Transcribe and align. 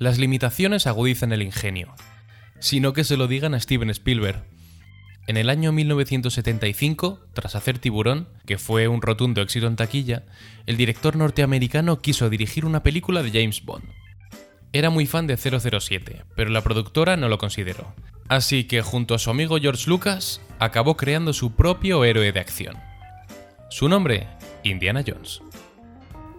Las 0.00 0.16
limitaciones 0.16 0.86
agudizan 0.86 1.30
el 1.30 1.42
ingenio, 1.42 1.94
sino 2.58 2.94
que 2.94 3.04
se 3.04 3.18
lo 3.18 3.28
digan 3.28 3.52
a 3.52 3.60
Steven 3.60 3.90
Spielberg. 3.90 4.42
En 5.26 5.36
el 5.36 5.50
año 5.50 5.72
1975, 5.72 7.20
tras 7.34 7.54
hacer 7.54 7.78
Tiburón, 7.78 8.26
que 8.46 8.56
fue 8.56 8.88
un 8.88 9.02
rotundo 9.02 9.42
éxito 9.42 9.66
en 9.66 9.76
taquilla, 9.76 10.22
el 10.64 10.78
director 10.78 11.16
norteamericano 11.16 12.00
quiso 12.00 12.30
dirigir 12.30 12.64
una 12.64 12.82
película 12.82 13.22
de 13.22 13.30
James 13.30 13.62
Bond. 13.62 13.84
Era 14.72 14.88
muy 14.88 15.04
fan 15.04 15.26
de 15.26 15.36
007, 15.36 16.24
pero 16.34 16.48
la 16.48 16.62
productora 16.62 17.18
no 17.18 17.28
lo 17.28 17.36
consideró. 17.36 17.94
Así 18.26 18.64
que 18.64 18.80
junto 18.80 19.14
a 19.14 19.18
su 19.18 19.28
amigo 19.28 19.58
George 19.58 19.84
Lucas, 19.86 20.40
acabó 20.58 20.96
creando 20.96 21.34
su 21.34 21.54
propio 21.54 22.06
héroe 22.06 22.32
de 22.32 22.40
acción. 22.40 22.78
Su 23.68 23.86
nombre, 23.90 24.28
Indiana 24.64 25.04
Jones. 25.06 25.42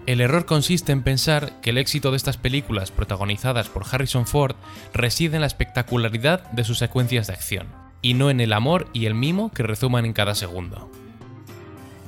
El 0.08 0.20
error 0.20 0.46
consiste 0.46 0.92
en 0.92 1.04
pensar 1.04 1.62
que 1.62 1.70
el 1.70 1.78
éxito 1.78 2.10
de 2.10 2.18
estas 2.18 2.38
películas 2.38 2.90
protagonizadas 2.92 3.70
por 3.70 3.86
Harrison 3.90 4.26
Ford 4.26 4.56
reside 4.94 5.36
en 5.36 5.42
la 5.42 5.48
espectacularidad 5.48 6.50
de 6.52 6.64
sus 6.64 6.80
secuencias 6.80 7.28
de 7.28 7.34
acción, 7.34 7.68
y 8.02 8.16
no 8.16 8.32
en 8.32 8.42
el 8.42 8.54
amor 8.54 8.88
y 8.94 9.06
el 9.06 9.14
mimo 9.14 9.52
que 9.52 9.64
rezuman 9.64 10.06
en 10.06 10.14
cada 10.14 10.34
segundo. 10.34 10.90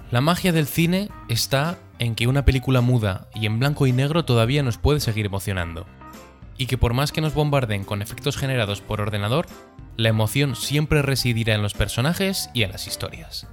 La 0.10 0.22
magia 0.22 0.52
del 0.52 0.66
cine 0.66 1.10
está 1.28 1.78
en 2.00 2.16
que 2.16 2.28
una 2.28 2.46
película 2.46 2.82
muda 2.82 3.28
y 3.36 3.46
en 3.46 3.60
blanco 3.60 3.86
y 3.86 3.92
negro 3.92 4.26
todavía 4.26 4.64
nos 4.64 4.80
puede 4.80 5.00
seguir 5.00 5.28
emocionando, 5.28 5.86
y 6.58 6.66
que 6.66 6.80
por 6.80 6.96
más 6.96 7.12
que 7.12 7.22
nos 7.22 7.36
bombarden 7.36 7.84
con 7.84 8.02
efectos 8.02 8.38
generados 8.38 8.82
por 8.82 9.02
ordenador, 9.02 9.46
la 9.98 10.10
emoción 10.10 10.56
siempre 10.56 11.04
residirá 11.04 11.54
en 11.54 11.62
los 11.62 11.76
personajes 11.76 12.50
y 12.56 12.64
en 12.64 12.72
las 12.72 12.88
historias. 12.88 13.46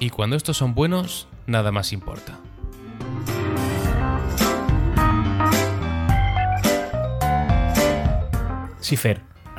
Y 0.00 0.10
cuando 0.10 0.34
estos 0.34 0.56
son 0.56 0.74
buenos, 0.74 1.28
nada 1.46 1.70
más 1.70 1.92
importa. 1.92 2.38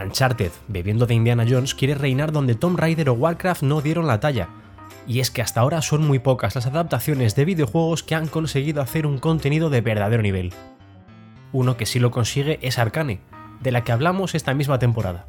Uncharted, 0.02 0.52
bebiendo 0.68 1.06
de 1.06 1.16
Indiana 1.16 1.46
Jones, 1.48 1.74
quiere 1.74 1.96
reinar 1.96 2.32
donde 2.32 2.56
Tomb 2.56 2.80
Raider 2.80 3.10
o 3.10 3.14
Warcraft 3.14 3.64
no 3.64 3.82
dieron 3.82 4.08
la 4.08 4.20
talla. 4.20 4.50
Y 5.08 5.20
es 5.20 5.32
que 5.32 5.42
hasta 5.42 5.62
ahora 5.62 5.82
son 5.82 6.06
muy 6.06 6.20
pocas 6.20 6.56
las 6.56 6.68
adaptaciones 6.68 7.36
de 7.36 7.46
videojuegos 7.46 8.04
que 8.04 8.16
han 8.16 8.28
conseguido 8.28 8.82
hacer 8.82 9.08
un 9.08 9.18
contenido 9.18 9.70
de 9.70 9.82
verdadero 9.82 10.22
nivel. 10.22 10.54
Uno 11.52 11.78
que 11.78 11.86
sí 11.86 12.00
lo 12.00 12.12
consigue 12.12 12.60
es 12.62 12.78
Arcane, 12.78 13.22
de 13.62 13.72
la 13.72 13.84
que 13.84 13.92
hablamos 13.92 14.36
esta 14.36 14.54
misma 14.54 14.80
temporada. 14.80 15.26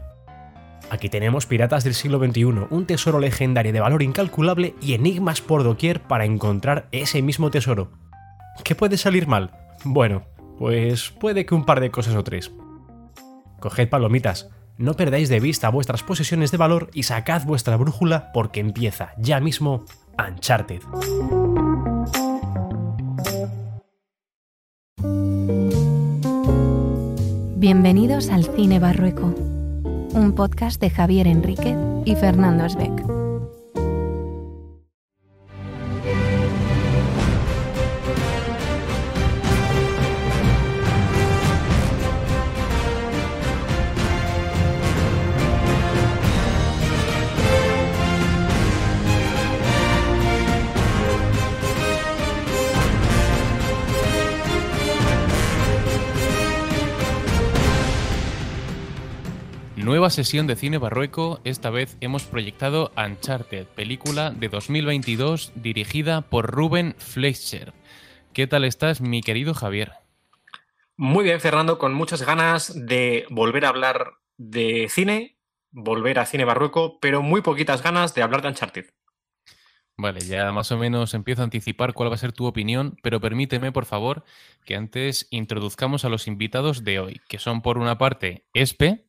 Aquí 0.91 1.09
tenemos 1.09 1.47
Piratas 1.47 1.85
del 1.85 1.95
siglo 1.95 2.19
XXI, 2.19 2.67
un 2.71 2.87
tesoro 2.87 3.19
legendario 3.19 3.73
de 3.73 3.81
valor 3.81 4.03
incalculable 4.03 4.75
y 4.81 4.95
enigmas 4.95 5.41
por 5.41 5.63
doquier 5.63 6.01
para 6.01 6.25
encontrar 6.25 6.89
ese 6.93 7.23
mismo 7.23 7.51
tesoro. 7.51 7.91
¿Qué 8.65 8.75
puede 8.75 8.97
salir 8.97 9.27
mal? 9.27 9.51
Bueno, 9.85 10.23
pues 10.59 11.11
puede 11.11 11.47
que 11.47 11.55
un 11.55 11.65
par 11.65 11.81
de 11.81 11.91
cosas 11.91 12.15
o 12.15 12.25
tres. 12.25 12.51
Coged 13.61 13.89
palomitas, 13.89 14.51
no 14.77 14.95
perdáis 14.95 15.29
de 15.29 15.41
vista 15.41 15.69
vuestras 15.69 16.03
posesiones 16.03 16.53
de 16.53 16.59
valor 16.59 16.91
y 16.95 17.03
sacad 17.03 17.45
vuestra 17.45 17.77
brújula 17.77 18.31
porque 18.33 18.61
empieza 18.61 19.13
ya 19.19 19.41
mismo 19.41 19.85
Uncharted. 20.19 20.83
Bienvenidos 27.57 28.31
al 28.31 28.45
Cine 28.45 28.79
Barrueco, 28.79 29.35
un 30.15 30.33
podcast 30.37 30.81
de 30.81 30.91
Javier 30.91 31.27
Enrique 31.27 31.77
y 32.05 32.15
Fernando 32.15 32.65
Esbeck. 32.65 33.18
Sesión 60.19 60.49
de 60.49 60.57
cine 60.57 60.79
barrueco, 60.79 61.39
esta 61.45 61.71
vez 61.71 61.97
hemos 62.01 62.25
proyectado 62.25 62.91
Uncharted, 62.97 63.69
película 63.69 64.33
de 64.33 64.49
2022 64.49 65.53
dirigida 65.55 66.23
por 66.23 66.51
Ruben 66.51 66.97
Fleischer. 66.99 67.73
¿Qué 68.33 68.49
tal 68.49 68.65
estás, 68.65 69.01
mi 69.01 69.23
querido 69.23 69.55
Javier? 69.55 69.93
Muy 70.97 71.23
bien, 71.23 71.41
Fernando, 71.41 71.79
con 71.79 71.95
muchas 71.95 72.27
ganas 72.27 72.73
de 72.75 73.27
volver 73.31 73.65
a 73.65 73.69
hablar 73.69 74.15
de 74.37 74.89
cine, 74.91 75.39
volver 75.71 76.19
a 76.19 76.27
cine 76.27 76.45
barrueco, 76.45 76.99
pero 76.99 77.23
muy 77.23 77.41
poquitas 77.41 77.81
ganas 77.81 78.13
de 78.13 78.23
hablar 78.23 78.43
de 78.43 78.49
Uncharted. 78.49 78.87
Vale, 79.97 80.19
ya 80.21 80.51
más 80.51 80.73
o 80.73 80.79
menos 80.79 81.15
empiezo 81.15 81.43
a 81.43 81.45
anticipar 81.45 81.93
cuál 81.93 82.11
va 82.11 82.17
a 82.17 82.19
ser 82.19 82.33
tu 82.33 82.47
opinión, 82.47 82.97
pero 83.05 83.21
permíteme, 83.21 83.71
por 83.71 83.85
favor, 83.85 84.25
que 84.65 84.75
antes 84.75 85.29
introduzcamos 85.31 86.05
a 86.05 86.09
los 86.09 86.27
invitados 86.27 86.83
de 86.83 86.99
hoy, 86.99 87.21
que 87.29 87.39
son 87.39 87.63
por 87.63 87.79
una 87.79 87.99
parte 87.99 88.49
Espe. 88.53 89.08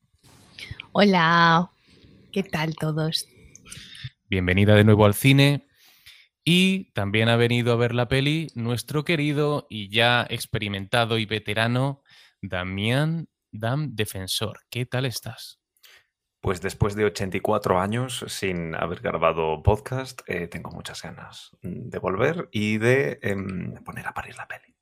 Hola, 0.92 1.70
¿qué 2.32 2.42
tal 2.42 2.74
todos? 2.74 3.26
Bienvenida 4.28 4.74
de 4.74 4.84
nuevo 4.84 5.04
al 5.04 5.14
cine. 5.14 5.66
Y 6.44 6.92
también 6.92 7.28
ha 7.28 7.36
venido 7.36 7.72
a 7.72 7.76
ver 7.76 7.94
la 7.94 8.08
peli 8.08 8.48
nuestro 8.54 9.04
querido 9.04 9.66
y 9.68 9.90
ya 9.90 10.26
experimentado 10.28 11.18
y 11.18 11.26
veterano 11.26 12.02
Damián 12.40 13.28
Dam 13.52 13.94
Defensor. 13.94 14.60
¿Qué 14.70 14.86
tal 14.86 15.04
estás? 15.04 15.60
Pues 16.40 16.62
después 16.62 16.94
de 16.94 17.04
84 17.04 17.80
años 17.80 18.24
sin 18.28 18.74
haber 18.74 19.00
grabado 19.00 19.62
podcast, 19.62 20.22
eh, 20.26 20.46
tengo 20.46 20.70
muchas 20.70 21.02
ganas 21.02 21.50
de 21.60 21.98
volver 21.98 22.48
y 22.50 22.78
de 22.78 23.18
em, 23.22 23.74
poner 23.84 24.06
a 24.06 24.14
parir 24.14 24.36
la 24.36 24.48
peli. 24.48 24.74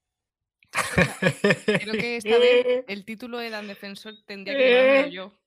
Creo 0.70 1.94
que 1.94 2.16
esta 2.16 2.38
vez 2.38 2.84
el 2.88 3.04
título 3.04 3.38
de 3.38 3.50
Dan 3.50 3.66
Defensor 3.66 4.14
tendría 4.24 4.56
que 4.56 4.64
llevarlo 4.64 5.08
yo. 5.10 5.38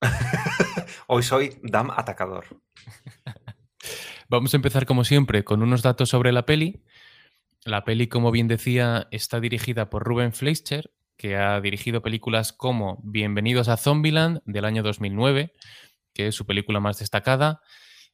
Hoy 1.06 1.22
soy 1.22 1.58
Dam 1.62 1.90
Atacador. 1.90 2.46
Vamos 4.28 4.52
a 4.52 4.56
empezar 4.56 4.86
como 4.86 5.04
siempre 5.04 5.44
con 5.44 5.62
unos 5.62 5.82
datos 5.82 6.10
sobre 6.10 6.32
la 6.32 6.44
peli. 6.44 6.82
La 7.64 7.84
peli, 7.84 8.08
como 8.08 8.30
bien 8.30 8.48
decía, 8.48 9.08
está 9.10 9.40
dirigida 9.40 9.90
por 9.90 10.04
Ruben 10.04 10.32
Fleischer, 10.32 10.90
que 11.16 11.36
ha 11.36 11.60
dirigido 11.60 12.02
películas 12.02 12.52
como 12.52 13.00
Bienvenidos 13.02 13.68
a 13.68 13.76
Zombieland 13.76 14.40
del 14.44 14.64
año 14.64 14.82
2009, 14.82 15.52
que 16.12 16.28
es 16.28 16.34
su 16.34 16.46
película 16.46 16.80
más 16.80 16.98
destacada. 16.98 17.60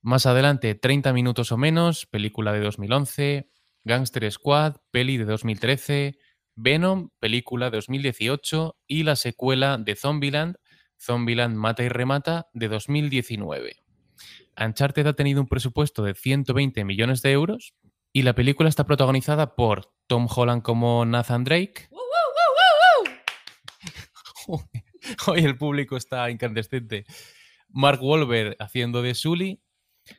Más 0.01 0.27
adelante, 0.27 0.75
30 0.75 1.13
minutos 1.13 1.53
o 1.53 1.57
menos, 1.57 2.07
película 2.07 2.53
de 2.53 2.61
2011, 2.61 3.51
Gangster 3.85 4.31
Squad, 4.31 4.77
peli 4.91 5.17
de 5.17 5.25
2013, 5.25 6.19
Venom, 6.57 7.11
película 7.19 7.71
de 7.71 7.79
2018 7.79 8.77
y 8.87 9.03
la 9.03 9.17
secuela 9.17 9.79
de 9.79 9.97
Zombieland, 9.97 10.57
Zombieland 11.05 11.57
Mata 11.57 11.83
y 11.85 11.89
Remata 11.89 12.49
de 12.55 12.69
2019. 12.69 13.77
Uncharted 14.59 15.07
ha 15.07 15.13
tenido 15.13 15.41
un 15.41 15.49
presupuesto 15.49 16.03
de 16.03 16.15
120 16.15 16.85
millones 16.85 17.23
de 17.23 17.33
euros 17.33 17.75
y 18.13 18.23
la 18.23 18.35
película 18.35 18.69
está 18.69 18.85
protagonizada 18.87 19.55
por 19.55 19.93
Tom 20.07 20.29
Holland 20.35 20.63
como 20.63 21.05
Nathan 21.05 21.45
Drake. 21.45 21.89
Hoy 25.27 25.41
el 25.41 25.59
público 25.59 25.97
está 25.97 26.31
incandescente. 26.31 27.05
Mark 27.69 28.01
Wahlberg 28.03 28.57
haciendo 28.61 29.03
de 29.03 29.15
Sully, 29.15 29.61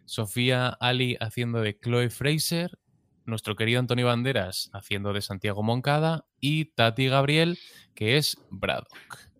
Sofía 0.06 0.68
Ali 0.68 1.18
haciendo 1.20 1.62
de 1.62 1.80
Chloe 1.80 2.10
Fraser, 2.10 2.78
nuestro 3.24 3.56
querido 3.56 3.80
Antonio 3.80 4.08
Banderas 4.08 4.70
haciendo 4.74 5.14
de 5.14 5.22
Santiago 5.22 5.64
Moncada 5.64 6.26
y 6.40 6.66
Tati 6.66 7.08
Gabriel, 7.08 7.58
que 7.96 8.18
es 8.18 8.38
Braddock. 8.50 9.35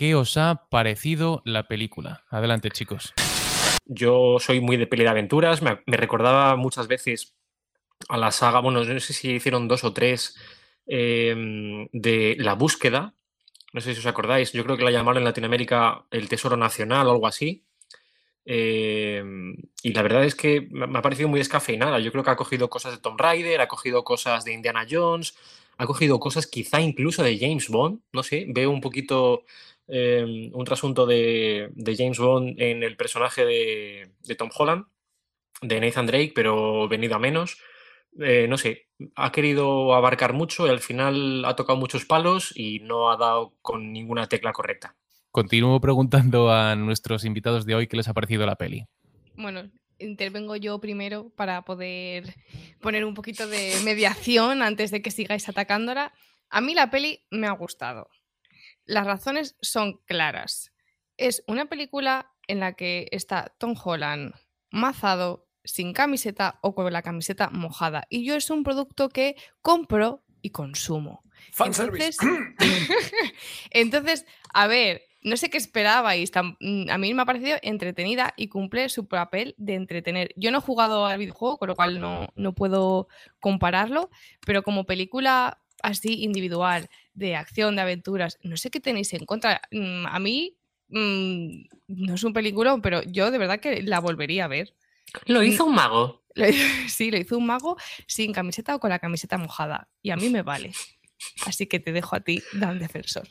¿Qué 0.00 0.14
os 0.14 0.38
ha 0.38 0.66
parecido 0.70 1.42
la 1.44 1.68
película? 1.68 2.24
Adelante, 2.30 2.70
chicos. 2.70 3.12
Yo 3.84 4.38
soy 4.40 4.58
muy 4.58 4.78
de 4.78 4.86
peli 4.86 5.02
de 5.02 5.10
aventuras, 5.10 5.60
me, 5.60 5.82
recordaba 5.84 6.56
muchas 6.56 6.88
veces 6.88 7.34
a 8.08 8.16
la 8.16 8.30
saga, 8.30 8.60
bueno, 8.60 8.82
no 8.82 8.98
sé 8.98 9.12
si 9.12 9.32
hicieron 9.32 9.68
dos 9.68 9.84
o 9.84 9.92
tres 9.92 10.38
eh, 10.86 11.86
de 11.92 12.34
La 12.38 12.54
Búsqueda, 12.54 13.12
no 13.74 13.82
sé 13.82 13.92
si 13.92 14.00
os 14.00 14.06
acordáis, 14.06 14.52
yo 14.52 14.64
creo 14.64 14.78
que 14.78 14.84
la 14.84 14.90
llamaron 14.90 15.18
en 15.18 15.24
Latinoamérica 15.24 16.06
El 16.10 16.30
Tesoro 16.30 16.56
Nacional 16.56 17.06
o 17.06 17.10
algo 17.10 17.26
así. 17.26 17.66
Eh, 18.46 19.22
y 19.82 19.92
la 19.92 20.00
verdad 20.00 20.24
es 20.24 20.34
que 20.34 20.66
me 20.70 20.98
ha 20.98 21.02
parecido 21.02 21.28
muy 21.28 21.40
descafeinada. 21.40 21.98
Yo 21.98 22.10
creo 22.10 22.24
que 22.24 22.30
ha 22.30 22.36
cogido 22.36 22.70
cosas 22.70 22.92
de 22.92 23.02
Tomb 23.02 23.20
Raider, 23.20 23.60
ha 23.60 23.68
cogido 23.68 24.02
cosas 24.02 24.46
de 24.46 24.54
Indiana 24.54 24.86
Jones, 24.90 25.34
ha 25.76 25.84
cogido 25.84 26.18
cosas 26.18 26.46
quizá 26.46 26.80
incluso 26.80 27.22
de 27.22 27.38
James 27.38 27.68
Bond. 27.68 28.00
No 28.14 28.22
sé, 28.22 28.46
veo 28.48 28.70
un 28.70 28.80
poquito 28.80 29.44
eh, 29.90 30.50
un 30.52 30.64
trasunto 30.64 31.06
de, 31.06 31.70
de 31.74 31.96
James 31.96 32.18
Bond 32.18 32.60
en 32.60 32.82
el 32.82 32.96
personaje 32.96 33.44
de, 33.44 34.12
de 34.22 34.34
Tom 34.34 34.50
Holland, 34.56 34.86
de 35.62 35.80
Nathan 35.80 36.06
Drake, 36.06 36.32
pero 36.34 36.88
venido 36.88 37.14
a 37.16 37.18
menos. 37.18 37.58
eh, 38.18 38.46
no 38.48 38.56
sé, 38.56 38.88
ha 39.14 39.30
querido 39.30 39.94
abarcar 39.94 40.32
mucho 40.32 40.66
y 40.66 40.70
al 40.70 40.80
final 40.80 41.44
ha 41.44 41.54
tocado 41.56 41.78
muchos 41.78 42.04
palos 42.04 42.52
y 42.56 42.80
no 42.80 43.10
ha 43.10 43.16
dado 43.16 43.54
con 43.62 43.92
ninguna 43.92 44.28
tecla 44.28 44.52
correcta. 44.52 44.96
Continúo 45.30 45.80
preguntando 45.80 46.50
a 46.50 46.74
nuestros 46.74 47.24
invitados 47.24 47.64
de 47.66 47.74
hoy 47.76 47.86
qué 47.86 47.96
les 47.96 48.08
ha 48.08 48.14
parecido 48.14 48.46
la 48.46 48.56
peli. 48.56 48.86
Bueno, 49.36 49.70
intervengo 49.98 50.56
yo 50.56 50.80
primero 50.80 51.30
para 51.36 51.62
poder 51.62 52.34
poner 52.80 53.04
un 53.04 53.14
poquito 53.14 53.46
de 53.46 53.74
mediación 53.84 54.62
antes 54.62 54.90
de 54.90 55.02
que 55.02 55.10
sigáis 55.12 55.48
atacándola. 55.48 56.12
A 56.48 56.60
mí 56.60 56.74
la 56.74 56.90
peli 56.90 57.20
me 57.30 57.46
ha 57.46 57.52
gustado. 57.52 58.08
Las 58.90 59.06
razones 59.06 59.56
son 59.60 59.98
claras. 60.04 60.72
Es 61.16 61.44
una 61.46 61.66
película 61.66 62.32
en 62.48 62.58
la 62.58 62.72
que 62.72 63.06
está 63.12 63.54
Tom 63.56 63.76
Holland 63.82 64.34
mazado, 64.72 65.46
sin 65.62 65.92
camiseta 65.92 66.58
o 66.60 66.74
con 66.74 66.92
la 66.92 67.02
camiseta 67.02 67.50
mojada. 67.50 68.08
Y 68.10 68.24
yo 68.24 68.34
es 68.34 68.50
un 68.50 68.64
producto 68.64 69.08
que 69.08 69.36
compro 69.62 70.24
y 70.42 70.50
consumo. 70.50 71.22
Entonces, 71.64 72.18
entonces, 73.70 74.26
a 74.52 74.66
ver, 74.66 75.02
no 75.22 75.36
sé 75.36 75.50
qué 75.50 75.58
esperabais. 75.58 76.32
Mm, 76.58 76.90
a 76.90 76.98
mí 76.98 77.14
me 77.14 77.22
ha 77.22 77.26
parecido 77.26 77.58
entretenida 77.62 78.34
y 78.36 78.48
cumple 78.48 78.88
su 78.88 79.06
papel 79.06 79.54
de 79.56 79.76
entretener. 79.76 80.32
Yo 80.34 80.50
no 80.50 80.58
he 80.58 80.62
jugado 80.62 81.06
al 81.06 81.18
videojuego, 81.20 81.58
con 81.58 81.68
lo 81.68 81.76
cual 81.76 82.00
no, 82.00 82.26
no 82.34 82.54
puedo 82.56 83.06
compararlo, 83.38 84.10
pero 84.44 84.64
como 84.64 84.84
película 84.84 85.60
así 85.82 86.24
individual, 86.24 86.88
de 87.14 87.36
acción, 87.36 87.76
de 87.76 87.82
aventuras, 87.82 88.38
no 88.42 88.56
sé 88.56 88.70
qué 88.70 88.80
tenéis 88.80 89.12
en 89.12 89.26
contra. 89.26 89.60
Mm, 89.70 90.06
a 90.06 90.18
mí 90.18 90.56
mm, 90.88 91.62
no 91.88 92.14
es 92.14 92.24
un 92.24 92.32
película, 92.32 92.78
pero 92.82 93.02
yo 93.02 93.30
de 93.30 93.38
verdad 93.38 93.60
que 93.60 93.82
la 93.82 94.00
volvería 94.00 94.44
a 94.44 94.48
ver. 94.48 94.74
Lo 95.26 95.42
hizo 95.42 95.64
un 95.64 95.74
mago. 95.74 96.20
Sí, 96.88 97.10
lo 97.10 97.18
hizo 97.18 97.36
un 97.36 97.46
mago 97.46 97.76
sin 98.06 98.32
camiseta 98.32 98.74
o 98.74 98.80
con 98.80 98.90
la 98.90 99.00
camiseta 99.00 99.36
mojada. 99.36 99.88
Y 100.00 100.10
a 100.10 100.16
mí 100.16 100.30
me 100.30 100.42
vale. 100.42 100.72
Así 101.44 101.66
que 101.66 101.80
te 101.80 101.92
dejo 101.92 102.16
a 102.16 102.20
ti, 102.20 102.42
Dan 102.52 102.78
Defensor. 102.78 103.28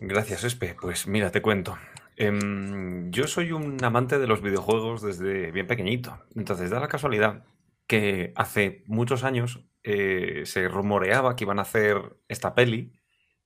Gracias, 0.00 0.44
Espe. 0.44 0.74
Pues 0.80 1.06
mira, 1.06 1.30
te 1.30 1.42
cuento. 1.42 1.78
Em, 2.16 3.10
yo 3.10 3.26
soy 3.26 3.52
un 3.52 3.82
amante 3.84 4.18
de 4.18 4.26
los 4.26 4.42
videojuegos 4.42 5.02
desde 5.02 5.52
bien 5.52 5.66
pequeñito. 5.66 6.18
Entonces, 6.34 6.70
da 6.70 6.80
la 6.80 6.88
casualidad 6.88 7.44
que 7.86 8.32
hace 8.36 8.84
muchos 8.86 9.24
años 9.24 9.64
eh, 9.82 10.42
se 10.44 10.68
rumoreaba 10.68 11.34
que 11.34 11.44
iban 11.44 11.58
a 11.58 11.62
hacer 11.62 12.16
esta 12.28 12.54
peli, 12.54 12.92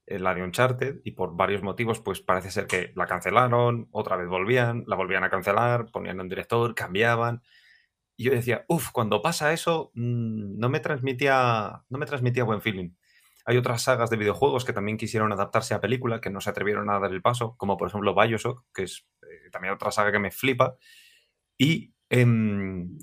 la 0.06 0.34
de 0.34 0.42
Uncharted, 0.42 1.00
y 1.04 1.12
por 1.12 1.36
varios 1.36 1.62
motivos, 1.62 2.00
pues 2.00 2.20
parece 2.20 2.50
ser 2.50 2.66
que 2.66 2.92
la 2.94 3.06
cancelaron, 3.06 3.88
otra 3.90 4.16
vez 4.16 4.28
volvían, 4.28 4.84
la 4.86 4.96
volvían 4.96 5.24
a 5.24 5.30
cancelar, 5.30 5.90
ponían 5.90 6.20
un 6.20 6.28
director, 6.28 6.74
cambiaban. 6.74 7.42
Y 8.16 8.24
yo 8.24 8.32
decía, 8.32 8.64
uff, 8.68 8.90
cuando 8.92 9.22
pasa 9.22 9.52
eso, 9.52 9.90
mm, 9.94 10.58
no 10.58 10.68
me 10.68 10.80
transmitía, 10.80 11.84
no 11.88 11.98
me 11.98 12.06
transmitía 12.06 12.44
buen 12.44 12.60
feeling. 12.60 12.90
Hay 13.46 13.56
otras 13.56 13.82
sagas 13.82 14.10
de 14.10 14.16
videojuegos 14.16 14.64
que 14.64 14.72
también 14.72 14.96
quisieron 14.96 15.32
adaptarse 15.32 15.74
a 15.74 15.80
película, 15.80 16.20
que 16.20 16.30
no 16.30 16.40
se 16.40 16.50
atrevieron 16.50 16.88
a 16.90 16.98
dar 16.98 17.12
el 17.12 17.22
paso, 17.22 17.56
como 17.56 17.76
por 17.76 17.88
ejemplo 17.88 18.14
Bioshock, 18.14 18.64
que 18.72 18.84
es 18.84 19.06
eh, 19.22 19.50
también 19.50 19.74
otra 19.74 19.90
saga 19.90 20.12
que 20.12 20.18
me 20.18 20.30
flipa. 20.30 20.76
Y 21.58 21.94
em, 22.08 22.98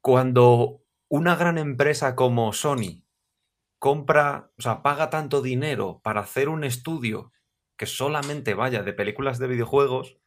cuando 0.00 0.82
una 1.08 1.36
gran 1.36 1.58
empresa 1.58 2.14
como 2.16 2.52
Sony 2.52 3.05
compra, 3.78 4.50
o 4.58 4.62
sea, 4.62 4.82
paga 4.82 5.10
tanto 5.10 5.42
dinero 5.42 6.00
para 6.02 6.20
hacer 6.20 6.48
un 6.48 6.64
estudio 6.64 7.32
que 7.76 7.86
solamente 7.86 8.54
vaya 8.54 8.82
de 8.82 8.92
películas 8.92 9.38
de 9.38 9.48
videojuegos, 9.48 10.18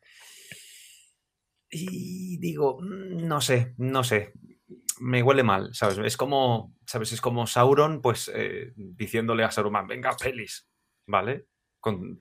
y 1.71 2.37
digo, 2.39 2.79
mm, 2.81 3.27
no 3.27 3.41
sé, 3.41 3.73
no 3.77 4.03
sé 4.03 4.33
me 4.99 5.23
huele 5.23 5.43
mal, 5.43 5.73
¿sabes? 5.73 5.97
Es 5.99 6.17
como, 6.17 6.75
¿sabes? 6.85 7.11
Es 7.13 7.21
como 7.21 7.47
Sauron, 7.47 8.01
pues, 8.01 8.31
eh, 8.33 8.73
diciéndole 8.75 9.43
a 9.43 9.51
Saruman, 9.51 9.87
venga, 9.87 10.15
pelis, 10.15 10.67
¿vale? 11.07 11.47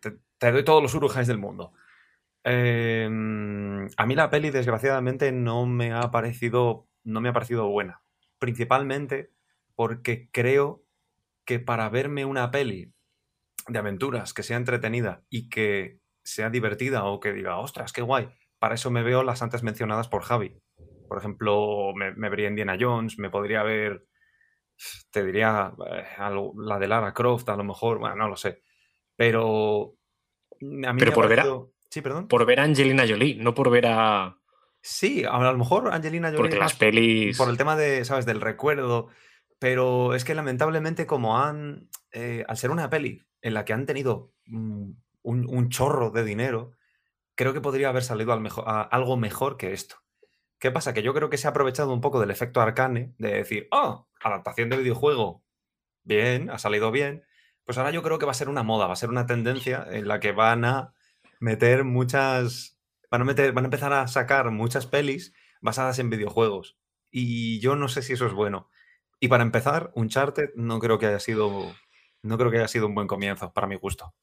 te, 0.01 0.53
doy 0.53 0.65
todos 0.65 0.83
los 0.83 0.95
urujáis 0.95 1.27
del 1.27 1.39
mundo. 1.39 1.73
Em, 2.45 3.89
a 3.97 4.07
mí 4.07 4.15
la 4.15 4.31
peli, 4.31 4.51
desgraciadamente, 4.51 5.33
no 5.33 5.67
me 5.67 5.93
ha 5.93 6.11
parecido, 6.11 6.89
no 7.05 7.21
me 7.21 7.29
ha 7.29 7.33
parecido 7.33 7.69
buena. 7.69 8.03
Principalmente 8.39 9.33
porque 9.75 10.29
creo 10.31 10.85
que 11.49 11.59
para 11.59 11.89
verme 11.89 12.27
una 12.27 12.51
peli 12.51 12.93
de 13.69 13.79
aventuras 13.79 14.35
que 14.35 14.43
sea 14.43 14.59
entretenida 14.59 15.23
y 15.31 15.49
que 15.49 15.99
sea 16.23 16.51
divertida 16.51 17.05
o 17.05 17.21
que 17.21 17.33
diga, 17.33 17.57
ostras, 17.57 17.95
qué 17.95 18.03
guay, 18.03 18.29
para 18.59 18.75
eso 18.75 18.91
me 18.91 19.03
veo 19.03 19.23
las 19.23 19.41
antes 19.41 19.63
mencionadas 19.63 20.09
por 20.09 20.25
Javi. 20.25 20.59
Por 21.09 21.17
ejemplo, 21.17 21.95
me, 21.95 22.29
vería 22.29 22.51
Indiana 22.51 22.77
Jones, 22.79 23.19
me 23.19 23.31
podría 23.31 23.63
ver, 23.63 24.05
te 25.11 25.25
diría, 25.25 25.73
eh, 25.91 26.05
la 26.19 26.79
de 26.79 26.87
Lara 26.87 27.15
Croft, 27.15 27.49
a 27.49 27.57
lo 27.57 27.65
mejor, 27.65 27.99
bueno, 27.99 28.17
no 28.17 28.29
lo 28.29 28.37
sé. 28.37 28.61
Pero 29.17 29.95
a 30.61 30.93
mí 30.93 30.99
Pero 30.99 31.15
por 31.15 31.29
ver 31.29 31.41
a... 31.41 31.47
Sí, 31.89 32.03
perdón. 32.03 32.29
Por 32.29 32.45
ver 32.45 32.61
a 32.61 32.65
Angelina 32.65 33.07
Jolie, 33.09 33.37
no 33.37 33.55
por 33.55 33.71
ver 33.71 33.87
a... 33.87 34.39
Sí, 34.83 35.25
a 35.25 35.39
lo 35.39 35.57
mejor 35.57 35.95
Angelina 35.95 36.29
Jolie... 36.29 36.43
Porque 36.43 36.59
las 36.59 36.75
pelis... 36.75 37.39
Por 37.39 37.49
el 37.49 37.57
tema 37.57 37.75
de, 37.75 38.05
¿sabes? 38.05 38.27
Del 38.27 38.43
recuerdo. 38.43 39.09
Pero 39.59 40.15
es 40.15 40.25
que 40.25 40.35
lamentablemente 40.35 41.07
como 41.07 41.39
han... 41.39 41.89
Eh, 42.13 42.45
al 42.49 42.57
ser 42.57 42.71
una 42.71 42.89
peli 42.91 43.23
en 43.43 43.55
la 43.55 43.65
que 43.65 43.73
han 43.73 43.87
tenido 43.87 44.33
mm, 44.47 44.91
un, 45.23 45.69
chorro 45.69 46.11
de 46.11 46.25
dinero, 46.25 46.73
creo 47.35 47.53
que 47.53 47.61
podría 47.61 47.91
haber 47.91 48.03
salido 48.03 48.33
algo 48.33 49.17
mejor 49.17 49.57
que 49.57 49.73
esto. 49.73 49.97
¿Qué 50.59 50.71
pasa? 50.73 50.93
Que 50.93 51.03
yo 51.03 51.15
creo 51.15 51.31
que 51.31 51.37
se 51.37 51.47
ha 51.47 51.51
aprovechado 51.51 51.93
un 51.93 52.01
poco 52.01 52.21
del 52.21 52.31
efecto 52.31 52.61
arcane 52.61 53.15
de 53.19 53.33
decir, 53.33 53.69
oh, 53.71 54.09
adaptación 54.21 54.69
de 54.71 54.79
videojuego, 54.79 55.45
bien, 56.03 56.51
ha 56.51 56.59
salido 56.59 56.91
bien. 56.91 57.25
Pues 57.65 57.79
ahora 57.79 57.93
yo 57.93 58.03
creo 58.03 58.19
que 58.19 58.27
va 58.27 58.33
a 58.33 58.35
ser 58.35 58.49
una 58.49 58.63
moda, 58.63 58.87
va 58.87 58.95
a 58.95 58.97
ser 58.97 59.11
una 59.11 59.27
tendencia 59.27 59.87
en 59.91 60.09
la 60.09 60.21
que 60.21 60.33
van 60.33 60.65
a 60.65 60.95
meter 61.39 61.85
muchas. 61.85 62.79
Van 63.11 63.23
a, 63.23 63.25
meter, 63.25 63.53
van 63.53 63.65
a 63.65 63.69
empezar 63.69 63.93
a 63.93 64.09
sacar 64.09 64.51
muchas 64.51 64.87
pelis 64.87 65.33
basadas 65.61 65.99
en 65.99 66.11
videojuegos. 66.11 66.79
Y 67.11 67.61
yo 67.61 67.77
no 67.77 67.89
sé 67.89 68.03
si 68.03 68.15
eso 68.15 68.27
es 68.27 68.33
bueno. 68.33 68.69
Y 69.21 69.29
para 69.29 69.43
empezar, 69.43 69.91
Uncharted 69.95 70.51
no 70.55 70.79
creo 70.79 70.99
que 70.99 71.07
haya 71.07 71.21
sido. 71.21 71.75
No 72.23 72.39
creo 72.39 72.51
que 72.51 72.59
haya 72.59 72.69
sido 72.69 72.87
un 72.87 72.95
buen 72.95 73.07
comienzo, 73.07 73.53
para 73.53 73.67
mi 73.67 73.77
gusto. 73.77 74.15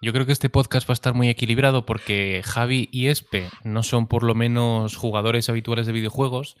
Yo 0.00 0.12
creo 0.12 0.26
que 0.26 0.32
este 0.32 0.50
podcast 0.50 0.88
va 0.88 0.92
a 0.92 0.94
estar 0.94 1.14
muy 1.14 1.28
equilibrado 1.30 1.86
porque 1.86 2.42
Javi 2.44 2.88
y 2.92 3.08
Espe 3.08 3.48
no 3.64 3.82
son 3.82 4.08
por 4.08 4.22
lo 4.24 4.34
menos 4.34 4.94
jugadores 4.94 5.48
habituales 5.48 5.86
de 5.86 5.92
videojuegos, 5.92 6.56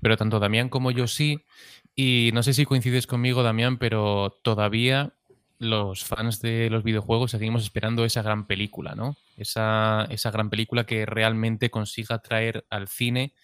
pero 0.00 0.16
tanto 0.16 0.38
Damián 0.38 0.68
como 0.68 0.92
yo 0.92 1.08
sí. 1.08 1.44
Y 1.96 2.30
no 2.34 2.42
sé 2.42 2.54
si 2.54 2.64
coincides 2.64 3.08
conmigo, 3.08 3.42
Damián, 3.42 3.78
pero 3.78 4.38
todavía 4.42 5.14
los 5.58 6.04
fans 6.04 6.40
de 6.40 6.70
los 6.70 6.84
videojuegos 6.84 7.32
seguimos 7.32 7.62
esperando 7.62 8.04
esa 8.04 8.22
gran 8.22 8.46
película, 8.46 8.94
¿no? 8.94 9.16
Esa, 9.36 10.06
esa 10.10 10.30
gran 10.30 10.48
película 10.48 10.84
que 10.84 11.04
realmente 11.04 11.70
consiga 11.70 12.18
traer 12.20 12.64
al 12.70 12.88
cine 12.88 13.34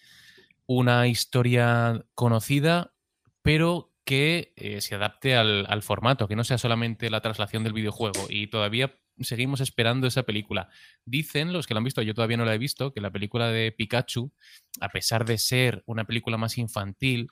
una 0.71 1.07
historia 1.07 2.05
conocida, 2.13 2.93
pero 3.41 3.91
que 4.05 4.53
eh, 4.55 4.81
se 4.81 4.93
adapte 4.93 5.35
al, 5.35 5.65
al, 5.67 5.81
formato, 5.81 6.27
que 6.27 6.35
no 6.35 6.43
sea 6.43 6.59
solamente 6.59 7.09
la 7.09 7.21
traslación 7.21 7.63
del 7.63 7.73
videojuego. 7.73 8.27
Y 8.29 8.47
todavía 8.47 8.95
seguimos 9.19 9.61
esperando 9.61 10.05
esa 10.05 10.23
película. 10.23 10.69
Dicen 11.05 11.53
los 11.53 11.65
que 11.65 11.73
la 11.73 11.79
han 11.79 11.85
visto, 11.85 12.03
yo 12.03 12.13
todavía 12.13 12.37
no 12.37 12.45
la 12.45 12.53
he 12.53 12.59
visto, 12.59 12.93
que 12.93 13.01
la 13.01 13.09
película 13.09 13.47
de 13.47 13.71
Pikachu, 13.71 14.31
a 14.79 14.89
pesar 14.89 15.25
de 15.25 15.39
ser 15.39 15.81
una 15.87 16.05
película 16.05 16.37
más 16.37 16.59
infantil, 16.59 17.31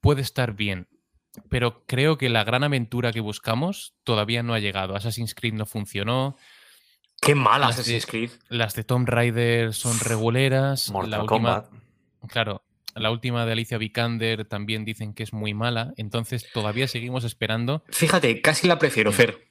puede 0.00 0.22
estar 0.22 0.54
bien. 0.54 0.86
Pero 1.48 1.84
creo 1.86 2.18
que 2.18 2.28
la 2.28 2.44
gran 2.44 2.62
aventura 2.62 3.12
que 3.12 3.20
buscamos 3.20 3.96
todavía 4.04 4.44
no 4.44 4.54
ha 4.54 4.60
llegado. 4.60 4.94
Assassin's 4.94 5.34
Creed 5.34 5.54
no 5.54 5.66
funcionó. 5.66 6.36
Qué 7.20 7.34
mal 7.34 7.64
Assassin's 7.64 8.06
Creed. 8.06 8.30
Las 8.48 8.76
de 8.76 8.84
Tomb 8.84 9.08
Raider 9.08 9.74
son 9.74 9.98
reguleras. 9.98 10.88
Mortal 10.92 11.10
la 11.10 11.22
última, 11.22 11.79
Claro, 12.28 12.62
la 12.94 13.10
última 13.10 13.46
de 13.46 13.52
Alicia 13.52 13.78
Vikander 13.78 14.44
también 14.44 14.84
dicen 14.84 15.14
que 15.14 15.22
es 15.22 15.32
muy 15.32 15.54
mala. 15.54 15.92
Entonces 15.96 16.46
todavía 16.52 16.88
seguimos 16.88 17.24
esperando. 17.24 17.84
Fíjate, 17.88 18.40
casi 18.42 18.66
la 18.66 18.78
prefiero, 18.78 19.12
Fer. 19.12 19.50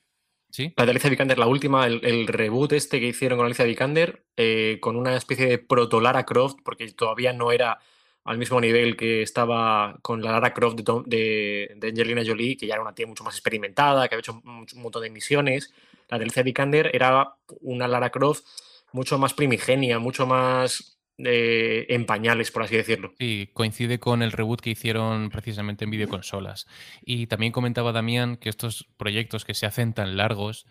La 0.75 0.85
de 0.85 0.91
Alicia 0.91 1.09
Vikander, 1.09 1.38
la 1.38 1.47
última, 1.47 1.85
el, 1.85 2.27
reboot 2.27 2.73
este 2.73 2.99
que 2.99 3.07
hicieron 3.07 3.38
con 3.38 3.45
Alicia 3.45 3.65
Vikander, 3.65 4.25
eh, 4.35 4.79
con 4.81 4.95
una 4.95 5.15
especie 5.15 5.45
de 5.45 5.59
proto 5.59 6.01
Lara 6.01 6.25
Croft, 6.25 6.57
porque 6.63 6.91
todavía 6.91 7.33
no 7.33 7.51
era 7.51 7.79
al 8.23 8.38
mismo 8.38 8.59
nivel 8.59 8.97
que 8.97 9.21
estaba 9.21 9.99
con 10.01 10.23
la 10.23 10.31
Lara 10.31 10.53
Croft 10.53 10.79
de, 11.05 11.77
Angelina 11.81 12.23
Jolie, 12.25 12.57
que 12.57 12.65
ya 12.65 12.73
era 12.73 12.81
una 12.81 12.95
tía 12.95 13.05
mucho 13.05 13.23
más 13.23 13.35
experimentada, 13.35 14.07
que 14.07 14.15
había 14.15 14.21
hecho 14.21 14.41
un, 14.43 14.67
montón 14.81 15.03
de 15.03 15.11
misiones. 15.11 15.71
La 16.09 16.17
de 16.17 16.23
Alicia 16.23 16.43
Vikander 16.43 16.89
era 16.93 17.35
una 17.61 17.88
Lara 17.88 18.09
Croft 18.09 18.43
mucho 18.91 19.19
más 19.19 19.35
primigenia, 19.35 19.99
mucho 19.99 20.25
más 20.25 20.99
eh, 21.25 21.85
en 21.89 22.05
pañales, 22.05 22.51
por 22.51 22.63
así 22.63 22.75
decirlo. 22.75 23.13
Sí, 23.19 23.49
coincide 23.53 23.99
con 23.99 24.21
el 24.21 24.31
reboot 24.31 24.61
que 24.61 24.71
hicieron 24.71 25.29
precisamente 25.29 25.85
en 25.85 25.91
videoconsolas. 25.91 26.67
Y 27.01 27.27
también 27.27 27.51
comentaba 27.51 27.91
Damián 27.91 28.38
que 28.38 28.49
estos 28.49 28.88
proyectos 28.97 29.45
que 29.45 29.53
se 29.53 29.65
hacen 29.65 29.93
tan 29.93 30.17
largos 30.17 30.65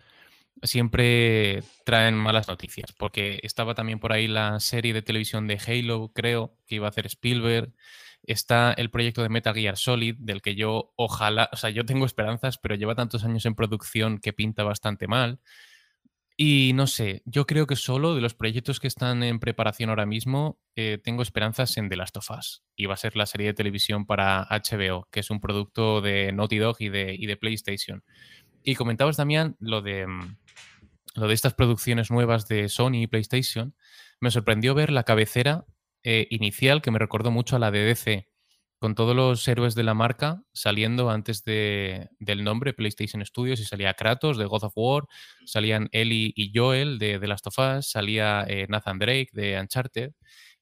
siempre 0.61 1.63
traen 1.85 2.15
malas 2.15 2.47
noticias, 2.47 2.91
porque 2.91 3.39
estaba 3.43 3.75
también 3.75 3.99
por 3.99 4.11
ahí 4.11 4.27
la 4.27 4.59
serie 4.59 4.93
de 4.93 5.01
televisión 5.01 5.47
de 5.47 5.59
Halo, 5.65 6.11
creo, 6.13 6.57
que 6.67 6.75
iba 6.75 6.87
a 6.87 6.89
hacer 6.89 7.05
Spielberg, 7.05 7.71
Está 8.23 8.73
el 8.73 8.89
proyecto 8.89 9.23
de 9.23 9.29
Metal 9.29 9.55
Solid, 9.75 10.15
del 10.19 10.41
que 10.41 10.55
yo 10.55 10.93
ojalá, 10.95 11.49
o 11.51 11.55
sea, 11.55 11.69
yo 11.69 11.85
tengo 11.85 12.05
esperanzas, 12.05 12.57
pero 12.57 12.75
lleva 12.75 12.95
tantos 12.95 13.23
años 13.23 13.45
en 13.45 13.55
producción 13.55 14.19
que 14.19 14.33
pinta 14.33 14.63
bastante 14.63 15.07
mal. 15.07 15.39
Y 16.41 16.71
no 16.73 16.87
sé, 16.87 17.21
yo 17.25 17.45
creo 17.45 17.67
que 17.67 17.75
solo 17.75 18.15
de 18.15 18.21
los 18.21 18.33
proyectos 18.33 18.79
que 18.79 18.87
están 18.87 19.23
en 19.23 19.41
preparación 19.41 19.89
ahora 19.89 20.05
mismo, 20.05 20.57
eh, 20.77 20.97
tengo 21.03 21.21
esperanzas 21.21 21.75
en 21.75 21.89
The 21.89 21.97
Last 21.97 22.15
of 22.15 22.31
Us. 22.31 22.63
Y 22.77 22.85
va 22.85 22.93
a 22.93 22.97
ser 22.97 23.17
la 23.17 23.25
serie 23.25 23.47
de 23.47 23.53
televisión 23.53 24.05
para 24.05 24.47
HBO, 24.49 25.05
que 25.11 25.19
es 25.19 25.31
un 25.31 25.41
producto 25.41 25.99
de 25.99 26.31
Naughty 26.31 26.59
Dog 26.59 26.77
y 26.79 26.87
de, 26.87 27.37
PlayStation. 27.41 28.05
Y 28.63 28.75
comentabas, 28.75 29.17
Damián, 29.17 29.57
lo 29.59 29.81
de, 29.81 30.07
mm, 30.07 30.37
lo 31.15 31.27
de 31.27 31.33
estas 31.33 31.55
producciones 31.55 32.09
nuevas 32.09 32.47
de 32.47 32.69
Sony 32.69 33.01
y 33.01 33.07
PlayStation. 33.07 33.75
Me 34.21 34.31
sorprendió 34.31 34.73
ver 34.73 34.91
la 34.91 35.03
cabecera 35.03 35.65
eh, 36.03 36.25
inicial 36.29 36.81
que 36.81 36.91
me 36.91 36.99
recordó 36.99 37.31
mucho 37.31 37.57
a 37.57 37.59
la 37.59 37.69
de 37.69 37.83
DC 37.83 38.28
con 38.79 38.95
todos 38.95 39.15
los 39.15 39.45
héroes 39.47 39.75
de 39.75 39.83
la 39.83 39.93
marca 39.93 40.41
saliendo 40.53 41.09
antes 41.09 41.43
de, 41.43 42.09
del 42.19 42.43
nombre 42.43 42.73
PlayStation 42.73 43.23
Studios 43.25 43.59
y 43.59 43.65
salía 43.65 43.93
Kratos 43.93 44.37
de 44.37 44.45
God 44.45 44.63
of 44.63 44.73
War, 44.75 45.03
salían 45.45 45.89
Ellie 45.91 46.31
y 46.35 46.51
Joel 46.55 46.97
de 46.97 47.19
The 47.19 47.27
Last 47.27 47.47
of 47.47 47.59
Us, 47.59 47.91
salía 47.91 48.45
eh, 48.47 48.67
Nathan 48.69 48.97
Drake 48.97 49.29
de 49.33 49.59
Uncharted 49.59 50.13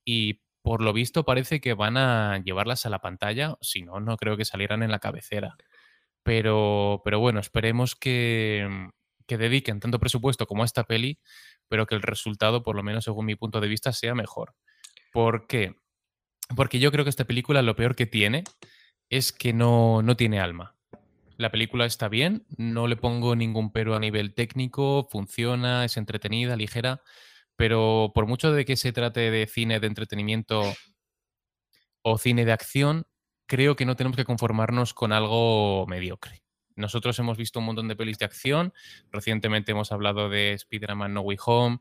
y 0.04 0.42
por 0.64 0.82
lo 0.82 0.94
visto 0.94 1.24
parece 1.24 1.62
que 1.62 1.76
van 1.76 1.96
a 1.96 2.40
llevarlas 2.44 2.86
a 2.86 2.90
la 2.90 3.00
pantalla, 3.00 3.56
si 3.62 3.84
no, 3.84 4.00
no 4.00 4.18
creo 4.18 4.36
que 4.36 4.46
salieran 4.46 4.84
en 4.84 4.92
la 4.92 5.00
cabecera. 5.00 5.56
Pero, 6.24 7.02
pero 7.06 7.20
bueno, 7.20 7.40
esperemos 7.40 7.96
que, 7.96 8.90
que 9.28 9.38
dediquen 9.38 9.80
tanto 9.80 10.00
presupuesto 10.00 10.46
como 10.48 10.64
a 10.64 10.66
esta 10.66 10.84
peli, 10.84 11.20
pero 11.70 11.86
que 11.86 11.96
el 11.96 12.02
resultado, 12.02 12.64
por 12.64 12.76
lo 12.76 12.84
menos 12.84 13.06
según 13.06 13.28
mi 13.28 13.36
punto 13.36 13.62
de 13.62 13.68
vista, 13.68 13.94
sea 13.94 14.16
mejor. 14.16 14.56
¿Por 15.14 15.48
qué? 15.48 15.76
Porque 16.56 16.80
yo 16.80 16.92
creo 16.92 17.04
que 17.04 17.10
esta 17.10 17.26
película 17.26 17.62
lo 17.62 17.76
peor 17.76 17.96
que 17.96 18.06
tiene 18.06 18.44
es 19.10 19.32
que 19.32 19.54
no, 19.54 20.02
no 20.02 20.16
tiene 20.16 20.40
alma. 20.40 20.76
La 21.38 21.52
película 21.52 21.86
está 21.86 22.10
bien, 22.10 22.46
no 22.58 22.88
le 22.88 22.96
pongo 22.96 23.36
ningún 23.36 23.72
pero 23.72 23.96
a 23.96 24.00
nivel 24.00 24.34
técnico, 24.34 25.08
funciona, 25.12 25.86
es 25.86 25.98
entretenida, 25.98 26.56
ligera, 26.56 27.02
pero 27.56 28.12
por 28.16 28.26
mucho 28.26 28.52
de 28.52 28.66
que 28.66 28.76
se 28.76 28.92
trate 28.92 29.30
de 29.30 29.46
cine 29.46 29.80
de 29.80 29.88
entretenimiento 29.88 30.64
o 32.02 32.18
cine 32.18 32.44
de 32.44 32.54
acción, 32.54 33.06
creo 33.46 33.76
que 33.76 33.86
no 33.86 33.96
tenemos 33.96 34.18
que 34.18 34.26
conformarnos 34.26 34.94
con 34.94 35.12
algo 35.12 35.86
mediocre. 35.88 36.44
Nosotros 36.76 37.18
hemos 37.20 37.38
visto 37.38 37.60
un 37.60 37.66
montón 37.66 37.88
de 37.88 37.96
pelis 37.96 38.18
de 38.18 38.26
acción, 38.26 38.74
recientemente 39.12 39.72
hemos 39.72 39.92
hablado 39.92 40.30
de 40.30 40.54
Spider-Man 40.54 41.14
No 41.14 41.22
Way 41.22 41.38
Home, 41.46 41.80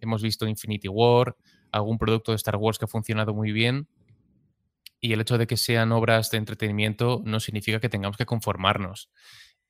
hemos 0.00 0.22
visto 0.22 0.46
Infinity 0.46 0.88
War, 0.88 1.36
algún 1.72 1.98
producto 1.98 2.32
de 2.32 2.36
Star 2.36 2.56
Wars 2.56 2.78
que 2.78 2.84
ha 2.84 2.88
funcionado 2.88 3.34
muy 3.34 3.52
bien, 3.52 3.88
y 5.04 5.12
el 5.12 5.20
hecho 5.20 5.36
de 5.36 5.46
que 5.46 5.58
sean 5.58 5.92
obras 5.92 6.30
de 6.30 6.38
entretenimiento 6.38 7.20
no 7.26 7.38
significa 7.38 7.78
que 7.78 7.90
tengamos 7.90 8.16
que 8.16 8.24
conformarnos. 8.24 9.10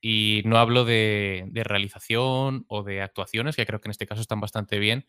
Y 0.01 0.43
no 0.45 0.59
hablo 0.59 0.85
de, 0.85 1.51
realización 1.53 2.65
o 2.69 2.85
de 2.85 3.03
actuaciones, 3.03 3.57
que 3.57 3.67
creo 3.67 3.81
que 3.81 3.89
en 3.89 3.91
este 3.91 4.07
caso 4.07 4.21
están 4.21 4.41
bastante 4.41 4.79
bien, 4.79 5.07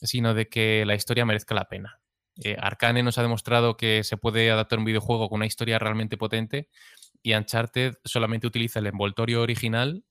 sino 0.00 0.32
de 0.32 0.48
que 0.48 0.86
la 0.86 0.94
historia 0.94 1.26
merezca 1.26 1.54
la 1.54 1.68
pena. 1.68 2.00
Eh, 2.42 2.56
Arcane 2.58 3.02
nos 3.02 3.18
ha 3.18 3.22
demostrado 3.22 3.76
que 3.76 4.02
se 4.02 4.16
puede 4.16 4.50
adaptar 4.50 4.78
un 4.78 4.86
videojuego 4.86 5.28
con 5.28 5.40
una 5.40 5.46
historia 5.46 5.78
realmente 5.78 6.16
potente 6.16 6.70
y 7.22 7.34
Uncharted 7.34 7.96
solamente 8.02 8.46
utiliza 8.46 8.78
el 8.78 8.86
envoltorio 8.86 9.42
original 9.42 10.04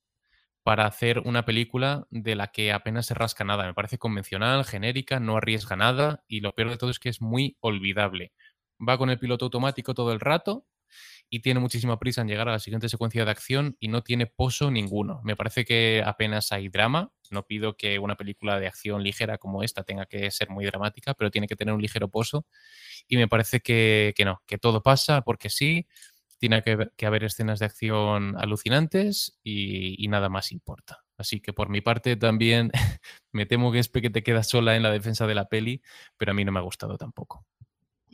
para 0.62 0.86
hacer 0.86 1.18
una 1.24 1.44
película 1.44 2.06
de 2.10 2.36
la 2.36 2.52
que 2.52 2.72
apenas 2.72 3.06
se 3.06 3.14
rasca 3.14 3.42
nada. 3.42 3.66
Me 3.66 3.74
parece 3.74 3.98
convencional, 3.98 4.64
genérica, 4.64 5.18
no 5.18 5.36
arriesga 5.36 5.74
nada 5.74 6.22
y 6.28 6.38
lo 6.38 6.54
peor 6.54 6.70
de 6.70 6.76
todo 6.76 6.90
es 6.90 7.00
que 7.00 7.08
es 7.08 7.20
muy 7.20 7.56
olvidable 7.58 8.32
va 8.78 8.98
con 8.98 9.10
el 9.10 9.18
piloto 9.18 9.46
automático 9.46 9.94
todo 9.94 10.12
el 10.12 10.20
rato 10.20 10.66
y 11.28 11.40
tiene 11.40 11.60
muchísima 11.60 11.98
prisa 11.98 12.20
en 12.20 12.28
llegar 12.28 12.48
a 12.48 12.52
la 12.52 12.58
siguiente 12.58 12.88
secuencia 12.88 13.24
de 13.24 13.30
acción 13.30 13.76
y 13.80 13.88
no 13.88 14.02
tiene 14.02 14.26
pozo 14.26 14.70
ninguno. 14.70 15.20
Me 15.24 15.36
parece 15.36 15.64
que 15.64 16.02
apenas 16.04 16.52
hay 16.52 16.68
drama. 16.68 17.12
No 17.30 17.44
pido 17.44 17.76
que 17.76 17.98
una 17.98 18.14
película 18.14 18.60
de 18.60 18.68
acción 18.68 19.02
ligera 19.02 19.38
como 19.38 19.62
esta 19.62 19.82
tenga 19.82 20.06
que 20.06 20.30
ser 20.30 20.50
muy 20.50 20.64
dramática, 20.64 21.14
pero 21.14 21.30
tiene 21.30 21.48
que 21.48 21.56
tener 21.56 21.74
un 21.74 21.82
ligero 21.82 22.08
pozo. 22.08 22.46
Y 23.08 23.16
me 23.16 23.28
parece 23.28 23.60
que, 23.60 24.14
no, 24.24 24.42
que 24.46 24.58
todo 24.58 24.82
pasa 24.82 25.22
porque 25.22 25.50
sí. 25.50 25.86
Tiene 26.38 26.62
que, 26.62 27.06
haber 27.06 27.24
escenas 27.24 27.60
de 27.60 27.64
acción 27.64 28.36
alucinantes 28.36 29.38
y, 29.42 30.04
y, 30.04 30.08
nada 30.08 30.28
más 30.28 30.52
importa. 30.52 31.02
Así 31.16 31.40
que 31.40 31.54
por 31.54 31.70
mi 31.70 31.80
parte 31.80 32.14
también 32.16 32.70
me 33.32 33.46
temo 33.46 33.72
que 33.72 33.78
es 33.78 33.88
que 33.88 34.10
te 34.10 34.22
quedas 34.22 34.46
sola 34.50 34.76
en 34.76 34.82
la 34.82 34.90
defensa 34.90 35.26
de 35.26 35.34
la 35.34 35.48
peli, 35.48 35.80
pero 36.18 36.32
a 36.32 36.34
mí 36.34 36.44
no 36.44 36.52
me 36.52 36.58
ha 36.58 36.62
gustado 36.62 36.98
tampoco. 36.98 37.46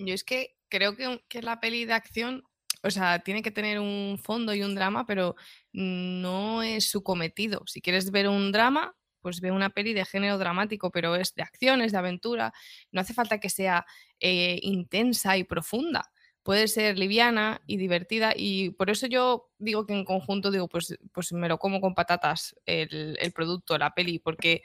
Yo 0.06 0.14
es 0.14 0.25
que 0.25 0.56
creo 0.68 0.97
que, 0.97 1.23
que 1.28 1.42
la 1.42 1.61
peli 1.61 1.85
de 1.85 1.92
acción, 1.92 2.44
o 2.82 2.90
sea, 2.90 3.21
tiene 3.21 3.42
que 3.42 3.50
tener 3.50 3.78
un 3.78 4.18
fondo 4.23 4.54
y 4.54 4.62
un 4.62 4.75
drama, 4.75 5.06
pero 5.06 5.37
no 5.73 6.62
es 6.62 6.90
su 6.90 7.02
cometido. 7.02 7.62
Si 7.66 7.80
quieres 7.80 8.11
ver 8.11 8.28
un 8.28 8.52
drama, 8.52 8.94
pues 9.23 9.40
ve 9.40 9.50
una 9.50 9.71
peli 9.71 9.94
de 9.94 10.04
género 10.04 10.37
dramático, 10.37 10.90
pero 10.90 11.16
es 11.16 11.35
de 11.35 11.42
acción, 11.42 11.80
es 11.80 11.92
de 11.92 11.99
aventura. 11.99 12.52
No 12.90 13.00
hace 13.00 13.14
falta 13.14 13.38
que 13.38 13.49
sea 13.49 13.87
eh, 14.21 14.59
intensa 14.62 15.37
y 15.37 15.44
profunda. 15.44 16.11
Puede 16.42 16.66
ser 16.66 16.99
liviana 16.99 17.62
y 17.68 17.76
divertida 17.76 18.32
y 18.35 18.71
por 18.71 18.90
eso 18.90 19.06
yo 19.06 19.50
digo 19.59 19.87
que 19.87 19.92
en 19.92 20.04
conjunto 20.04 20.50
digo, 20.50 20.68
pues, 20.68 20.99
pues 21.12 21.32
me 21.32 21.49
lo 21.49 21.59
como 21.59 21.80
con 21.80 21.94
patatas 21.94 22.56
el, 22.66 23.16
el 23.21 23.32
producto, 23.32 23.78
la 23.78 23.94
peli, 23.94 24.18
porque 24.18 24.62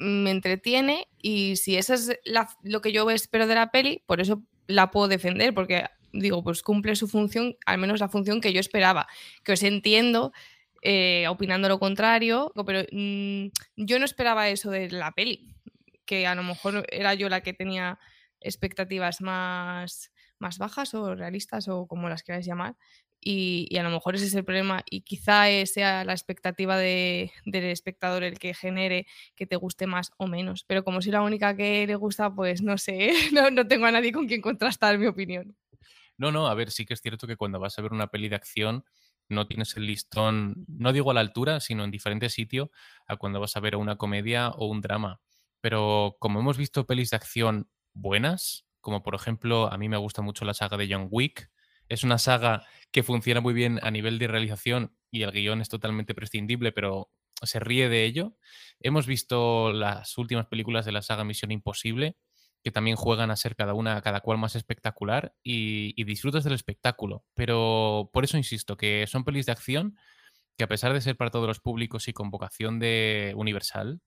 me 0.00 0.32
entretiene 0.32 1.08
y 1.18 1.54
si 1.56 1.76
eso 1.76 1.94
es 1.94 2.18
lo 2.64 2.80
que 2.80 2.90
yo 2.90 3.08
espero 3.10 3.46
de 3.46 3.54
la 3.54 3.70
peli, 3.70 4.02
por 4.06 4.20
eso 4.20 4.42
la 4.66 4.90
puedo 4.90 5.08
defender 5.08 5.54
porque 5.54 5.86
digo, 6.12 6.42
pues 6.42 6.62
cumple 6.62 6.96
su 6.96 7.08
función, 7.08 7.56
al 7.66 7.78
menos 7.78 8.00
la 8.00 8.08
función 8.08 8.40
que 8.40 8.52
yo 8.52 8.60
esperaba, 8.60 9.06
que 9.44 9.52
os 9.52 9.62
entiendo 9.62 10.32
eh, 10.82 11.26
opinando 11.28 11.68
lo 11.68 11.78
contrario, 11.78 12.52
pero 12.66 12.82
mm, 12.92 13.46
yo 13.76 13.98
no 13.98 14.04
esperaba 14.04 14.48
eso 14.48 14.70
de 14.70 14.90
la 14.90 15.12
peli, 15.12 15.54
que 16.04 16.26
a 16.26 16.34
lo 16.34 16.42
mejor 16.42 16.84
era 16.90 17.14
yo 17.14 17.28
la 17.28 17.40
que 17.40 17.52
tenía 17.52 17.98
expectativas 18.40 19.20
más, 19.20 20.12
más 20.38 20.58
bajas 20.58 20.92
o 20.94 21.14
realistas 21.14 21.68
o 21.68 21.86
como 21.86 22.08
las 22.08 22.22
queráis 22.22 22.46
llamar, 22.46 22.76
y, 23.24 23.76
a 23.76 23.82
lo 23.82 23.90
mejor 23.90 24.16
ese 24.16 24.26
es 24.26 24.34
el 24.34 24.44
problema 24.44 24.82
y 24.90 25.02
quizá 25.02 25.44
sea 25.66 26.04
la 26.04 26.12
expectativa 26.12 26.76
del 26.76 27.30
espectador 27.44 28.24
el 28.24 28.38
que 28.38 28.52
genere 28.52 29.06
que 29.36 29.46
te 29.46 29.56
guste 29.56 29.86
más 29.86 30.10
o 30.16 30.26
menos. 30.26 30.64
Pero 30.66 30.82
como 30.82 31.00
soy 31.00 31.12
la 31.12 31.22
única 31.22 31.56
que 31.56 31.86
le 31.86 31.94
gusta, 31.94 32.34
pues 32.34 32.62
no 32.62 32.78
sé, 32.78 33.12
no, 33.32 33.50
no 33.50 33.66
tengo 33.66 33.86
a 33.86 33.92
nadie 33.92 34.12
con 34.12 34.26
quien 34.26 34.40
contrastar 34.40 34.98
mi 34.98 35.06
opinión. 35.06 35.56
No, 36.18 36.32
no, 36.32 36.48
a 36.48 36.54
ver, 36.54 36.70
sí 36.70 36.84
que 36.84 36.94
es 36.94 37.00
cierto 37.00 37.26
que 37.26 37.36
cuando 37.36 37.60
vas 37.60 37.78
a 37.78 37.82
ver 37.82 37.92
una 37.92 38.08
peli 38.08 38.28
de 38.28 38.36
acción 38.36 38.84
no 39.28 39.46
tienes 39.46 39.76
el 39.76 39.86
listón, 39.86 40.64
no 40.68 40.92
digo 40.92 41.10
a 41.10 41.14
la 41.14 41.20
altura, 41.20 41.60
sino 41.60 41.84
en 41.84 41.90
diferente 41.90 42.28
sitio 42.28 42.70
a 43.06 43.16
cuando 43.16 43.40
vas 43.40 43.56
a 43.56 43.60
ver 43.60 43.76
una 43.76 43.96
comedia 43.96 44.48
o 44.50 44.66
un 44.66 44.80
drama. 44.80 45.20
Pero 45.60 46.16
como 46.18 46.40
hemos 46.40 46.58
visto 46.58 46.86
pelis 46.86 47.10
de 47.10 47.16
acción 47.16 47.70
buenas, 47.94 48.66
como 48.80 49.02
por 49.02 49.14
ejemplo 49.14 49.72
a 49.72 49.78
mí 49.78 49.88
me 49.88 49.96
gusta 49.96 50.22
mucho 50.22 50.44
la 50.44 50.54
saga 50.54 50.76
de 50.76 50.88
John 50.90 51.06
Wick, 51.08 51.51
es 51.92 52.04
una 52.04 52.16
saga 52.16 52.66
que 52.90 53.02
funciona 53.02 53.42
muy 53.42 53.52
bien 53.52 53.78
a 53.82 53.90
nivel 53.90 54.18
de 54.18 54.26
realización 54.26 54.96
y 55.10 55.22
el 55.22 55.30
guion 55.30 55.60
es 55.60 55.68
totalmente 55.68 56.14
prescindible, 56.14 56.72
pero 56.72 57.10
se 57.42 57.60
ríe 57.60 57.90
de 57.90 58.04
ello. 58.04 58.34
Hemos 58.80 59.06
visto 59.06 59.72
las 59.72 60.16
últimas 60.16 60.46
películas 60.46 60.86
de 60.86 60.92
la 60.92 61.02
saga 61.02 61.24
Misión 61.24 61.50
Imposible, 61.50 62.16
que 62.64 62.70
también 62.70 62.96
juegan 62.96 63.30
a 63.30 63.36
ser 63.36 63.56
cada 63.56 63.74
una, 63.74 64.00
cada 64.00 64.20
cual 64.20 64.38
más 64.38 64.56
espectacular 64.56 65.34
y, 65.42 65.92
y 66.00 66.04
disfrutas 66.04 66.44
del 66.44 66.54
espectáculo. 66.54 67.26
Pero 67.34 68.08
por 68.10 68.24
eso 68.24 68.38
insisto, 68.38 68.78
que 68.78 69.06
son 69.06 69.24
pelis 69.24 69.44
de 69.44 69.52
acción 69.52 69.98
que 70.56 70.64
a 70.64 70.68
pesar 70.68 70.94
de 70.94 71.00
ser 71.02 71.16
para 71.16 71.30
todos 71.30 71.46
los 71.46 71.60
públicos 71.60 72.08
y 72.08 72.14
con 72.14 72.30
vocación 72.30 72.78
de 72.78 73.34
universal, 73.36 74.00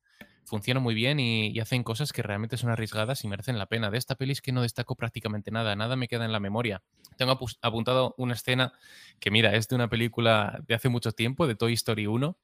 funcionan 0.46 0.84
muy 0.84 0.94
bien 0.94 1.20
y, 1.20 1.60
hacen 1.60 1.84
cosas 1.84 2.14
que 2.14 2.22
realmente 2.22 2.58
son 2.58 2.70
arriesgadas 2.70 3.24
y 3.24 3.28
merecen 3.28 3.58
la 3.58 3.66
pena. 3.66 3.90
De 3.90 3.98
esta 3.98 4.16
peli 4.16 4.32
es 4.32 4.42
que 4.42 4.52
no 4.52 4.62
destaco 4.62 4.96
prácticamente 4.96 5.52
nada, 5.52 5.76
nada 5.76 5.96
me 5.96 6.08
queda 6.08 6.26
en 6.26 6.32
la 6.32 6.40
memoria. 6.40 6.84
Tengo 7.18 7.38
apuntado 7.62 8.16
una 8.18 8.34
escena 8.34 8.74
que, 9.20 9.32
mira, 9.32 9.56
es 9.56 9.68
de 9.68 9.76
una 9.76 9.90
película 9.90 10.62
de 10.68 10.76
hace 10.76 10.90
mucho 10.90 11.12
tiempo, 11.12 11.48
de 11.48 11.56
Toy 11.56 11.74
Story 11.74 12.08
1, 12.08 12.38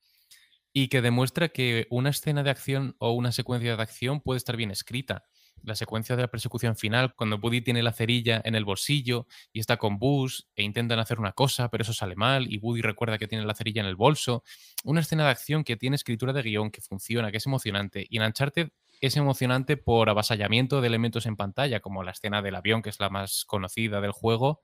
y 0.73 0.87
que 0.87 1.01
demuestra 1.01 1.49
que 1.49 1.87
una 1.89 2.09
escena 2.09 2.43
de 2.43 2.49
acción 2.49 2.95
o 2.99 3.11
una 3.11 3.31
secuencia 3.31 3.75
de 3.75 3.81
acción 3.81 4.21
puede 4.21 4.37
estar 4.37 4.55
bien 4.57 4.71
escrita 4.71 5.25
la 5.63 5.75
secuencia 5.75 6.15
de 6.15 6.23
la 6.23 6.27
persecución 6.27 6.75
final, 6.75 7.13
cuando 7.15 7.37
Buddy 7.37 7.61
tiene 7.61 7.83
la 7.83 7.91
cerilla 7.91 8.41
en 8.43 8.55
el 8.55 8.65
bolsillo 8.65 9.27
y 9.53 9.59
está 9.59 9.77
con 9.77 9.99
Buzz 9.99 10.47
e 10.55 10.63
intentan 10.63 10.99
hacer 10.99 11.19
una 11.19 11.33
cosa, 11.33 11.69
pero 11.69 11.83
eso 11.83 11.93
sale 11.93 12.15
mal 12.15 12.51
y 12.51 12.57
Buddy 12.57 12.81
recuerda 12.81 13.17
que 13.17 13.27
tiene 13.27 13.45
la 13.45 13.53
cerilla 13.53 13.81
en 13.81 13.87
el 13.87 13.95
bolso. 13.95 14.43
Una 14.83 15.01
escena 15.01 15.25
de 15.25 15.31
acción 15.31 15.63
que 15.63 15.77
tiene 15.77 15.95
escritura 15.95 16.33
de 16.33 16.41
guion, 16.41 16.71
que 16.71 16.81
funciona, 16.81 17.31
que 17.31 17.37
es 17.37 17.45
emocionante. 17.45 18.05
Y 18.09 18.17
en 18.17 18.23
Uncharted 18.23 18.69
es 19.01 19.17
emocionante 19.17 19.77
por 19.77 20.09
avasallamiento 20.09 20.81
de 20.81 20.87
elementos 20.87 21.25
en 21.25 21.35
pantalla, 21.35 21.79
como 21.79 22.03
la 22.03 22.11
escena 22.11 22.41
del 22.41 22.55
avión, 22.55 22.81
que 22.81 22.89
es 22.89 22.99
la 22.99 23.09
más 23.09 23.45
conocida 23.45 24.01
del 24.01 24.11
juego 24.11 24.61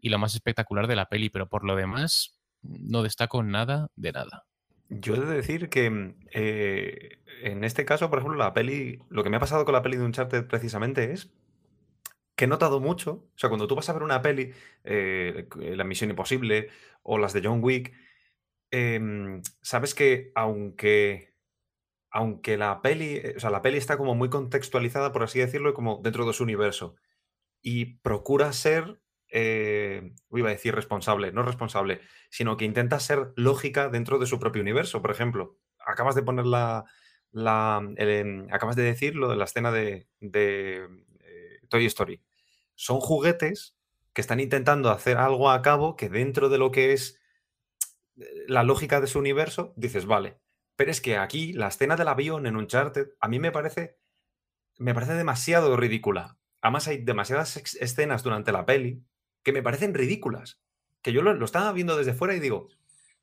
y 0.00 0.08
la 0.08 0.18
más 0.18 0.34
espectacular 0.34 0.86
de 0.86 0.96
la 0.96 1.06
peli, 1.06 1.28
pero 1.30 1.48
por 1.48 1.64
lo 1.64 1.76
demás 1.76 2.40
no 2.62 3.02
destaco 3.02 3.42
nada 3.42 3.90
de 3.96 4.12
nada. 4.12 4.49
Yo 4.90 5.14
he 5.14 5.20
de 5.20 5.26
decir 5.26 5.68
que 5.68 6.14
eh, 6.32 7.18
en 7.42 7.64
este 7.64 7.84
caso, 7.84 8.10
por 8.10 8.18
ejemplo, 8.18 8.36
la 8.36 8.52
peli, 8.52 8.98
lo 9.08 9.22
que 9.22 9.30
me 9.30 9.36
ha 9.36 9.40
pasado 9.40 9.64
con 9.64 9.72
la 9.72 9.82
peli 9.82 9.96
de 9.96 10.04
Uncharted 10.04 10.46
precisamente 10.46 11.12
es 11.12 11.32
que 12.36 12.46
he 12.46 12.48
notado 12.48 12.80
mucho, 12.80 13.28
o 13.34 13.38
sea, 13.38 13.50
cuando 13.50 13.68
tú 13.68 13.76
vas 13.76 13.88
a 13.88 13.92
ver 13.92 14.02
una 14.02 14.22
peli, 14.22 14.52
eh, 14.84 15.46
La 15.56 15.84
Misión 15.84 16.10
Imposible 16.10 16.70
o 17.02 17.18
las 17.18 17.32
de 17.32 17.42
John 17.44 17.62
Wick, 17.62 17.92
em, 18.70 19.42
sabes 19.62 19.94
que 19.94 20.32
aunque, 20.34 21.34
aunque 22.10 22.56
la 22.56 22.82
peli, 22.82 23.16
eh, 23.16 23.34
o 23.36 23.40
sea, 23.40 23.50
la 23.50 23.62
peli 23.62 23.78
está 23.78 23.96
como 23.96 24.14
muy 24.14 24.30
contextualizada, 24.30 25.12
por 25.12 25.22
así 25.22 25.38
decirlo, 25.38 25.74
como 25.74 26.00
dentro 26.02 26.26
de 26.26 26.32
su 26.32 26.42
universo, 26.44 26.96
y 27.62 27.98
procura 28.00 28.52
ser, 28.52 29.00
eh, 29.32 30.14
iba 30.40 30.48
a 30.48 30.52
decir 30.52 30.74
responsable, 30.74 31.32
no 31.32 31.42
responsable, 31.42 32.00
sino 32.28 32.56
que 32.56 32.64
intenta 32.64 33.00
ser 33.00 33.32
lógica 33.36 33.88
dentro 33.88 34.18
de 34.18 34.26
su 34.26 34.38
propio 34.38 34.62
universo. 34.62 35.00
Por 35.02 35.10
ejemplo, 35.10 35.58
acabas 35.78 36.14
de 36.14 36.22
poner 36.22 36.46
la, 36.46 36.84
em, 37.96 38.46
acabas 38.52 38.76
de 38.76 38.82
decir 38.82 39.14
lo 39.16 39.28
de 39.28 39.36
la 39.36 39.44
escena 39.44 39.70
de, 39.72 40.08
de 40.20 40.86
Toy 41.68 41.86
Story. 41.86 42.22
Son 42.74 43.00
juguetes 43.00 43.76
que 44.12 44.20
están 44.20 44.40
intentando 44.40 44.90
hacer 44.90 45.16
algo 45.16 45.50
a 45.50 45.62
cabo 45.62 45.96
que 45.96 46.08
dentro 46.08 46.48
de 46.48 46.58
lo 46.58 46.70
que 46.70 46.92
es 46.92 47.20
eh, 48.16 48.24
la 48.48 48.64
lógica 48.64 49.00
de 49.00 49.06
su 49.06 49.18
universo, 49.18 49.72
dices, 49.76 50.06
vale. 50.06 50.38
Pero 50.76 50.90
es 50.90 51.00
que 51.00 51.16
aquí 51.16 51.52
la 51.52 51.68
escena 51.68 51.96
del 51.96 52.08
avión 52.08 52.46
en 52.46 52.56
Uncharted 52.56 53.08
a 53.20 53.28
mí 53.28 53.38
me 53.38 53.52
parece 53.52 53.98
me 54.78 54.94
parece 54.94 55.12
demasiado 55.12 55.76
ridícula. 55.76 56.38
Además 56.62 56.88
hay 56.88 56.98
demasiadas 56.98 57.56
escenas 57.80 58.22
durante 58.22 58.50
la 58.50 58.64
peli 58.64 59.04
que 59.42 59.52
me 59.52 59.62
parecen 59.62 59.94
ridículas. 59.94 60.60
Que 61.02 61.12
yo 61.12 61.22
lo, 61.22 61.44
estaba 61.44 61.72
viendo 61.72 61.96
desde 61.96 62.14
fuera 62.14 62.34
y 62.34 62.40
digo, 62.40 62.68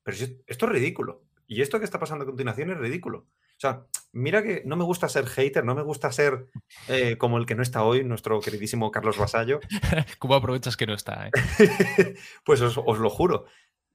pero 0.03 0.17
esto 0.17 0.65
es 0.65 0.71
ridículo. 0.71 1.23
Y 1.47 1.61
esto 1.61 1.79
que 1.79 1.85
está 1.85 1.99
pasando 1.99 2.23
a 2.23 2.27
continuación 2.27 2.71
es 2.71 2.77
ridículo. 2.77 3.19
O 3.19 3.59
sea, 3.59 3.85
mira 4.11 4.43
que 4.43 4.61
no 4.65 4.75
me 4.75 4.83
gusta 4.83 5.09
ser 5.09 5.25
hater, 5.25 5.65
no 5.65 5.73
me 5.73 5.81
gusta 5.81 6.11
ser 6.11 6.47
eh, 6.89 7.17
como 7.17 7.37
el 7.37 7.45
que 7.45 7.55
no 7.55 7.63
está 7.63 7.83
hoy, 7.83 8.03
nuestro 8.03 8.39
queridísimo 8.39 8.91
Carlos 8.91 9.17
Vasallo. 9.17 9.59
¿Cómo 10.19 10.35
aprovechas 10.35 10.77
que 10.77 10.85
no 10.85 10.93
está? 10.93 11.27
Eh? 11.27 11.31
pues 12.45 12.61
os, 12.61 12.75
lo 12.75 13.09
juro, 13.09 13.45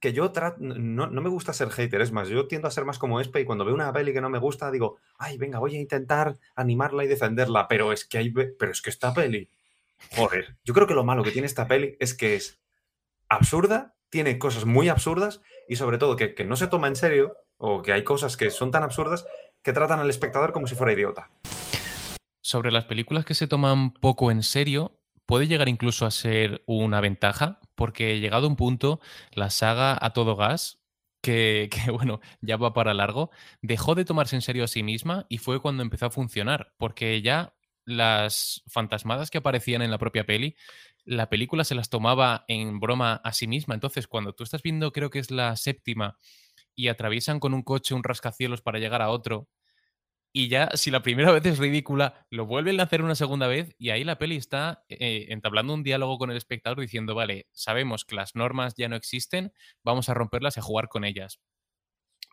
que 0.01 0.11
yo 0.11 0.33
no, 0.59 1.07
me 1.09 1.29
gusta 1.29 1.53
ser 1.53 1.69
hater, 1.69 2.01
es 2.01 2.11
más, 2.11 2.27
yo 2.27 2.47
tiendo 2.47 2.67
a 2.67 2.71
ser 2.71 2.83
más 2.83 2.99
como 2.99 3.21
Espe 3.21 3.39
y 3.39 3.45
cuando 3.45 3.63
veo 3.63 3.73
una 3.73 3.93
peli 3.93 4.11
que 4.11 4.19
no 4.19 4.29
me 4.29 4.39
gusta 4.39 4.69
digo, 4.69 4.97
ay, 5.17 5.37
venga, 5.37 5.59
voy 5.59 5.77
a 5.77 5.79
intentar 5.79 6.37
animarla 6.55 7.05
y 7.05 7.07
defenderla, 7.07 7.69
pero 7.69 7.93
es 7.93 8.03
que 8.03 8.17
hay, 8.17 8.31
pero 8.31 8.71
es 8.71 8.81
que 8.81 8.89
esta 8.89 9.13
peli, 9.13 9.49
joder, 10.11 10.57
yo 10.63 10.73
creo 10.73 10.87
que 10.87 10.93
lo 10.93 11.03
malo 11.03 11.23
que 11.23 11.31
tiene 11.31 11.47
esta 11.47 11.67
peli 11.67 11.97
es 11.99 12.13
que 12.13 12.35
es 12.35 12.61
absurda, 13.29 13.95
tiene 14.09 14.37
cosas 14.37 14.65
muy 14.65 14.89
absurdas 14.89 15.41
y 15.67 15.75
sobre 15.75 15.97
todo 15.97 16.15
que, 16.15 16.35
que 16.35 16.45
no 16.45 16.55
se 16.55 16.67
toma 16.67 16.87
en 16.87 16.95
serio 16.95 17.35
o 17.57 17.81
que 17.81 17.93
hay 17.93 18.03
cosas 18.03 18.37
que 18.37 18.51
son 18.51 18.71
tan 18.71 18.83
absurdas 18.83 19.25
que 19.63 19.73
tratan 19.73 19.99
al 19.99 20.09
espectador 20.09 20.51
como 20.51 20.67
si 20.67 20.75
fuera 20.75 20.93
idiota. 20.93 21.31
Sobre 22.41 22.71
las 22.71 22.85
películas 22.85 23.25
que 23.25 23.35
se 23.35 23.47
toman 23.47 23.93
poco 23.93 24.29
en 24.29 24.43
serio, 24.43 24.99
puede 25.25 25.47
llegar 25.47 25.69
incluso 25.69 26.05
a 26.05 26.11
ser 26.11 26.63
una 26.65 27.01
ventaja, 27.01 27.59
porque 27.75 28.19
llegado 28.19 28.45
a 28.45 28.49
un 28.49 28.55
punto, 28.55 28.99
la 29.31 29.49
saga 29.49 29.97
a 29.99 30.11
todo 30.11 30.35
gas, 30.35 30.79
que, 31.23 31.69
bueno, 31.91 32.19
ya 32.41 32.57
va 32.57 32.73
para 32.73 32.93
largo, 32.93 33.31
dejó 33.61 33.95
de 33.95 34.03
tomarse 34.03 34.35
en 34.35 34.41
serio 34.41 34.65
a 34.65 34.67
sí 34.67 34.83
misma 34.83 35.25
y 35.29 35.37
fue 35.37 35.61
cuando 35.61 35.81
empezó 35.81 36.07
a 36.07 36.11
funcionar, 36.11 36.73
porque 36.77 37.21
ya 37.21 37.53
las 37.85 38.63
fantasmadas 38.67 39.29
que 39.29 39.39
aparecían 39.39 39.81
en 39.81 39.91
la 39.91 39.97
propia 39.97 40.25
peli, 40.25 40.55
la 41.05 41.29
película 41.29 41.63
se 41.63 41.75
las 41.75 41.89
tomaba 41.89 42.45
en 42.47 42.79
broma 42.79 43.15
a 43.23 43.33
sí 43.33 43.47
misma. 43.47 43.73
Entonces, 43.73 44.07
cuando 44.07 44.33
tú 44.33 44.43
estás 44.43 44.61
viendo, 44.61 44.91
creo 44.91 45.09
que 45.09 45.19
es 45.19 45.31
la 45.31 45.55
séptima, 45.55 46.17
y 46.75 46.87
atraviesan 46.87 47.39
con 47.39 47.53
un 47.53 47.63
coche 47.63 47.93
un 47.93 48.03
rascacielos 48.03 48.61
para 48.61 48.79
llegar 48.79 49.01
a 49.01 49.09
otro. 49.09 49.49
Y 50.35 50.47
ya, 50.47 50.71
si 50.73 50.89
la 50.91 51.03
primera 51.03 51.31
vez 51.33 51.45
es 51.45 51.59
ridícula, 51.59 52.25
lo 52.29 52.45
vuelven 52.45 52.79
a 52.79 52.83
hacer 52.83 53.03
una 53.03 53.15
segunda 53.15 53.47
vez 53.47 53.75
y 53.77 53.91
ahí 53.91 54.03
la 54.03 54.17
peli 54.17 54.35
está 54.35 54.83
eh, 54.89 55.27
entablando 55.29 55.73
un 55.73 55.83
diálogo 55.83 56.17
con 56.17 56.31
el 56.31 56.37
espectador 56.37 56.79
diciendo, 56.79 57.15
vale, 57.15 57.47
sabemos 57.51 58.05
que 58.05 58.15
las 58.15 58.35
normas 58.35 58.73
ya 58.75 58.89
no 58.89 58.95
existen, 58.95 59.53
vamos 59.83 60.09
a 60.09 60.13
romperlas 60.13 60.57
y 60.57 60.59
a 60.59 60.63
jugar 60.63 60.87
con 60.89 61.05
ellas. 61.05 61.39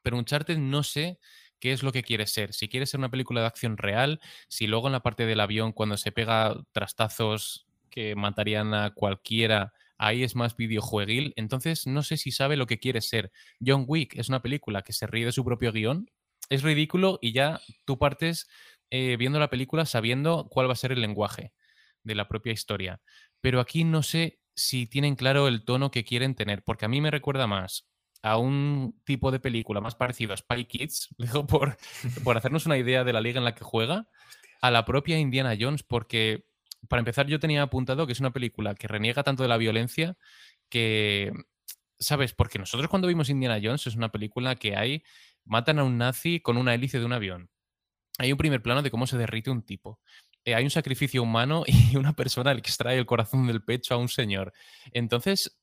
Pero 0.02 0.16
Uncharted 0.16 0.57
no 0.57 0.83
sé 0.83 1.18
qué 1.61 1.73
es 1.73 1.83
lo 1.83 1.92
que 1.92 2.03
quiere 2.03 2.27
ser. 2.27 2.53
Si 2.53 2.68
quiere 2.68 2.87
ser 2.87 2.99
una 2.99 3.11
película 3.11 3.42
de 3.42 3.46
acción 3.46 3.77
real, 3.77 4.20
si 4.49 4.66
luego 4.66 4.88
en 4.88 4.92
la 4.92 5.01
parte 5.01 5.27
del 5.27 5.40
avión, 5.40 5.73
cuando 5.73 5.96
se 5.96 6.12
pega 6.12 6.57
trastazos 6.73 7.66
que 7.90 8.16
matarían 8.16 8.75
a 8.75 8.90
cualquiera, 8.94 9.73
ahí 9.99 10.25
es 10.25 10.35
más 10.35 10.57
videojueguil. 10.57 11.35
Entonces, 11.37 11.87
no 11.87 12.03
sé 12.03 12.16
si 12.16 12.33
sabe 12.33 12.57
lo 12.57 12.66
que 12.66 12.79
quiere 12.79 13.01
ser. 13.01 13.31
John 13.64 13.85
Wick 13.87 14.16
es 14.16 14.29
una 14.29 14.42
película 14.42 14.83
que 14.83 14.92
se 14.92 15.07
ríe 15.07 15.27
de 15.27 15.33
su 15.33 15.44
propio 15.44 15.73
guion. 15.73 16.11
Es 16.49 16.62
ridículo 16.62 17.18
y 17.20 17.33
ya 17.33 17.61
tú 17.85 17.99
partes 17.99 18.49
eh, 18.90 19.16
viendo 19.18 19.38
la 19.38 19.51
película 19.51 19.87
sabiendo 19.87 20.49
cuál 20.51 20.68
va 20.68 20.73
a 20.73 20.77
ser 20.77 20.92
el 20.92 21.01
lenguaje 21.01 21.53
de 22.03 22.14
la 22.14 22.27
propia 22.29 22.53
historia. 22.53 23.01
Pero 23.40 23.61
aquí 23.61 23.85
no 23.85 24.03
sé 24.03 24.40
si 24.55 24.87
tienen 24.87 25.16
claro 25.16 25.49
el 25.49 25.64
tono 25.64 25.90
que 25.90 26.05
quieren 26.05 26.35
tener, 26.35 26.62
porque 26.64 26.87
a 26.87 26.88
mí 26.88 27.01
me 27.01 27.11
recuerda 27.11 27.46
más 27.46 27.89
a 28.22 28.37
un 28.37 29.00
tipo 29.04 29.30
de 29.30 29.40
película 29.40 29.80
más 29.80 29.94
parecido 29.94 30.35
a 30.35 30.37
Spy 30.37 30.64
Kids, 30.66 31.14
digo, 31.18 31.46
por, 31.46 31.76
por 32.24 32.37
hacernos 32.37 32.66
una 32.66 32.78
idea 32.78 33.04
de 33.04 33.12
la 33.12 33.20
liga 33.20 33.38
en 33.38 33.44
la 33.44 33.54
que 33.54 33.64
juega, 33.64 34.09
a 34.61 34.70
la 34.70 34.85
propia 34.85 35.18
Indiana 35.18 35.56
Jones, 35.59 35.83
porque 35.83 36.44
para 36.88 37.00
empezar, 37.00 37.26
yo 37.26 37.40
tenía 37.40 37.62
apuntado 37.62 38.06
que 38.06 38.12
es 38.12 38.20
una 38.20 38.33
película 38.33 38.74
que 38.74 38.88
reniega 38.88 39.22
tanto 39.22 39.42
de 39.42 39.48
la 39.48 39.56
violencia 39.56 40.16
que, 40.68 41.33
¿sabes? 41.98 42.33
Porque 42.33 42.59
nosotros 42.59 42.88
cuando 42.88 43.09
vimos 43.09 43.28
Indiana 43.28 43.61
Jones 43.62 43.87
es 43.87 43.96
una 43.96 44.11
película 44.11 44.56
que 44.56 44.76
hay, 44.76 45.02
matan 45.44 45.78
a 45.78 45.85
un 45.85 45.98
nazi 45.98 46.40
con 46.40 46.56
una 46.56 46.74
hélice 46.74 46.98
de 46.98 47.04
un 47.04 47.12
avión. 47.12 47.50
Hay 48.18 48.33
un 48.33 48.38
primer 48.38 48.62
plano 48.62 48.83
de 48.83 48.90
cómo 48.90 49.06
se 49.06 49.18
derrite 49.18 49.50
un 49.50 49.62
tipo. 49.62 50.00
Eh, 50.44 50.54
hay 50.54 50.64
un 50.64 50.70
sacrificio 50.70 51.22
humano 51.22 51.64
y 51.66 51.96
una 51.96 52.14
persona 52.14 52.52
le 52.54 52.61
extrae 52.61 52.98
el 52.98 53.06
corazón 53.06 53.46
del 53.46 53.62
pecho 53.62 53.94
a 53.94 53.98
un 53.98 54.09
señor. 54.09 54.52
Entonces, 54.92 55.61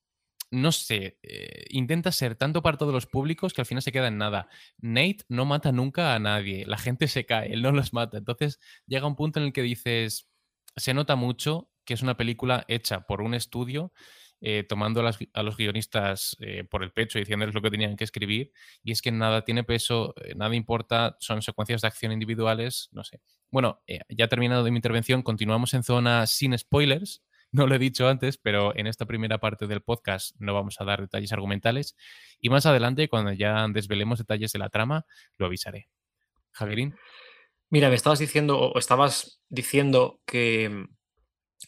no 0.51 0.71
sé, 0.71 1.19
eh, 1.23 1.65
intenta 1.69 2.11
ser 2.11 2.35
tanto 2.35 2.61
para 2.61 2.77
todos 2.77 2.93
los 2.93 3.05
públicos 3.05 3.53
que 3.53 3.61
al 3.61 3.65
final 3.65 3.81
se 3.81 3.91
queda 3.91 4.07
en 4.07 4.17
nada. 4.17 4.47
Nate 4.77 5.25
no 5.29 5.45
mata 5.45 5.71
nunca 5.71 6.15
a 6.15 6.19
nadie, 6.19 6.65
la 6.65 6.77
gente 6.77 7.07
se 7.07 7.25
cae, 7.25 7.51
él 7.53 7.61
no 7.61 7.71
los 7.71 7.93
mata. 7.93 8.17
Entonces 8.17 8.59
llega 8.85 9.07
un 9.07 9.15
punto 9.15 9.39
en 9.39 9.47
el 9.47 9.53
que 9.53 9.61
dices, 9.61 10.29
se 10.75 10.93
nota 10.93 11.15
mucho 11.15 11.69
que 11.85 11.93
es 11.93 12.01
una 12.01 12.17
película 12.17 12.65
hecha 12.67 13.01
por 13.07 13.21
un 13.21 13.33
estudio, 13.33 13.93
eh, 14.41 14.63
tomando 14.67 15.01
a, 15.01 15.43
los 15.43 15.57
guionistas 15.57 16.35
eh, 16.41 16.65
por 16.65 16.83
el 16.83 16.91
pecho 16.91 17.17
y 17.17 17.21
diciéndoles 17.21 17.55
lo 17.55 17.61
que 17.61 17.71
tenían 17.71 17.95
que 17.95 18.03
escribir, 18.03 18.51
y 18.83 18.91
es 18.91 19.01
que 19.01 19.09
nada 19.09 19.45
tiene 19.45 19.63
peso, 19.63 20.13
nada 20.35 20.53
importa, 20.53 21.15
son 21.21 21.41
secuencias 21.41 21.81
de 21.81 21.87
acción 21.87 22.11
individuales, 22.11 22.89
no 22.91 23.05
sé. 23.05 23.21
Bueno, 23.49 23.81
ya 24.09 24.27
terminado 24.27 24.65
de 24.65 24.71
mi 24.71 24.77
intervención, 24.77 25.23
continuamos 25.23 25.73
en 25.73 25.83
zona 25.83 26.27
sin 26.27 26.57
spoilers. 26.57 27.23
No 27.51 27.65
lo 27.65 27.75
he 27.75 27.79
dicho 27.79 28.07
antes, 28.07 28.37
pero 28.37 28.75
en 28.75 28.87
esta 28.87 29.05
primera 29.05 29.37
parte 29.39 29.67
del 29.67 29.81
podcast 29.81 30.35
no 30.39 30.53
vamos 30.53 30.79
a 30.79 30.85
dar 30.85 31.01
detalles 31.01 31.31
argumentales. 31.31 31.95
Y 32.39 32.49
más 32.49 32.65
adelante, 32.65 33.07
cuando 33.07 33.31
ya 33.31 33.65
desvelemos 33.69 34.19
detalles 34.19 34.51
de 34.51 34.59
la 34.59 34.69
trama, 34.69 35.05
lo 35.37 35.45
avisaré. 35.45 35.87
Javierín. 36.51 36.95
Mira, 37.69 37.89
me 37.89 37.95
estabas 37.95 38.19
diciendo, 38.19 38.59
o 38.59 38.79
estabas 38.79 39.41
diciendo 39.49 40.21
que, 40.25 40.87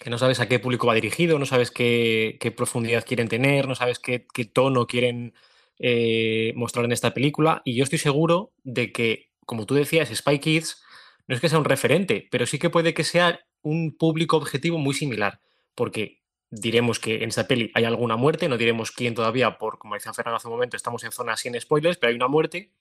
no 0.05 0.17
sabes 0.17 0.39
a 0.39 0.47
qué 0.47 0.59
público 0.59 0.87
va 0.87 0.93
dirigido, 0.95 1.39
no 1.39 1.45
sabes 1.45 1.71
qué, 1.71 2.53
profundidad 2.55 3.05
quieren 3.05 3.27
tener, 3.27 3.67
no 3.67 3.75
sabes 3.75 3.99
qué, 3.99 4.25
tono 4.53 4.87
quieren 4.87 5.33
eh, 5.77 6.53
mostrar 6.55 6.85
en 6.85 6.93
esta 6.93 7.13
película. 7.13 7.61
Y 7.65 7.75
yo 7.75 7.83
estoy 7.83 7.99
seguro 7.99 8.53
de 8.63 8.91
que, 8.91 9.31
como 9.45 9.65
tú 9.65 9.75
decías, 9.75 10.09
Spy 10.13 10.39
Kids 10.39 10.81
no 11.27 11.35
es 11.35 11.41
que 11.41 11.49
sea 11.49 11.59
un 11.59 11.65
referente, 11.65 12.27
pero 12.31 12.45
sí 12.45 12.59
que 12.59 12.69
puede 12.69 12.93
que 12.93 13.03
sea 13.03 13.41
un 13.61 13.95
público 13.97 14.37
objetivo 14.37 14.77
muy 14.77 14.93
similar, 14.93 15.41
porque 15.79 16.19
diremos 16.49 16.99
que 16.99 17.23
en 17.23 17.29
esta 17.29 17.47
peli 17.47 17.71
hay 17.73 17.85
alguna 17.85 18.17
muerte, 18.17 18.49
no 18.49 18.57
diremos 18.57 18.91
quién 18.91 19.15
todavía, 19.15 19.57
por 19.57 19.77
como 19.77 19.93
decía 19.93 20.13
Fernando 20.13 20.35
hace 20.35 20.49
un 20.49 20.55
momento, 20.55 20.75
estamos 20.75 21.05
en 21.05 21.13
zona 21.13 21.37
sin 21.37 21.57
spoilers, 21.57 21.95
pero 21.95 22.09
hay 22.09 22.17
una 22.17 22.27
muerte 22.27 22.73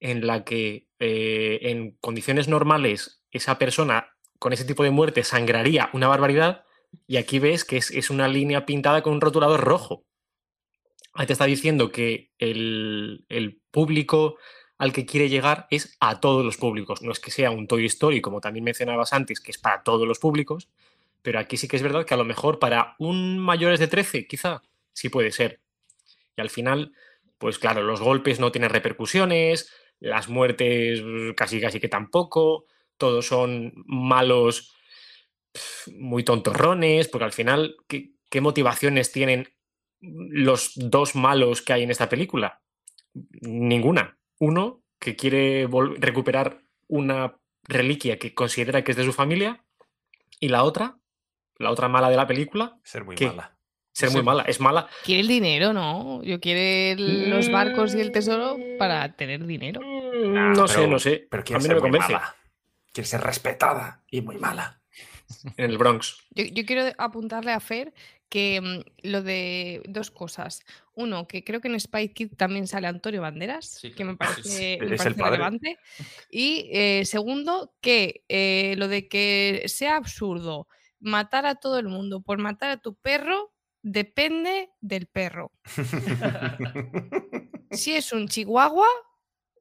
en 0.00 0.26
la 0.26 0.42
que 0.42 0.88
eh, 0.98 1.60
en 1.62 1.92
condiciones 2.00 2.48
normales 2.48 3.22
esa 3.30 3.56
persona 3.56 4.16
con 4.40 4.52
ese 4.52 4.64
tipo 4.64 4.82
de 4.82 4.90
muerte 4.90 5.22
sangraría 5.22 5.90
una 5.92 6.08
barbaridad 6.08 6.64
y 7.06 7.18
aquí 7.18 7.38
ves 7.38 7.64
que 7.64 7.76
es, 7.76 8.10
una 8.10 8.26
línea 8.26 8.66
pintada 8.66 9.00
con 9.02 9.12
un 9.12 9.20
rotulador 9.20 9.60
rojo. 9.60 10.04
Ahí 11.12 11.26
te 11.28 11.34
está 11.34 11.44
diciendo 11.44 11.92
que 11.92 12.32
el, 12.38 13.60
público 13.70 14.38
al 14.76 14.92
que 14.92 15.06
quiere 15.06 15.28
llegar 15.28 15.68
es 15.70 15.96
a 16.00 16.18
todos 16.18 16.44
los 16.44 16.56
públicos. 16.56 17.00
No 17.00 17.12
es 17.12 17.20
que 17.20 17.30
sea 17.30 17.52
un 17.52 17.68
Toy 17.68 17.86
Story, 17.86 18.20
como 18.20 18.40
también 18.40 18.64
mencionabas 18.64 19.12
antes, 19.12 19.40
que 19.40 19.52
es 19.52 19.58
para 19.58 19.84
todos 19.84 20.08
los 20.08 20.18
públicos, 20.18 20.68
pero 21.22 21.38
aquí 21.38 21.56
sí 21.56 21.68
que 21.68 21.76
es 21.76 21.82
verdad 21.82 22.04
que 22.04 22.14
a 22.14 22.18
lo 22.18 22.24
mejor 22.24 22.58
para 22.58 22.94
un 22.98 23.38
mayores 23.38 23.80
de 23.80 23.88
13, 23.88 24.26
quizá, 24.26 24.62
sí 24.92 25.08
puede 25.08 25.32
ser. 25.32 25.60
Y 26.36 26.40
al 26.40 26.50
final, 26.50 26.92
pues 27.38 27.58
claro, 27.58 27.82
los 27.82 28.00
golpes 28.00 28.40
no 28.40 28.52
tienen 28.52 28.70
repercusiones, 28.70 29.72
las 30.00 30.28
muertes 30.28 31.02
casi 31.36 31.60
casi 31.60 31.80
que 31.80 31.88
tampoco, 31.88 32.66
todos 32.96 33.26
son 33.26 33.72
malos 33.86 34.74
muy 35.96 36.24
tontorrones, 36.24 37.08
porque 37.08 37.24
al 37.24 37.32
final, 37.32 37.76
¿qué, 37.88 38.40
motivaciones 38.40 39.12
tienen 39.12 39.48
los 40.00 40.72
dos 40.76 41.14
malos 41.14 41.62
que 41.62 41.72
hay 41.72 41.82
en 41.82 41.90
esta 41.90 42.08
película? 42.08 42.62
Ninguna. 43.14 44.18
Uno 44.38 44.82
que 44.98 45.16
quiere 45.16 45.68
recuperar 45.98 46.62
una 46.86 47.38
reliquia 47.64 48.18
que 48.18 48.34
considera 48.34 48.84
que 48.84 48.92
es 48.92 48.96
de 48.96 49.04
su 49.04 49.12
familia 49.12 49.64
y 50.40 50.48
la 50.48 50.62
otra 50.64 50.97
la 51.58 51.70
otra 51.70 51.88
mala 51.88 52.08
de 52.10 52.16
la 52.16 52.26
película, 52.26 52.78
Ser 52.84 53.04
muy 53.04 53.16
mala. 53.16 53.56
ser 53.92 54.08
Sí. 54.10 54.14
muy 54.16 54.24
mala. 54.24 54.42
Es 54.44 54.60
mala. 54.60 54.88
Quiere 55.04 55.20
el 55.22 55.28
dinero, 55.28 55.72
¿no? 55.72 56.22
Yo 56.22 56.40
quiere 56.40 56.92
el- 56.92 57.30
los 57.30 57.50
barcos 57.50 57.94
y 57.94 58.00
el 58.00 58.12
tesoro 58.12 58.56
para 58.78 59.14
tener 59.16 59.44
dinero. 59.46 59.80
Mm, 59.80 60.36
Ah, 60.36 60.52
no 60.56 60.68
sé, 60.68 60.74
pero- 60.76 60.86
no 60.88 60.98
sé. 60.98 61.26
Pero 61.30 61.40
A 61.40 61.44
quiere 61.44 61.58
mí 61.58 61.66
ser 61.66 61.76
no 61.76 61.82
me 61.82 61.88
muy 61.88 61.90
convence. 61.98 62.12
mala. 62.12 62.36
Quiere 62.92 63.06
ser 63.08 63.20
respetada 63.20 64.02
y 64.10 64.20
muy 64.20 64.36
mala. 64.38 64.80
En 65.56 65.70
el 65.70 65.76
Bronx. 65.78 66.16
Yo, 66.30 66.44
yo 66.44 66.64
quiero 66.64 66.90
apuntarle 66.96 67.52
a 67.52 67.60
Fer 67.60 67.92
que 68.30 68.60
mm, 68.62 69.08
lo 69.08 69.22
de 69.22 69.82
dos 69.86 70.10
cosas. 70.10 70.62
Uno, 70.94 71.26
que 71.28 71.44
creo 71.44 71.60
que 71.60 71.68
en 71.68 71.78
Spy 71.78 72.08
Kid 72.10 72.32
también 72.36 72.66
sale 72.66 72.86
Antonio 72.86 73.20
Banderas, 73.20 73.66
Sí, 73.80 73.90
que 73.92 74.04
me 74.04 74.16
parece, 74.16 74.78
me 74.80 74.96
parece 74.96 75.22
relevante. 75.22 75.78
Y 76.30 76.68
eh, 76.72 77.04
segundo, 77.04 77.74
que 77.82 78.24
eh, 78.28 78.74
lo 78.78 78.88
de 78.88 79.06
que 79.08 79.64
sea 79.66 79.96
absurdo 79.96 80.66
matar 81.00 81.46
a 81.46 81.56
todo 81.56 81.78
el 81.78 81.88
mundo 81.88 82.20
por 82.20 82.38
matar 82.38 82.70
a 82.70 82.76
tu 82.78 82.94
perro 82.94 83.52
depende 83.82 84.70
del 84.80 85.06
perro. 85.06 85.52
Si 87.70 87.94
es 87.94 88.12
un 88.12 88.28
chihuahua, 88.28 88.88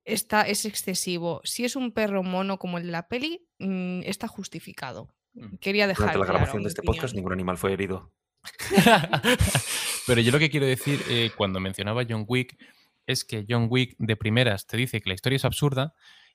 está, 0.05 0.43
es 0.43 0.65
excesivo. 0.65 1.41
Si 1.43 1.65
es 1.65 1.75
un 1.75 1.91
perro 1.91 2.23
mono 2.23 2.57
como 2.57 2.77
el 2.77 2.85
de 2.85 2.91
la 2.91 3.07
peli, 3.07 3.45
mm, 3.59 4.01
está 4.05 4.27
justificado. 4.27 5.13
Mm. 5.33 5.57
Quería 5.57 5.87
dejar 5.87 6.13
Durante 6.13 6.19
la 6.19 6.25
grabación 6.25 6.63
de 6.63 6.69
este 6.69 6.81
opinión. 6.81 6.95
podcast 6.95 7.15
ningún 7.15 7.33
animal 7.33 7.57
fue 7.57 7.73
herido. 7.73 8.13
Pero 10.07 10.21
yo 10.21 10.31
lo 10.31 10.39
que 10.39 10.49
quiero 10.49 10.65
decir 10.65 11.03
eh, 11.09 11.31
cuando 11.35 11.59
mencionaba 11.59 12.05
John 12.07 12.25
Wick 12.27 12.57
es 13.05 13.25
que 13.25 13.45
John 13.47 13.67
Wick 13.69 13.95
de 13.97 14.15
primeras 14.15 14.67
te 14.67 14.77
dice 14.77 15.01
que 15.01 15.09
la 15.09 15.15
historia 15.15 15.35
es 15.35 15.45
absurda 15.45 15.93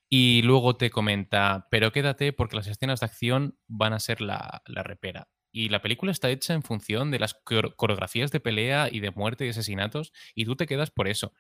y 0.09 0.43
luego 0.43 0.77
te 0.77 0.91
comenta, 0.91 1.69
pero 1.71 1.93
quédate 1.93 2.33
porque 2.33 2.57
las 2.57 2.67
escenas 2.67 3.01
de 3.01 3.07
acción 3.07 3.59
van 3.67 3.93
a 3.93 4.01
ser 4.01 4.21
la, 4.21 4.63
la 4.67 4.83
repera. 4.83 5.29
Y 5.55 5.69
la 5.69 5.83
película 5.83 6.13
está 6.13 6.31
hecha 6.31 6.55
en 6.55 6.63
función 6.63 7.11
de 7.11 7.19
las 7.19 7.35
coreo- 7.35 7.75
coreografías 7.77 8.31
de 8.31 8.41
pelea 8.41 8.89
y 8.91 9.01
de 9.01 9.11
muerte 9.11 9.45
y 9.47 9.51
asesinatos 9.51 10.13
y 10.35 10.47
tú 10.47 10.57
te 10.57 10.67
quedas 10.67 10.91
por 10.91 11.09
eso. 11.09 11.35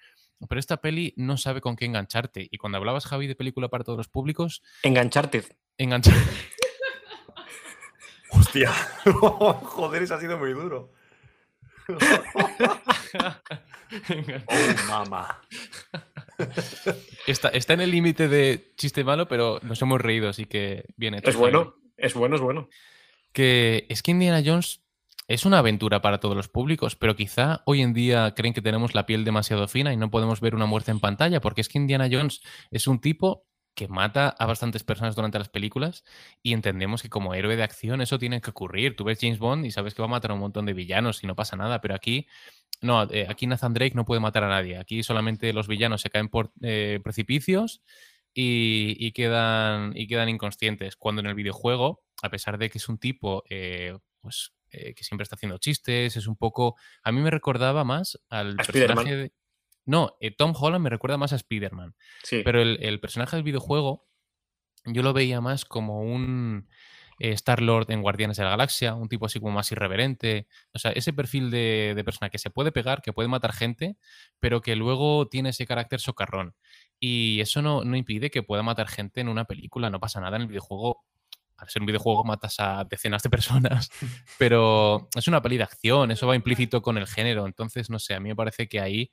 Pero 0.48 0.59
esta 0.59 0.79
peli 0.79 1.14
no 1.16 1.37
sabe 1.38 1.61
con 1.61 1.77
qué 1.77 1.87
engancharte. 1.87 2.48
Y 2.51 2.59
cuando 2.59 2.79
hablabas, 2.79 3.07
Javi, 3.07 3.27
de 3.27 3.37
película 3.37 3.68
para 3.68 3.85
todos 3.85 3.96
los 3.96 4.09
públicos, 4.09 4.62
Engancharte. 4.83 5.44
enganchar. 5.79 6.14
Hostia. 8.31 8.70
Joder, 9.05 10.03
eso 10.03 10.14
ha 10.14 10.20
sido 10.20 10.38
muy 10.38 10.53
duro. 10.53 10.92
Oh, 14.46 14.87
mamá. 14.88 15.42
Está, 17.26 17.48
está 17.48 17.74
en 17.74 17.81
el 17.81 17.90
límite 17.90 18.28
de 18.28 18.72
chiste 18.76 19.05
malo, 19.05 19.28
pero 19.28 19.61
nos 19.62 19.81
hemos 19.83 20.00
reído, 20.00 20.28
así 20.28 20.46
que 20.46 20.85
hecho. 20.98 21.31
Es 21.31 21.37
bueno. 21.37 21.74
Es 21.96 22.14
bueno, 22.14 22.37
es 22.37 22.42
bueno. 22.42 22.68
que 23.33 23.87
es 23.88 24.02
que 24.02 24.11
Indiana 24.11 24.42
Jones 24.44 24.83
es 25.28 25.46
una 25.46 25.59
aventura 25.59 26.02
para 26.02 26.18
todos 26.18 26.37
los 26.37 26.48
públicos, 26.48 26.96
pero 26.96 27.16
quizá 27.16 27.62
hoy 27.64 27.81
en 27.81 27.92
día 27.92 28.35
creen 28.35 28.55
que 28.55 28.62
tenemos 28.62 28.94
la 28.94 29.07
piel 29.07 29.24
demasiado 29.24 29.68
fina 29.68 29.92
y 29.92 29.96
no 29.96 30.11
podemos 30.11 30.40
ver 30.40 30.55
una 30.55 30.66
muerte 30.66 30.90
en 30.90 31.00
pantalla, 31.00 31.40
porque 31.40 31.61
es 31.61 31.68
que 31.68 31.78
Indiana 31.78 32.09
Jones 32.11 32.42
es 32.70 32.87
un 32.87 33.00
tipo 33.00 33.46
que 33.74 33.88
mata 33.88 34.28
a 34.28 34.46
bastantes 34.46 34.85
personas 34.85 35.16
durante 35.16 35.38
las 35.38 35.48
películas 35.48 36.04
y 36.42 36.52
entendemos 36.52 37.02
que 37.02 37.08
como 37.08 37.35
héroe 37.35 37.56
de 37.56 37.62
acción 37.62 38.00
eso 38.00 38.18
tiene 38.18 38.40
que 38.40 38.50
ocurrir. 38.50 38.96
Tú 38.96 39.04
ves 39.04 39.18
James 39.20 39.38
Bond 39.38 39.64
y 39.64 39.70
sabes 39.70 39.94
que 39.94 40.02
va 40.02 40.06
a 40.06 40.11
matar 40.11 40.30
a 40.30 40.35
un 40.35 40.40
montón 40.40 40.66
de 40.66 40.74
villanos 40.74 41.24
y 41.24 41.26
no 41.26 41.35
pasa 41.35 41.56
nada, 41.56 41.80
pero 41.80 41.94
aquí 41.94 42.26
no, 42.82 43.04
eh, 43.11 43.26
aquí 43.28 43.46
Nathan 43.46 43.72
Drake 43.72 43.94
no 43.94 44.04
puede 44.04 44.20
matar 44.20 44.44
a 44.44 44.48
nadie. 44.48 44.76
Aquí 44.76 45.02
solamente 45.02 45.52
los 45.52 45.68
villanos 45.68 46.02
se 46.02 46.11
caen 46.11 46.28
por 46.28 46.52
eh, 46.62 47.00
precipicios 47.02 47.80
y, 48.35 48.96
y 48.98 49.12
quedan, 49.12 49.92
y 49.94 50.06
quedan 50.06 50.28
inconscientes. 50.28 50.96
Cuando 50.96 51.20
en 51.20 51.28
el 51.28 51.35
videojuego, 51.35 52.02
a 52.22 52.28
pesar 52.28 52.58
de 52.58 52.68
que 52.70 52.78
es 52.78 52.88
un 52.88 52.98
tipo 52.98 53.44
eh, 53.48 53.96
pues, 54.20 54.52
que 54.70 55.04
siempre 55.04 55.22
está 55.22 55.37
haciendo 55.37 55.58
chistes, 55.58 56.16
es 56.16 56.26
un 56.26 56.37
poco. 56.37 56.76
A 57.02 57.12
mí 57.12 57.20
me 57.20 57.30
recordaba 57.30 57.85
más 57.85 58.18
al 58.30 58.56
A 58.58 58.64
personaje 58.64 59.16
de. 59.16 59.32
No, 59.85 60.16
eh, 60.21 60.31
Tom 60.31 60.55
Holland 60.59 60.83
me 60.83 60.90
recuerda 60.90 61.16
más 61.16 61.33
a 61.33 61.37
Spider-Man. 61.37 61.95
Sí. 62.23 62.42
Pero 62.45 62.62
el, 62.62 62.79
el 62.83 63.01
personaje 63.01 63.37
del 63.37 63.42
videojuego 63.42 64.07
yo 64.85 65.03
lo 65.03 65.12
veía 65.12 65.40
más 65.40 65.64
como 65.64 66.01
un 66.03 66.68
Star 67.18 67.62
Lord 67.62 67.90
en 67.90 68.03
Guardianes 68.03 68.37
de 68.37 68.45
la 68.45 68.51
Galaxia, 68.51 68.95
un 68.95 69.09
tipo 69.09 69.27
así 69.27 69.38
como 69.38 69.53
más 69.53 69.71
irreverente. 69.71 70.49
O 70.73 70.79
sea, 70.79 70.90
ese 70.92 71.12
perfil 71.12 71.51
de, 71.51 71.92
de 71.95 72.05
persona 72.05 72.31
que 72.31 72.38
se 72.38 72.51
puede 72.51 72.73
pegar, 72.73 73.01
que 73.01 73.12
puede 73.12 73.29
matar 73.29 73.53
gente, 73.53 73.97
pero 74.40 74.61
que 74.61 74.75
luego 74.75 75.29
tiene 75.29 75.51
ese 75.51 75.66
carácter 75.66 76.01
socarrón. 76.01 76.55
Y 76.99 77.40
eso 77.40 77.62
no, 77.62 77.85
no 77.85 77.97
impide 77.97 78.31
que 78.31 78.42
pueda 78.42 78.62
matar 78.62 78.88
gente 78.88 79.21
en 79.21 79.29
una 79.29 79.45
película, 79.45 79.90
no 79.90 80.01
pasa 80.01 80.21
nada 80.21 80.37
en 80.37 80.42
el 80.42 80.49
videojuego. 80.49 81.05
Al 81.57 81.68
ser 81.68 81.83
un 81.83 81.87
videojuego 81.87 82.25
matas 82.25 82.57
a 82.59 82.85
decenas 82.90 83.23
de 83.23 83.31
personas, 83.31 83.88
pero 84.38 85.09
es 85.14 85.29
una 85.29 85.40
peli 85.40 85.59
de 85.59 85.62
acción, 85.62 86.11
eso 86.11 86.27
va 86.27 86.35
implícito 86.35 86.83
con 86.83 86.99
el 86.99 87.07
género. 87.07 87.47
Entonces, 87.47 87.88
no 87.88 88.01
sé, 88.01 88.14
a 88.14 88.21
mí 88.21 88.31
me 88.31 88.37
parece 88.37 88.68
que 88.68 88.81
ahí 88.81 89.12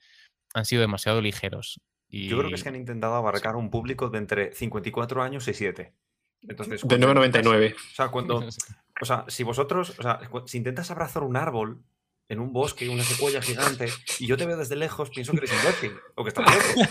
han 0.54 0.66
sido 0.66 0.82
demasiado 0.82 1.22
ligeros. 1.22 1.80
Y... 2.08 2.28
Yo 2.28 2.38
creo 2.38 2.50
que 2.50 2.56
es 2.56 2.64
que 2.64 2.70
han 2.70 2.76
intentado 2.76 3.16
abarcar 3.16 3.56
un 3.56 3.70
público 3.70 4.10
de 4.10 4.18
entre 4.18 4.54
54 4.54 5.22
años 5.22 5.48
y 5.48 5.54
7. 5.54 5.94
Entonces, 6.42 6.82
De 6.82 6.88
cuando 6.88 7.26
intentas- 7.26 7.46
9,99. 7.46 7.76
O 7.76 7.96
sea, 7.96 8.08
cuando, 8.10 8.44
o 9.02 9.06
sea, 9.06 9.26
si 9.28 9.44
vosotros, 9.44 9.94
o 9.98 10.02
sea, 10.02 10.20
si 10.46 10.58
intentas 10.58 10.90
abrazar 10.92 11.24
un 11.24 11.38
árbol 11.38 11.84
en 12.30 12.40
un 12.40 12.54
bosque, 12.54 12.88
una 12.90 13.04
secuoya 13.04 13.42
gigante, 13.42 13.88
y 14.20 14.28
yo 14.28 14.38
te 14.38 14.46
veo 14.46 14.56
desde 14.56 14.76
lejos, 14.76 15.10
pienso 15.10 15.32
que 15.32 15.40
eres 15.40 15.52
imbécil 15.52 15.94
o 16.16 16.24
que 16.24 16.30
estás 16.30 16.46
loco. 16.46 16.90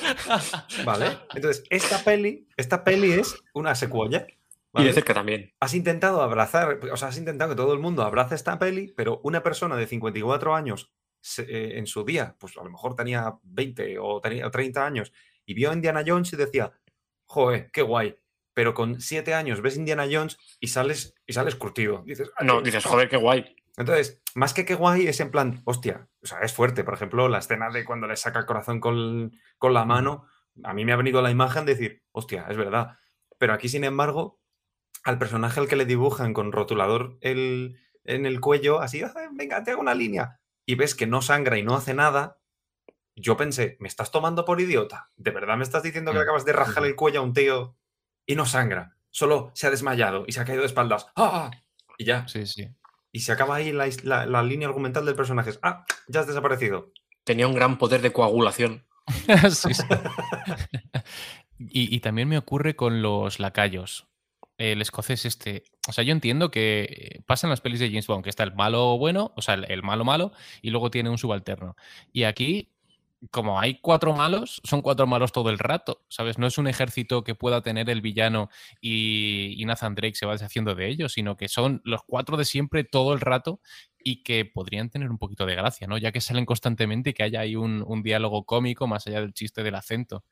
¿Vale? 0.84 1.18
Entonces, 1.34 1.64
esta 1.70 2.02
peli, 2.02 2.48
esta 2.56 2.82
peli 2.82 3.12
es 3.12 3.36
una 3.54 3.74
secuoya. 3.74 4.26
Y 4.28 4.34
¿vale? 4.72 4.88
de 4.88 4.92
cerca 4.92 5.14
también. 5.14 5.54
Has 5.60 5.74
intentado 5.74 6.22
abrazar, 6.22 6.80
o 6.92 6.96
sea, 6.96 7.08
has 7.08 7.18
intentado 7.18 7.50
que 7.50 7.56
todo 7.56 7.72
el 7.72 7.78
mundo 7.78 8.02
abrace 8.02 8.34
esta 8.34 8.58
peli, 8.58 8.92
pero 8.96 9.20
una 9.22 9.42
persona 9.42 9.76
de 9.76 9.86
54 9.86 10.54
años 10.54 10.92
en 11.38 11.86
su 11.86 12.04
día, 12.04 12.36
pues 12.38 12.56
a 12.56 12.64
lo 12.64 12.70
mejor 12.70 12.94
tenía 12.94 13.34
20 13.42 13.98
o 13.98 14.20
tenía 14.20 14.46
o 14.46 14.50
30 14.50 14.84
años, 14.86 15.12
y 15.44 15.54
vio 15.54 15.70
a 15.70 15.74
Indiana 15.74 16.02
Jones 16.06 16.32
y 16.32 16.36
decía, 16.36 16.72
joder, 17.26 17.70
qué 17.72 17.82
guay. 17.82 18.16
Pero 18.54 18.74
con 18.74 19.00
7 19.00 19.34
años 19.34 19.60
ves 19.62 19.76
Indiana 19.76 20.06
Jones 20.10 20.36
y 20.60 20.68
sales, 20.68 21.14
y 21.26 21.32
sales 21.32 21.54
curtido. 21.56 22.02
Dices, 22.04 22.30
No, 22.42 22.58
"Ay, 22.58 22.64
dices, 22.64 22.84
no". 22.84 22.90
joder, 22.90 23.08
qué 23.08 23.16
guay. 23.16 23.54
Entonces, 23.76 24.20
más 24.34 24.52
que 24.54 24.64
qué 24.64 24.74
guay, 24.74 25.06
es 25.06 25.20
en 25.20 25.30
plan, 25.30 25.62
hostia, 25.64 26.08
o 26.22 26.26
sea, 26.26 26.40
es 26.40 26.52
fuerte. 26.52 26.82
Por 26.82 26.94
ejemplo, 26.94 27.28
la 27.28 27.38
escena 27.38 27.70
de 27.70 27.84
cuando 27.84 28.08
le 28.08 28.16
saca 28.16 28.40
el 28.40 28.46
corazón 28.46 28.80
con, 28.80 29.32
con 29.58 29.72
la 29.74 29.84
mano, 29.84 30.26
a 30.64 30.74
mí 30.74 30.84
me 30.84 30.92
ha 30.92 30.96
venido 30.96 31.22
la 31.22 31.30
imagen 31.30 31.64
de 31.64 31.74
decir, 31.74 32.02
hostia, 32.10 32.46
es 32.50 32.56
verdad. 32.56 32.96
Pero 33.38 33.52
aquí, 33.52 33.68
sin 33.68 33.84
embargo, 33.84 34.40
al 35.04 35.18
personaje 35.18 35.60
al 35.60 35.68
que 35.68 35.76
le 35.76 35.84
dibujan 35.84 36.34
con 36.34 36.50
rotulador 36.50 37.18
el, 37.20 37.78
en 38.02 38.26
el 38.26 38.40
cuello, 38.40 38.80
así, 38.80 39.00
"Ah, 39.02 39.12
venga, 39.32 39.62
te 39.62 39.70
hago 39.70 39.80
una 39.80 39.94
línea, 39.94 40.37
y 40.68 40.74
ves 40.74 40.94
que 40.94 41.06
no 41.06 41.22
sangra 41.22 41.56
y 41.58 41.62
no 41.62 41.74
hace 41.74 41.94
nada, 41.94 42.38
yo 43.16 43.38
pensé, 43.38 43.78
¿me 43.80 43.88
estás 43.88 44.10
tomando 44.10 44.44
por 44.44 44.60
idiota? 44.60 45.08
¿De 45.16 45.30
verdad 45.30 45.56
me 45.56 45.64
estás 45.64 45.82
diciendo 45.82 46.10
que 46.12 46.18
le 46.18 46.24
Mm. 46.24 46.26
acabas 46.28 46.44
de 46.44 46.52
rajar 46.52 46.84
el 46.84 46.94
cuello 46.94 47.20
a 47.20 47.22
un 47.22 47.32
tío 47.32 47.76
y 48.26 48.34
no 48.36 48.44
sangra? 48.44 48.94
Solo 49.10 49.50
se 49.54 49.66
ha 49.66 49.70
desmayado 49.70 50.24
y 50.26 50.32
se 50.32 50.40
ha 50.40 50.44
caído 50.44 50.60
de 50.60 50.66
espaldas. 50.66 51.06
¡Ah! 51.16 51.50
Y 51.96 52.04
ya. 52.04 52.28
Sí, 52.28 52.46
sí. 52.46 52.68
Y 53.12 53.20
se 53.20 53.32
acaba 53.32 53.56
ahí 53.56 53.72
la, 53.72 53.88
la- 54.02 54.26
la 54.26 54.42
línea 54.42 54.68
argumental 54.68 55.06
del 55.06 55.14
personaje. 55.16 55.52
Ah, 55.62 55.86
ya 56.06 56.20
has 56.20 56.26
desaparecido. 56.26 56.92
Tenía 57.24 57.48
un 57.48 57.54
gran 57.54 57.78
poder 57.78 58.02
de 58.02 58.12
coagulación. 58.12 58.84
Sí, 59.50 59.72
sí. 59.72 59.82
Y, 61.58 61.94
y 61.94 62.00
también 62.00 62.28
me 62.28 62.38
ocurre 62.38 62.76
con 62.76 63.02
los 63.02 63.40
lacayos. 63.40 64.06
El 64.58 64.82
escocés 64.82 65.24
este. 65.24 65.62
O 65.88 65.92
sea, 65.92 66.02
yo 66.02 66.12
entiendo 66.12 66.50
que 66.50 67.22
pasan 67.26 67.48
las 67.48 67.60
pelis 67.60 67.78
de 67.78 67.88
James 67.88 68.08
Bond, 68.08 68.24
que 68.24 68.30
está 68.30 68.42
el 68.42 68.54
malo 68.54 68.98
bueno, 68.98 69.32
o 69.36 69.40
sea, 69.40 69.54
el, 69.54 69.82
malo 69.84 70.04
malo, 70.04 70.32
y 70.62 70.70
luego 70.70 70.90
tiene 70.90 71.10
un 71.10 71.16
subalterno. 71.16 71.76
Y 72.12 72.24
aquí, 72.24 72.72
como 73.30 73.60
hay 73.60 73.78
cuatro 73.80 74.14
malos, 74.14 74.60
son 74.64 74.82
cuatro 74.82 75.06
malos 75.06 75.30
todo 75.30 75.50
el 75.50 75.60
rato, 75.60 76.04
¿sabes? 76.08 76.38
No 76.38 76.48
es 76.48 76.58
un 76.58 76.66
ejército 76.66 77.22
que 77.22 77.36
pueda 77.36 77.62
tener 77.62 77.88
el 77.88 78.00
villano 78.00 78.50
y, 78.80 79.62
Nathan 79.64 79.94
Drake 79.94 80.16
se 80.16 80.26
va 80.26 80.32
deshaciendo 80.32 80.74
de 80.74 80.88
ellos, 80.88 81.12
sino 81.12 81.36
que 81.36 81.48
son 81.48 81.80
los 81.84 82.02
cuatro 82.02 82.36
de 82.36 82.44
siempre 82.44 82.82
todo 82.82 83.12
el 83.12 83.20
rato 83.20 83.60
y 84.02 84.24
que 84.24 84.44
podrían 84.44 84.90
tener 84.90 85.08
un 85.08 85.18
poquito 85.18 85.46
de 85.46 85.54
gracia, 85.54 85.86
¿no? 85.86 85.98
Ya 85.98 86.10
que 86.10 86.20
salen 86.20 86.46
constantemente 86.46 87.10
y 87.10 87.12
que 87.14 87.22
haya 87.22 87.40
ahí 87.40 87.54
un 87.54 88.02
diálogo 88.02 88.44
cómico 88.44 88.88
más 88.88 89.06
allá 89.06 89.20
del 89.20 89.34
chiste 89.34 89.62
del 89.62 89.76
acento. 89.76 90.24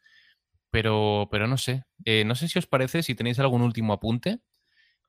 Pero, 0.71 1.29
pero 1.31 1.47
no 1.47 1.57
sé. 1.57 1.85
Eh, 2.05 2.25
no 2.25 2.35
sé 2.35 2.49
si 2.49 2.59
os 2.59 2.67
parece, 2.67 3.03
si 3.03 3.15
tenéis 3.15 3.39
algún 3.39 3.63
último 3.63 3.93
apunte. 3.93 4.41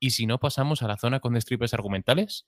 Y 0.00 0.10
si 0.10 0.26
no, 0.26 0.38
pasamos 0.38 0.82
a 0.82 0.88
la 0.88 0.96
zona 0.98 1.20
con 1.20 1.34
destripes 1.34 1.74
argumentales. 1.74 2.46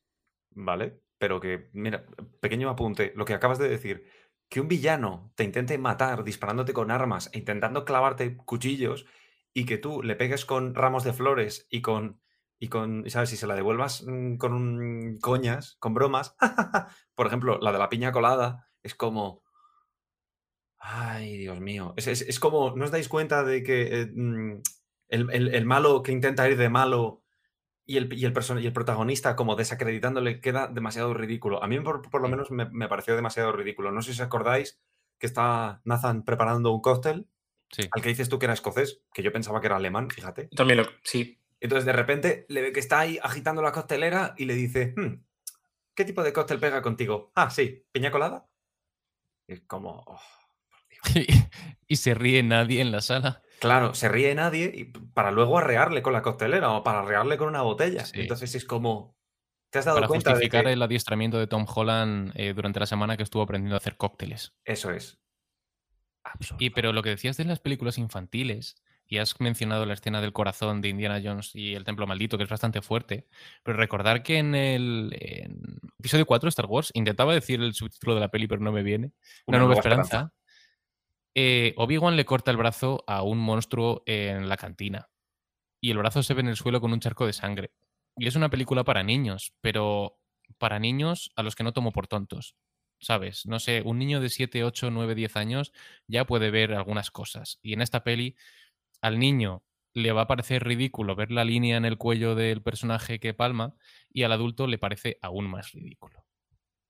¿Vale? 0.51 1.01
Pero 1.19 1.41
que, 1.41 1.69
mira, 1.73 2.07
pequeño 2.41 2.71
apunte, 2.71 3.13
lo 3.15 3.25
que 3.25 3.35
acabas 3.35 3.59
de 3.59 3.69
decir, 3.69 4.05
que 4.49 4.61
un 4.61 4.69
villano 4.69 5.33
te 5.37 5.45
intente 5.45 5.79
matar 5.79 6.25
disparándote 6.25 6.73
con 6.73 6.91
armas 6.91 7.31
e 7.33 7.39
intentando 7.39 7.85
clavarte 7.85 8.37
cuchillos 8.37 9.07
y 9.55 9.65
que 9.67 9.79
tú 9.79 10.03
le 10.03 10.17
pegues 10.17 10.45
con 10.45 10.75
ramos 10.75 11.05
de 11.05 11.13
flores 11.13 11.67
y 11.71 11.83
con, 11.83 12.21
y 12.59 12.69
con 12.69 13.09
¿sabes? 13.11 13.31
Si 13.31 13.37
se 13.37 13.47
la 13.47 13.55
devuelvas 13.55 14.05
mm, 14.07 14.37
con 14.37 14.53
un- 14.55 15.19
coñas, 15.21 15.77
con 15.79 15.95
bromas, 15.95 16.37
por 17.15 17.27
ejemplo, 17.27 17.59
la 17.61 17.73
de 17.73 17.79
la 17.79 17.89
piña 17.89 18.13
colada, 18.13 18.69
es 18.83 18.95
como... 18.95 19.43
Ay, 20.81 21.37
Dios 21.37 21.61
mío. 21.61 21.93
Es, 21.97 22.07
es- 22.07 22.23
es 22.23 22.41
como, 22.41 22.75
¿no 22.75 22.85
os 22.85 22.91
dais 22.91 23.09
cuenta 23.09 23.45
de 23.45 23.63
que 23.63 24.01
eh, 24.03 24.07
mm, 24.13 24.63
el, 25.09 25.31
el- 25.33 25.55
el 25.55 25.67
malo 25.67 26.03
que 26.03 26.13
intenta 26.13 26.49
ir 26.49 26.57
de 26.57 26.69
malo 26.71 27.23
y 27.87 27.97
el, 27.99 28.13
y 28.13 28.25
el, 28.25 28.33
y 28.63 28.67
el 28.67 28.73
protagonista 28.73 29.37
como 29.37 29.57
desacreditándole 29.57 30.41
queda 30.41 30.69
demasiado 30.69 31.13
ridículo. 31.13 31.63
A 31.63 31.67
mí 31.67 31.79
por, 31.81 32.09
por 32.09 32.23
lo 32.23 32.29
menos 32.29 32.51
me, 32.51 32.69
me 32.71 32.89
pareció 32.89 33.15
demasiado 33.17 33.53
ridículo. 33.53 33.93
No 33.93 34.01
sé 34.03 34.13
si 34.15 34.21
os 34.21 34.27
acordáis 34.27 34.81
que 35.19 35.27
está 35.27 35.81
Nathan 35.85 36.25
preparando 36.25 36.73
un 36.73 36.81
cóctel 36.81 37.29
Sí. 37.73 37.83
al 37.93 38.03
que 38.03 38.09
dices 38.09 38.29
tú 38.29 38.41
que 38.41 38.47
era 38.47 38.53
escocés, 38.55 39.01
que 39.15 39.23
yo 39.23 39.31
pensaba 39.33 39.61
que 39.61 39.69
era 39.69 39.77
alemán, 39.77 40.11
fíjate. 40.11 40.49
También 40.49 40.79
lo. 40.79 40.87
Sí. 41.05 41.39
Entonces 41.61 41.85
de 41.85 41.93
repente 41.93 42.45
le 42.49 42.63
ve 42.63 42.73
que 42.73 42.81
está 42.81 42.99
ahí 42.99 43.19
agitando 43.23 43.63
la 43.63 43.71
costelera 43.71 44.35
y 44.37 44.47
le 44.47 44.55
dice, 44.55 44.93
"Hmm, 44.97 45.23
¿qué 45.95 46.05
tipo 46.05 46.25
de 46.25 46.33
cóctel 46.33 46.59
pega 46.59 46.83
contigo? 46.83 47.31
Ah, 47.37 47.49
sí, 47.51 47.87
piña 47.93 48.11
colada. 48.11 48.49
Es 49.47 49.61
como, 49.69 50.03
oh, 50.07 50.21
y 51.87 51.97
se 51.97 52.15
ríe 52.15 52.43
nadie 52.43 52.81
en 52.81 52.93
la 52.93 53.01
sala. 53.01 53.43
claro, 53.61 53.95
se 53.95 54.09
ríe 54.09 54.35
nadie 54.35 54.73
y 54.75 54.85
para 54.85 55.31
luego 55.31 55.59
arrearle 55.59 56.03
con 56.03 56.13
la 56.13 56.23
costelera 56.23 56.71
o 56.71 56.83
para 56.83 57.01
arrearle 57.01 57.37
con 57.37 57.49
una 57.49 57.63
botella. 57.63 58.05
Sí. 58.05 58.21
Entonces 58.21 58.55
es 58.55 58.65
como, 58.65 59.17
¿te 59.71 59.79
has 59.79 59.85
dado 59.85 59.97
Para 59.97 60.09
cuenta 60.09 60.31
de 60.31 60.35
justificar 60.37 60.65
que 60.65 60.73
el 60.73 60.83
adiestramiento 60.83 61.39
de 61.39 61.47
Tom 61.47 61.67
Holland 61.73 62.33
eh, 62.35 62.55
durante 62.55 62.81
la 62.81 62.87
semana 62.87 63.17
que 63.17 63.23
estuvo 63.23 63.43
aprendiendo 63.43 63.77
a 63.77 63.79
hacer 63.79 63.97
cócteles. 63.97 64.55
eso 64.65 64.91
es? 64.91 65.19
Absurdo. 66.23 66.63
Y 66.63 66.71
pero 66.71 66.93
lo 66.93 67.03
que 67.03 67.11
decías 67.11 67.37
de 67.37 67.45
las 67.47 67.61
películas 67.61 67.97
infantiles, 67.97 68.77
y 69.11 69.19
has 69.19 69.41
mencionado 69.41 69.85
la 69.87 69.95
escena 69.95 70.21
del 70.21 70.33
corazón 70.33 70.81
de 70.81 70.89
Indiana 70.89 71.21
Jones 71.23 71.51
y 71.55 71.75
el 71.75 71.85
templo 71.85 72.07
maldito, 72.07 72.39
que 72.39 72.45
es 72.45 72.49
bastante 72.49 72.81
fuerte, 72.81 73.27
pero 73.65 73.77
recordar 73.77 74.23
que 74.23 74.39
en 74.39 74.55
el 74.55 75.17
en 75.19 75.81
episodio 75.99 76.25
4 76.27 76.47
de 76.47 76.51
Star 76.51 76.67
Wars 76.67 76.93
intentaba 76.95 77.35
decir 77.35 77.61
el 77.61 77.75
subtítulo 77.75 78.15
de 78.15 78.21
la 78.21 78.29
peli, 78.29 78.47
pero 78.47 78.63
no 78.63 78.71
me 78.71 78.85
viene. 78.85 79.13
Una, 79.47 79.59
nueva, 79.59 79.75
esperanza. 79.75 80.33
Eh, 81.35 81.75
Obi-Wan 81.77 82.17
le 82.17 82.25
corta 82.25 82.51
el 82.51 82.57
brazo 82.57 83.05
a 83.07 83.23
un 83.23 83.39
monstruo 83.39 84.03
en 84.07 84.49
la 84.49 84.57
cantina. 84.57 85.09
Y 85.81 85.91
el 85.91 85.99
brazo 85.99 86.23
se 86.23 86.35
ve 86.35 86.41
en 86.41 86.49
el 86.49 86.57
suelo 86.57 86.81
con 86.81 86.93
un 86.93 87.01
charco 87.01 87.27
de 87.27 87.33
sangre. 87.33 87.73
Y 88.17 88.27
es 88.27 88.37
una 88.37 88.51
película 88.51 88.85
para 88.85 89.03
niños, 89.03 89.55
pero 89.61 90.19
para 90.59 90.79
niños 90.79 91.33
a 91.37 91.43
los 91.43 91.55
que 91.55 91.65
no 91.65 91.73
tomo 91.73 91.93
por 91.93 92.07
tontos. 92.07 92.57
¿Sabes? 93.01 93.47
No 93.47 93.59
sé, 93.61 93.83
un 93.83 93.99
niño 93.99 94.21
de 94.21 94.29
7, 94.29 94.63
8, 94.63 94.91
9, 94.91 95.15
10 95.15 95.37
años 95.37 95.73
ya 96.07 96.27
puede 96.27 96.51
ver 96.51 96.75
algunas 96.75 97.11
cosas. 97.11 97.59
Y 97.63 97.73
en 97.73 97.81
esta 97.81 98.05
peli, 98.05 98.37
al 99.01 99.19
niño 99.19 99.63
le 99.95 100.13
va 100.13 100.23
a 100.23 100.27
parecer 100.27 100.65
ridículo 100.65 101.17
ver 101.17 101.33
la 101.33 101.45
línea 101.45 101.77
en 101.77 101.85
el 101.85 101.97
cuello 101.97 102.35
del 102.35 102.63
personaje 102.63 103.19
que 103.19 103.35
palma, 103.35 103.75
y 104.13 104.23
al 104.25 104.33
adulto 104.33 104.67
le 104.67 104.79
parece 104.79 105.19
aún 105.23 105.49
más 105.49 105.73
ridículo. 105.73 106.25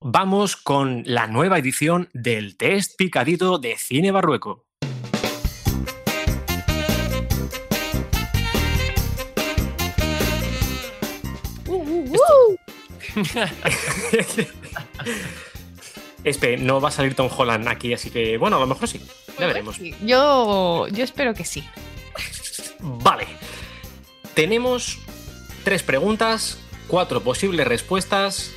Vamos 0.02 0.56
con 0.56 1.02
la 1.04 1.26
nueva 1.26 1.58
edición 1.58 2.08
del 2.14 2.56
test 2.56 2.96
picadito 2.96 3.58
de 3.58 3.76
Cine 3.76 4.10
Barrueco. 4.10 4.64
Espe, 16.24 16.56
no 16.56 16.80
va 16.80 16.88
a 16.88 16.92
salir 16.92 17.14
Tom 17.14 17.28
Holland 17.36 17.68
aquí, 17.68 17.92
así 17.92 18.08
que 18.08 18.38
bueno, 18.38 18.56
a 18.56 18.60
lo 18.60 18.66
mejor 18.66 18.88
sí. 18.88 19.02
Ya 19.38 19.46
veremos. 19.48 19.78
Yo, 20.02 20.88
yo 20.88 21.04
espero 21.04 21.34
que 21.34 21.44
sí. 21.44 21.62
Vale. 22.78 23.26
Tenemos 24.32 24.98
tres 25.62 25.82
preguntas, 25.82 26.58
cuatro 26.88 27.20
posibles 27.20 27.68
respuestas. 27.68 28.54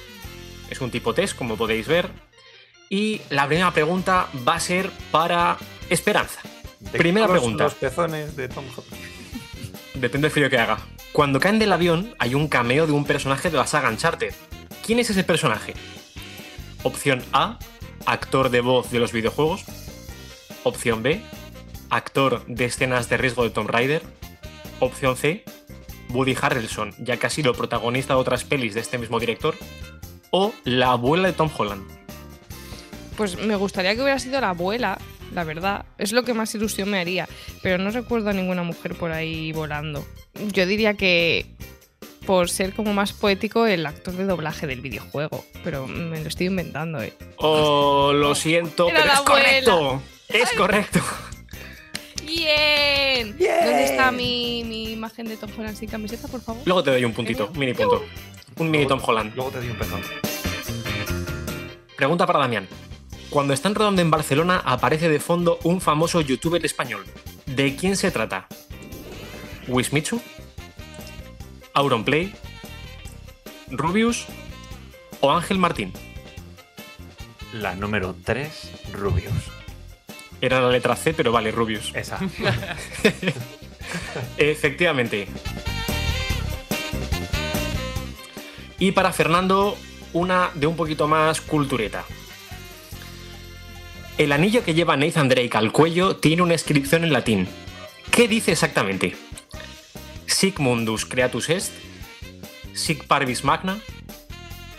Es 0.69 0.82
un 0.82 0.91
tipo 0.91 1.13
test, 1.13 1.36
como 1.36 1.58
podéis 1.58 1.88
ver. 1.88 2.10
Y 2.89 3.21
la 3.30 3.47
primera 3.47 3.71
pregunta 3.71 4.28
va 4.47 4.56
a 4.56 4.60
ser 4.60 4.89
para 5.12 5.58
Esperanza. 5.89 6.41
¿De 6.80 6.97
primera 6.97 7.28
pregunta. 7.28 7.65
Los 7.65 7.76
pezones 7.76 8.36
de 8.36 8.49
Tom. 8.49 8.65
Depende 9.95 10.26
del 10.26 10.32
frío 10.32 10.49
que 10.49 10.58
haga. 10.58 10.80
Cuando 11.12 11.39
caen 11.39 11.60
del 11.60 11.71
avión 11.71 12.15
hay 12.19 12.36
un 12.36 12.47
cameo 12.47 12.88
de 12.88 12.93
un 12.93 13.06
personaje 13.06 13.49
de 13.49 13.58
la 13.58 13.67
saga 13.67 13.89
Uncharted. 13.89 14.34
¿Quién 14.86 14.99
es 14.99 15.10
ese 15.10 15.23
personaje? 15.23 15.73
Opción 16.84 17.23
A, 17.32 17.60
actor 18.06 18.49
de 18.49 18.62
voz 18.62 18.91
de 18.91 18.99
los 18.99 19.12
videojuegos. 19.12 19.63
Opción 20.63 21.04
B, 21.04 21.21
actor 21.89 22.45
de 22.47 22.65
escenas 22.65 23.10
de 23.10 23.17
riesgo 23.17 23.43
de 23.43 23.52
Tomb 23.52 23.69
Raider. 23.69 24.02
Opción 24.80 25.15
C, 25.15 25.45
Woody 26.10 26.36
Harrelson, 26.39 26.93
ya 26.99 27.17
que 27.17 27.28
ha 27.28 27.30
sido 27.30 27.54
protagonista 27.54 28.15
de 28.15 28.19
otras 28.19 28.43
pelis 28.43 28.73
de 28.73 28.82
este 28.82 28.97
mismo 28.97 29.19
director. 29.19 29.56
O 30.35 30.51
la 30.63 30.93
abuela 30.93 31.27
de 31.27 31.33
Tom 31.33 31.49
Holland. 31.55 31.83
Pues 33.15 33.37
me 33.37 33.55
gustaría 33.55 33.93
que 33.95 34.01
hubiera 34.01 34.17
sido 34.17 34.41
la 34.41 34.49
abuela, 34.49 34.97
la 35.31 35.43
verdad. 35.43 35.85
Es 35.99 36.11
lo 36.11 36.23
que 36.23 36.33
más 36.33 36.55
ilusión 36.55 36.89
me 36.89 36.99
haría. 36.99 37.29
Pero 37.61 37.77
no 37.77 37.91
recuerdo 37.91 38.31
a 38.31 38.33
ninguna 38.33 38.63
mujer 38.63 38.95
por 38.95 39.11
ahí 39.11 39.51
volando. 39.51 40.03
Yo 40.51 40.65
diría 40.65 40.95
que 40.95 41.45
por 42.25 42.49
ser 42.49 42.73
como 42.73 42.93
más 42.95 43.13
poético 43.13 43.67
el 43.67 43.85
actor 43.85 44.15
de 44.15 44.25
doblaje 44.25 44.65
del 44.65 44.81
videojuego. 44.81 45.45
Pero 45.63 45.85
me 45.85 46.19
lo 46.19 46.27
estoy 46.27 46.47
inventando, 46.47 46.99
eh. 47.03 47.13
Oh, 47.37 48.11
lo 48.11 48.33
siento, 48.33 48.89
Era 48.89 49.01
pero 49.01 49.13
es 49.13 49.19
abuela. 49.19 49.43
correcto. 49.43 50.01
Es 50.29 50.49
correcto. 50.53 50.99
¡Bien! 52.25 53.29
¿Dónde 53.38 53.86
está 53.86 54.12
mi, 54.12 54.63
mi 54.63 54.91
imagen 54.91 55.27
de 55.27 55.38
Tom 55.38 55.49
Holland 55.57 55.77
sin 55.77 55.89
camiseta, 55.89 56.27
por 56.27 56.41
favor? 56.41 56.62
Luego 56.65 56.83
te 56.83 56.91
doy 56.91 57.05
un 57.05 57.13
puntito, 57.13 57.49
un 57.53 57.59
mini 57.59 57.73
punto. 57.73 58.03
Un 58.57 58.71
mini 58.71 58.86
Tom 58.86 58.99
Holland. 59.03 59.36
Luego 59.36 59.51
te 59.51 59.57
doy 59.59 59.69
un 59.69 59.77
pezón. 59.77 60.01
Pregunta 61.95 62.25
para 62.25 62.39
Damián. 62.39 62.67
Cuando 63.29 63.53
están 63.53 63.73
rodando 63.73 64.01
en 64.01 64.12
Barcelona 64.12 64.62
aparece 64.63 65.09
de 65.09 65.19
fondo 65.19 65.57
un 65.63 65.81
famoso 65.81 66.21
youtuber 66.21 66.63
español. 66.65 67.03
¿De 67.45 67.75
quién 67.75 67.97
se 67.97 68.12
trata? 68.12 68.47
¿Wismichu? 69.67 70.21
¿Auronplay? 71.73 72.33
¿Rubius? 73.71 74.25
¿O 75.19 75.31
Ángel 75.31 75.57
Martín? 75.57 75.93
La 77.53 77.73
número 77.75 78.15
3, 78.23 78.71
Rubius. 78.93 79.52
Era 80.43 80.60
la 80.60 80.69
letra 80.69 80.97
C, 80.97 81.13
pero 81.13 81.32
vale, 81.32 81.51
Rubius. 81.51 81.93
Esa. 81.95 82.19
Efectivamente. 84.38 85.25
Y 88.77 88.91
para 88.91 89.13
Fernando, 89.13 89.77
una 90.12 90.51
de 90.53 90.67
un 90.67 90.75
poquito 90.75 91.08
más 91.08 91.39
cultureta. 91.39 92.03
El 94.17 94.34
anillo 94.34 94.65
que 94.65 94.73
lleva 94.73 94.97
Nathan 94.97 95.29
Drake 95.29 95.58
al 95.58 95.71
cuello 95.71 96.17
tiene 96.17 96.41
una 96.41 96.56
inscripción 96.56 97.06
en 97.06 97.13
latín. 97.13 97.47
¿Qué 98.12 98.27
dice 98.27 98.51
exactamente? 98.51 99.15
Sic 100.25 100.60
mundus 100.60 101.06
creatus 101.06 101.49
est, 101.51 101.71
sic 102.73 103.06
parvis 103.06 103.45
magna, 103.45 103.79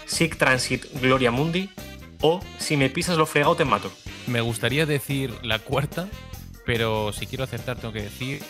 sic 0.04 0.36
transit 0.36 0.84
gloria 1.00 1.30
mundi, 1.30 1.70
o 2.20 2.42
si 2.58 2.76
me 2.76 2.90
pisas 2.90 3.16
lo 3.16 3.24
fregado 3.24 3.56
te 3.56 3.64
mato. 3.64 3.90
Me 4.26 4.40
gustaría 4.40 4.86
decir 4.86 5.32
la 5.42 5.58
cuarta, 5.58 6.08
pero 6.64 7.12
si 7.12 7.26
quiero 7.26 7.44
acertar 7.44 7.76
tengo 7.76 7.92
que 7.92 8.02
decir 8.02 8.42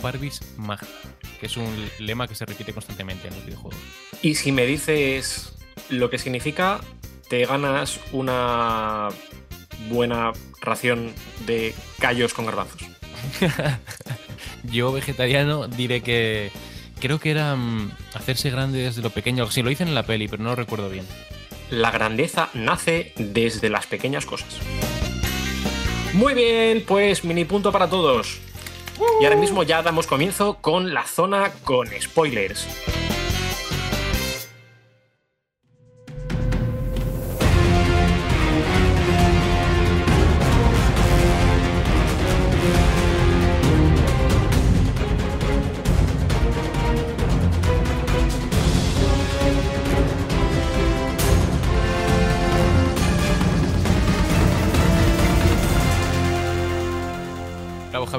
Parvis 0.00 0.40
Magna, 0.56 0.88
que 1.38 1.46
es 1.46 1.56
un 1.56 1.88
lema 1.98 2.28
que 2.28 2.34
se 2.34 2.44
repite 2.44 2.72
constantemente 2.72 3.28
en 3.28 3.34
los 3.34 3.44
videojuegos. 3.44 3.80
Y 4.22 4.34
si 4.34 4.52
me 4.52 4.66
dices 4.66 5.52
lo 5.88 6.10
que 6.10 6.18
significa, 6.18 6.80
te 7.28 7.44
ganas 7.46 8.00
una 8.12 9.08
buena 9.88 10.32
ración 10.60 11.12
de 11.46 11.74
callos 11.98 12.34
con 12.34 12.46
garbanzos. 12.46 12.82
Yo, 14.64 14.92
vegetariano, 14.92 15.68
diré 15.68 16.02
que 16.02 16.50
creo 17.00 17.18
que 17.18 17.30
era 17.30 17.56
mm, 17.56 17.92
hacerse 18.14 18.50
grande 18.50 18.82
desde 18.82 19.02
lo 19.02 19.10
pequeño. 19.10 19.50
Sí, 19.50 19.62
lo 19.62 19.70
dicen 19.70 19.88
en 19.88 19.94
la 19.94 20.04
peli, 20.04 20.28
pero 20.28 20.42
no 20.42 20.50
lo 20.50 20.56
recuerdo 20.56 20.90
bien. 20.90 21.06
La 21.70 21.90
grandeza 21.90 22.50
nace 22.52 23.12
desde 23.16 23.70
las 23.70 23.86
pequeñas 23.86 24.26
cosas. 24.26 24.58
Muy 26.12 26.34
bien, 26.34 26.84
pues 26.86 27.24
mini 27.24 27.44
punto 27.44 27.70
para 27.70 27.88
todos. 27.88 28.40
Y 29.20 29.24
ahora 29.24 29.36
mismo 29.36 29.62
ya 29.62 29.82
damos 29.82 30.06
comienzo 30.06 30.58
con 30.60 30.92
la 30.92 31.06
zona 31.06 31.52
con 31.64 31.88
spoilers. 32.00 32.66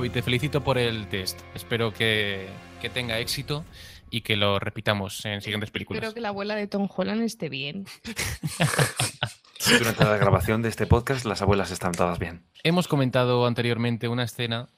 Javi, 0.01 0.09
te 0.09 0.23
felicito 0.23 0.63
por 0.63 0.79
el 0.79 1.07
test. 1.09 1.39
Espero 1.53 1.93
que, 1.93 2.49
que 2.81 2.89
tenga 2.89 3.19
éxito 3.19 3.63
y 4.09 4.21
que 4.21 4.35
lo 4.35 4.57
repitamos 4.57 5.23
en 5.25 5.41
siguientes 5.41 5.69
películas. 5.69 6.01
Espero 6.01 6.15
que 6.15 6.21
la 6.21 6.29
abuela 6.29 6.55
de 6.55 6.65
Tom 6.65 6.89
Holland 6.89 7.21
esté 7.21 7.49
bien. 7.49 7.85
Durante 9.77 10.03
la 10.03 10.17
grabación 10.17 10.63
de 10.63 10.69
este 10.69 10.87
podcast, 10.87 11.23
las 11.25 11.43
abuelas 11.43 11.69
están 11.69 11.91
todas 11.91 12.17
bien. 12.17 12.41
Hemos 12.63 12.87
comentado 12.87 13.45
anteriormente 13.45 14.07
una 14.07 14.23
escena 14.23 14.69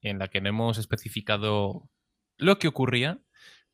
en 0.00 0.18
la 0.18 0.28
que 0.28 0.40
no 0.40 0.48
hemos 0.48 0.78
especificado 0.78 1.90
lo 2.38 2.58
que 2.58 2.68
ocurría, 2.68 3.18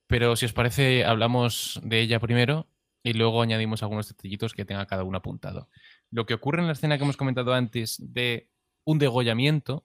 Pero 0.09 0.35
si 0.35 0.46
os 0.46 0.53
parece, 0.53 1.05
hablamos 1.05 1.79
de 1.85 2.00
ella 2.00 2.18
primero 2.18 2.66
y 3.05 3.12
luego 3.12 3.42
añadimos 3.42 3.85
algunos 3.85 4.09
detallitos 4.09 4.55
que 4.55 4.64
tenga 4.64 4.87
cada 4.87 5.05
uno 5.05 5.18
apuntado. 5.18 5.68
Lo 6.11 6.26
que 6.26 6.35
ocurre 6.35 6.62
en 6.62 6.66
la 6.66 6.72
escena 6.72 6.98
que 6.98 7.05
hemos 7.05 7.16
comentado 7.16 7.55
antes 7.55 7.96
de 8.12 8.48
un 8.83 8.98
degollamiento 8.98 9.85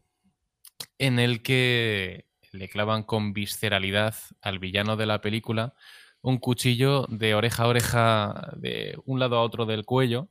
en 0.98 1.20
el 1.20 1.42
que 1.42 2.26
le 2.52 2.70
clavan 2.70 3.04
con 3.04 3.34
visceralidad 3.34 4.16
al 4.42 4.60
villano 4.60 4.96
de 4.96 5.06
la 5.06 5.22
película 5.22 5.74
un 6.22 6.38
cuchillo 6.40 7.06
de 7.08 7.36
oreja 7.36 7.64
a 7.64 7.68
oreja 7.68 8.52
de 8.56 8.98
un 9.06 9.20
lado 9.20 9.38
a 9.38 9.44
otro 9.44 9.66
del 9.66 9.86
cuello 9.86 10.30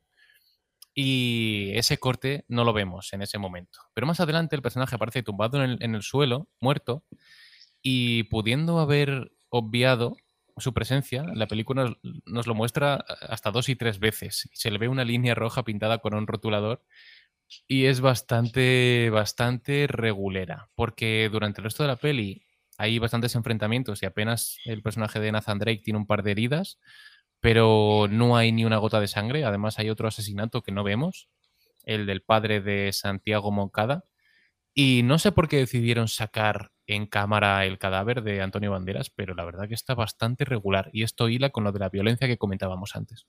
y 0.94 1.72
ese 1.74 1.98
corte 1.98 2.44
no 2.48 2.64
lo 2.64 2.72
vemos 2.72 3.12
en 3.12 3.22
ese 3.22 3.38
momento. 3.38 3.80
Pero 3.94 4.06
más 4.06 4.20
adelante 4.20 4.56
el 4.56 4.62
personaje 4.62 4.94
aparece 4.94 5.22
tumbado 5.22 5.62
en 5.62 5.94
el, 5.94 6.02
suelo, 6.02 6.48
muerto, 6.60 7.04
y 7.82 8.24
pudiendo 8.24 8.78
haber 8.78 9.32
obviado 9.50 10.16
su 10.56 10.72
presencia, 10.72 11.24
la 11.34 11.48
película 11.48 11.96
nos, 12.24 12.46
lo 12.46 12.54
muestra 12.54 13.04
hasta 13.28 13.50
dos 13.50 13.68
y 13.68 13.76
tres 13.76 13.98
veces. 13.98 14.48
Se 14.52 14.70
le 14.70 14.78
ve 14.78 14.88
una 14.88 15.04
línea 15.04 15.34
roja 15.34 15.64
pintada 15.64 15.98
con 15.98 16.14
un 16.14 16.28
rotulador 16.28 16.84
y 17.66 17.86
es 17.86 18.00
bastante, 18.00 19.10
bastante 19.10 19.86
regulera, 19.86 20.70
porque 20.74 21.28
durante 21.30 21.60
el 21.60 21.64
resto 21.64 21.82
de 21.82 21.88
la 21.88 21.96
peli 21.96 22.44
hay 22.76 22.98
bastantes 22.98 23.34
enfrentamientos 23.34 24.02
y 24.02 24.06
apenas 24.06 24.58
el 24.64 24.82
personaje 24.82 25.20
de 25.20 25.32
Nathan 25.32 25.58
Drake 25.58 25.82
tiene 25.84 25.98
un 25.98 26.06
par 26.06 26.22
de 26.22 26.32
heridas, 26.32 26.78
pero 27.40 28.06
no 28.10 28.36
hay 28.36 28.52
ni 28.52 28.64
una 28.64 28.78
gota 28.78 29.00
de 29.00 29.06
sangre. 29.06 29.44
Además 29.44 29.78
hay 29.78 29.90
otro 29.90 30.08
asesinato 30.08 30.62
que 30.62 30.72
no 30.72 30.82
vemos, 30.82 31.28
el 31.84 32.06
del 32.06 32.22
padre 32.22 32.60
de 32.60 32.92
Santiago 32.92 33.50
Moncada. 33.52 34.04
Y 34.72 35.02
no 35.04 35.18
sé 35.18 35.30
por 35.30 35.48
qué 35.48 35.58
decidieron 35.58 36.08
sacar 36.08 36.72
en 36.86 37.06
cámara 37.06 37.64
el 37.64 37.78
cadáver 37.78 38.22
de 38.22 38.42
Antonio 38.42 38.72
Banderas, 38.72 39.10
pero 39.10 39.34
la 39.34 39.44
verdad 39.44 39.68
que 39.68 39.74
está 39.74 39.94
bastante 39.94 40.44
regular. 40.44 40.90
Y 40.92 41.02
esto 41.02 41.28
hila 41.28 41.50
con 41.50 41.64
lo 41.64 41.72
de 41.72 41.78
la 41.78 41.90
violencia 41.90 42.26
que 42.26 42.38
comentábamos 42.38 42.96
antes. 42.96 43.26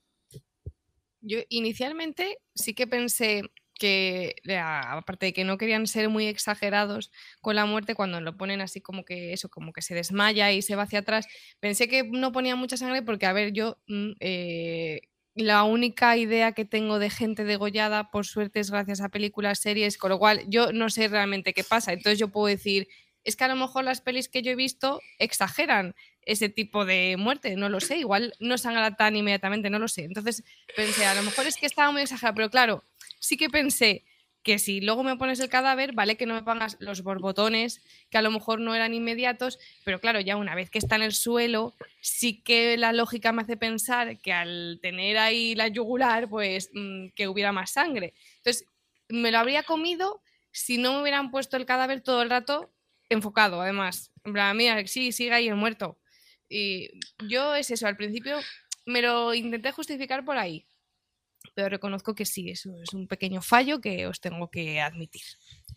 Yo 1.20 1.38
inicialmente 1.48 2.38
sí 2.54 2.74
que 2.74 2.86
pensé 2.86 3.42
que, 3.78 4.36
aparte 4.62 5.26
de 5.26 5.32
que 5.32 5.44
no 5.44 5.58
querían 5.58 5.86
ser 5.86 6.08
muy 6.08 6.26
exagerados 6.26 7.10
con 7.40 7.56
la 7.56 7.66
muerte, 7.66 7.94
cuando 7.94 8.20
lo 8.20 8.36
ponen 8.36 8.60
así 8.60 8.80
como 8.80 9.04
que 9.04 9.32
eso, 9.32 9.48
como 9.48 9.72
que 9.72 9.82
se 9.82 9.94
desmaya 9.94 10.52
y 10.52 10.62
se 10.62 10.76
va 10.76 10.82
hacia 10.84 11.00
atrás, 11.00 11.26
pensé 11.60 11.88
que 11.88 12.04
no 12.04 12.32
ponía 12.32 12.56
mucha 12.56 12.76
sangre 12.76 13.02
porque, 13.02 13.26
a 13.26 13.32
ver, 13.32 13.52
yo 13.52 13.78
mm, 13.88 14.12
eh, 14.20 15.00
la 15.34 15.64
única 15.64 16.16
idea 16.16 16.52
que 16.52 16.64
tengo 16.64 16.98
de 16.98 17.10
gente 17.10 17.44
degollada, 17.44 18.10
por 18.10 18.26
suerte, 18.26 18.60
es 18.60 18.70
gracias 18.70 19.02
a 19.02 19.10
películas, 19.10 19.60
series, 19.60 19.98
con 19.98 20.10
lo 20.10 20.18
cual 20.18 20.44
yo 20.48 20.72
no 20.72 20.88
sé 20.88 21.08
realmente 21.08 21.52
qué 21.52 21.62
pasa. 21.62 21.92
Entonces 21.92 22.18
yo 22.18 22.28
puedo 22.28 22.46
decir, 22.46 22.88
es 23.22 23.36
que 23.36 23.44
a 23.44 23.48
lo 23.48 23.56
mejor 23.56 23.84
las 23.84 24.00
pelis 24.00 24.28
que 24.28 24.40
yo 24.40 24.52
he 24.52 24.56
visto 24.56 25.00
exageran 25.18 25.94
ese 26.22 26.48
tipo 26.48 26.84
de 26.86 27.16
muerte, 27.18 27.56
no 27.56 27.68
lo 27.68 27.80
sé, 27.80 27.98
igual 27.98 28.34
no 28.40 28.56
sangra 28.56 28.96
tan 28.96 29.14
inmediatamente, 29.14 29.68
no 29.68 29.78
lo 29.78 29.88
sé. 29.88 30.04
Entonces 30.04 30.42
pensé, 30.74 31.04
a 31.04 31.14
lo 31.14 31.22
mejor 31.22 31.46
es 31.46 31.56
que 31.56 31.66
estaba 31.66 31.92
muy 31.92 32.02
exagerado, 32.02 32.34
pero 32.34 32.50
claro, 32.50 32.84
sí 33.26 33.36
que 33.36 33.50
pensé 33.50 34.04
que 34.42 34.60
si 34.60 34.80
luego 34.80 35.02
me 35.02 35.16
pones 35.16 35.40
el 35.40 35.48
cadáver, 35.48 35.92
vale 35.92 36.16
que 36.16 36.24
no 36.24 36.34
me 36.34 36.44
pongas 36.44 36.76
los 36.78 37.02
borbotones, 37.02 37.82
que 38.10 38.18
a 38.18 38.22
lo 38.22 38.30
mejor 38.30 38.60
no 38.60 38.76
eran 38.76 38.94
inmediatos, 38.94 39.58
pero 39.84 40.00
claro, 40.00 40.20
ya 40.20 40.36
una 40.36 40.54
vez 40.54 40.70
que 40.70 40.78
está 40.78 40.94
en 40.94 41.02
el 41.02 41.12
suelo, 41.12 41.74
sí 42.00 42.42
que 42.42 42.76
la 42.76 42.92
lógica 42.92 43.32
me 43.32 43.42
hace 43.42 43.56
pensar 43.56 44.18
que 44.18 44.32
al 44.32 44.78
tener 44.80 45.18
ahí 45.18 45.56
la 45.56 45.66
yugular, 45.66 46.28
pues 46.28 46.70
mm, 46.72 47.08
que 47.16 47.26
hubiera 47.26 47.50
más 47.50 47.72
sangre. 47.72 48.14
Entonces, 48.36 48.68
me 49.08 49.32
lo 49.32 49.38
habría 49.38 49.64
comido 49.64 50.22
si 50.52 50.78
no 50.78 50.92
me 50.92 51.02
hubieran 51.02 51.32
puesto 51.32 51.56
el 51.56 51.66
cadáver 51.66 52.02
todo 52.02 52.22
el 52.22 52.30
rato 52.30 52.70
enfocado, 53.08 53.60
además. 53.60 54.12
En 54.22 54.32
plan, 54.32 54.56
mira, 54.56 54.86
sí, 54.86 55.10
sigue 55.10 55.32
ahí 55.32 55.48
el 55.48 55.56
muerto. 55.56 55.98
Y 56.48 56.90
yo 57.26 57.56
es 57.56 57.72
eso, 57.72 57.88
al 57.88 57.96
principio 57.96 58.38
me 58.84 59.02
lo 59.02 59.34
intenté 59.34 59.72
justificar 59.72 60.24
por 60.24 60.38
ahí 60.38 60.64
pero 61.56 61.70
reconozco 61.70 62.14
que 62.14 62.26
sí, 62.26 62.50
eso 62.50 62.70
es 62.82 62.92
un 62.92 63.08
pequeño 63.08 63.40
fallo 63.40 63.80
que 63.80 64.06
os 64.06 64.20
tengo 64.20 64.50
que 64.50 64.78
admitir. 64.78 65.22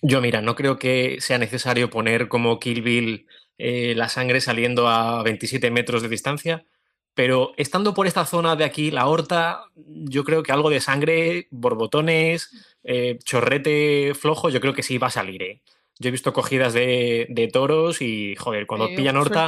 Yo, 0.01 0.19
mira, 0.19 0.41
no 0.41 0.53
creo 0.53 0.77
que 0.77 1.21
sea 1.21 1.37
necesario 1.37 1.89
poner 1.89 2.27
como 2.27 2.59
Kill 2.59 2.81
Bill 2.81 3.27
eh, 3.57 3.93
la 3.95 4.09
sangre 4.09 4.41
saliendo 4.41 4.89
a 4.89 5.23
27 5.23 5.71
metros 5.71 6.01
de 6.01 6.09
distancia, 6.09 6.65
pero 7.13 7.53
estando 7.55 7.93
por 7.93 8.07
esta 8.07 8.25
zona 8.25 8.57
de 8.57 8.65
aquí, 8.65 8.91
la 8.91 9.07
horta, 9.07 9.63
yo 9.75 10.25
creo 10.25 10.43
que 10.43 10.51
algo 10.51 10.69
de 10.69 10.81
sangre, 10.81 11.47
borbotones, 11.49 12.51
eh, 12.83 13.17
chorrete 13.23 14.13
flojo, 14.15 14.49
yo 14.49 14.59
creo 14.59 14.73
que 14.73 14.83
sí 14.83 14.97
va 14.97 15.07
a 15.07 15.11
salir. 15.11 15.41
¿eh? 15.43 15.61
Yo 15.97 16.09
he 16.09 16.11
visto 16.11 16.33
cogidas 16.33 16.73
de, 16.73 17.49
toros 17.53 18.01
y, 18.01 18.35
joder, 18.35 18.67
cuando 18.67 18.89
pillan 18.89 19.15
horta. 19.15 19.47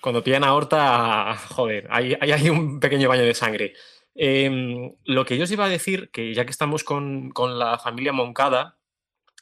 Cuando 0.00 0.22
pillan 0.22 0.44
a 0.44 0.54
horta, 0.54 1.36
joder, 1.48 1.86
hay, 1.90 2.14
hay 2.20 2.48
un 2.50 2.80
pequeño 2.80 3.08
baño 3.10 3.22
de 3.22 3.34
sangre. 3.34 3.74
Em, 4.14 4.94
lo 5.04 5.24
que 5.24 5.36
yo 5.36 5.44
os 5.44 5.50
iba 5.50 5.64
a 5.64 5.68
decir, 5.68 6.10
que 6.10 6.34
ya 6.34 6.44
que 6.44 6.50
estamos 6.50 6.84
con, 6.84 7.32
la 7.58 7.78
familia 7.78 8.12
Moncada, 8.12 8.78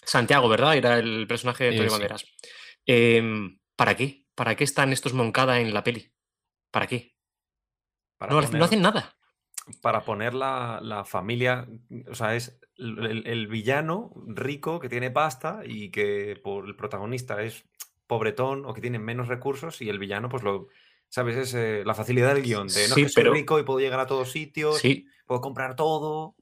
Santiago, 0.05 0.49
¿verdad? 0.49 0.77
Era 0.77 0.99
el 0.99 1.27
personaje 1.27 1.65
de 1.65 1.71
Antonio 1.71 1.93
Banderas. 1.93 2.25
Em, 2.87 3.59
¿Para 3.77 3.97
qué? 3.97 4.25
¿Para 4.35 4.57
qué 4.57 4.65
están 4.65 4.93
estos 4.93 5.13
Moncada 5.13 5.61
en 5.61 5.75
la 5.75 5.85
peli? 5.85 6.13
¿Para 6.71 6.87
qué? 6.87 7.15
no, 8.31 8.39
hacen 8.65 8.83
nada. 8.83 9.17
Para 9.81 10.05
poner 10.05 10.35
la, 10.35 11.05
familia, 11.07 11.69
o 12.09 12.15
sea, 12.15 12.35
es 12.35 12.59
el, 12.77 13.47
villano 13.49 14.13
rico 14.27 14.81
que 14.81 14.89
tiene 14.89 15.11
pasta 15.11 15.61
y 15.65 15.91
que 15.91 16.41
por 16.43 16.67
el 16.67 16.77
protagonista 16.77 17.43
es 17.43 17.65
pobretón 18.07 18.65
o 18.65 18.75
que 18.75 18.81
tiene 18.81 18.99
menos 18.99 19.29
recursos 19.29 19.81
y 19.81 19.89
el 19.89 19.99
villano 19.99 20.29
pues 20.29 20.43
lo, 20.43 20.69
¿Sabes? 21.13 21.37
Es 21.37 21.53
eh, 21.53 21.83
la 21.85 21.93
facilidad 21.93 22.33
del 22.33 22.43
guion. 22.43 22.69
De 22.69 22.89
no 22.89 22.95
sí, 22.95 23.07
soy 23.07 23.25
rico 23.25 23.59
y 23.59 23.65
puedo 23.65 23.81
llegar 23.81 24.01
a 24.01 24.07
todos 24.07 24.33
sitios, 24.33 24.79
sí. 24.79 25.07
puedo 25.27 25.43
comprar 25.43 25.77
todo. 25.77 26.37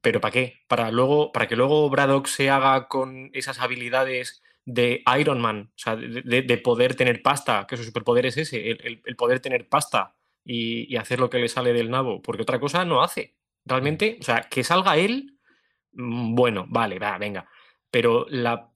¿Pero 0.00 0.22
para 0.22 0.32
qué? 0.32 0.62
Para, 0.68 0.90
luego, 0.90 1.32
para 1.32 1.46
que 1.46 1.54
luego 1.54 1.90
Braddock 1.90 2.26
se 2.26 2.48
haga 2.48 2.88
con 2.88 3.28
esas 3.34 3.60
habilidades 3.60 4.42
de 4.64 5.02
Iron 5.18 5.38
Man, 5.38 5.70
o 5.74 5.78
sea, 5.78 5.96
de, 5.96 6.60
poder 6.64 6.94
tener 6.94 7.20
pasta, 7.20 7.66
que 7.68 7.76
su 7.76 7.84
superpoder 7.84 8.24
es 8.24 8.38
ese, 8.38 8.70
el, 8.70 9.16
poder 9.16 9.40
tener 9.40 9.68
pasta 9.68 10.16
y, 10.46 10.90
y, 10.90 10.96
hacer 10.96 11.20
lo 11.20 11.28
que 11.28 11.38
le 11.38 11.50
sale 11.50 11.74
del 11.74 11.90
nabo, 11.90 12.22
porque 12.22 12.42
otra 12.42 12.58
cosa 12.58 12.86
no 12.86 13.02
hace. 13.02 13.36
Realmente, 13.66 14.16
o 14.18 14.24
sea, 14.24 14.48
que 14.50 14.64
salga 14.64 14.96
él, 14.96 15.38
mm, 15.92 16.34
bueno, 16.34 16.64
vale, 16.70 16.98
va, 16.98 17.18
venga. 17.18 17.50
Pero 17.90 18.24
la 18.30 18.69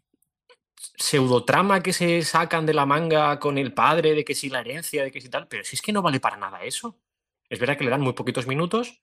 pseudotrama 0.97 1.83
que 1.83 1.93
se 1.93 2.23
sacan 2.23 2.67
de 2.67 2.75
la 2.75 2.87
manga 2.87 3.39
con 3.39 3.59
el 3.59 3.73
padre, 3.73 4.15
de 4.15 4.25
que 4.25 4.35
si 4.35 4.49
la 4.49 4.61
herencia, 4.61 5.05
de 5.05 5.11
que 5.11 5.21
si 5.21 5.29
tal, 5.29 5.49
pero 5.49 5.65
si 5.65 5.77
es 5.77 5.83
que 5.83 5.93
no 5.93 6.03
vale 6.03 6.21
para 6.21 6.37
nada 6.37 6.63
eso. 6.65 7.01
Es 7.49 7.59
verdad 7.59 7.77
que 7.77 7.85
le 7.85 7.91
dan 7.91 8.01
muy 8.01 8.15
poquitos 8.15 8.47
minutos, 8.47 9.03